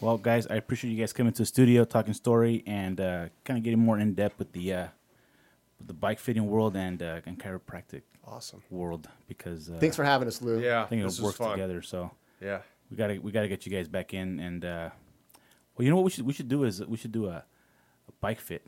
Well, 0.00 0.16
guys, 0.18 0.46
I 0.46 0.54
appreciate 0.54 0.90
you 0.92 0.98
guys 0.98 1.12
coming 1.12 1.32
to 1.32 1.42
the 1.42 1.46
studio, 1.46 1.84
talking 1.84 2.14
story, 2.14 2.62
and 2.66 2.98
uh, 3.00 3.26
kind 3.44 3.58
of 3.58 3.62
getting 3.64 3.78
more 3.80 3.98
in 3.98 4.14
depth 4.14 4.38
with 4.38 4.52
the 4.52 4.72
uh, 4.72 4.86
the 5.86 5.94
bike 5.94 6.18
fitting 6.18 6.46
world 6.46 6.76
and 6.76 7.02
uh, 7.02 7.20
and 7.26 7.38
chiropractic 7.38 8.02
awesome. 8.24 8.62
world 8.70 9.08
because 9.28 9.70
uh, 9.70 9.78
Thanks 9.80 9.96
for 9.96 10.04
having 10.04 10.28
us, 10.28 10.40
Lou. 10.42 10.60
Yeah, 10.60 10.82
I 10.82 10.86
think 10.86 11.00
it 11.02 11.04
was 11.04 11.20
works 11.20 11.36
fun. 11.38 11.52
together. 11.52 11.82
So 11.82 12.10
Yeah. 12.40 12.60
we 12.90 12.96
gotta 12.96 13.18
we 13.20 13.32
gotta 13.32 13.48
get 13.48 13.66
you 13.66 13.72
guys 13.72 13.88
back 13.88 14.14
in 14.14 14.38
and 14.40 14.64
uh, 14.64 14.90
well, 15.76 15.84
you 15.84 15.90
know 15.90 15.96
what 15.96 16.04
we 16.04 16.10
should 16.10 16.26
we 16.26 16.32
should 16.32 16.48
do 16.48 16.64
is 16.64 16.84
we 16.84 16.96
should 16.96 17.12
do 17.12 17.26
a, 17.26 17.44
a 18.08 18.12
bike 18.20 18.40
fit. 18.40 18.66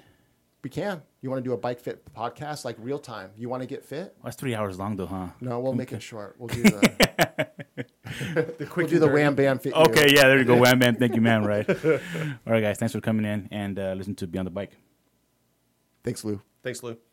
We 0.64 0.70
can. 0.70 1.02
You 1.20 1.28
want 1.28 1.42
to 1.42 1.48
do 1.48 1.54
a 1.54 1.56
bike 1.56 1.80
fit 1.80 2.04
podcast 2.14 2.64
like 2.64 2.76
real 2.78 3.00
time? 3.00 3.30
You 3.36 3.48
want 3.48 3.62
to 3.62 3.66
get 3.66 3.84
fit? 3.84 4.14
Well, 4.18 4.26
that's 4.26 4.36
three 4.36 4.54
hours 4.54 4.78
long 4.78 4.94
though, 4.94 5.06
huh? 5.06 5.28
No, 5.40 5.58
we'll 5.58 5.72
make 5.74 5.92
it 5.92 6.00
short. 6.00 6.36
We'll 6.38 6.46
do 6.48 6.62
the, 6.62 7.48
The 8.58 8.66
quick 8.66 8.76
we'll 8.76 8.86
do 8.86 8.98
the 9.00 9.08
wham 9.08 9.34
bam 9.34 9.58
fit. 9.58 9.74
you. 9.74 9.82
Okay, 9.82 10.14
yeah, 10.14 10.22
there 10.22 10.38
you 10.38 10.44
go. 10.44 10.56
Wham 10.60 10.78
bam, 10.78 10.94
thank 10.94 11.16
you, 11.16 11.20
man. 11.20 11.44
Right. 11.44 11.68
All 11.84 11.98
right, 12.46 12.60
guys, 12.60 12.78
thanks 12.78 12.92
for 12.92 13.00
coming 13.00 13.24
in 13.24 13.48
and 13.50 13.76
uh, 13.76 13.94
listen 13.94 14.14
to 14.16 14.26
Beyond 14.28 14.46
the 14.46 14.50
Bike. 14.52 14.70
Thanks, 16.04 16.24
Lou. 16.24 16.40
Thanks, 16.62 16.82
Lou. 16.82 17.11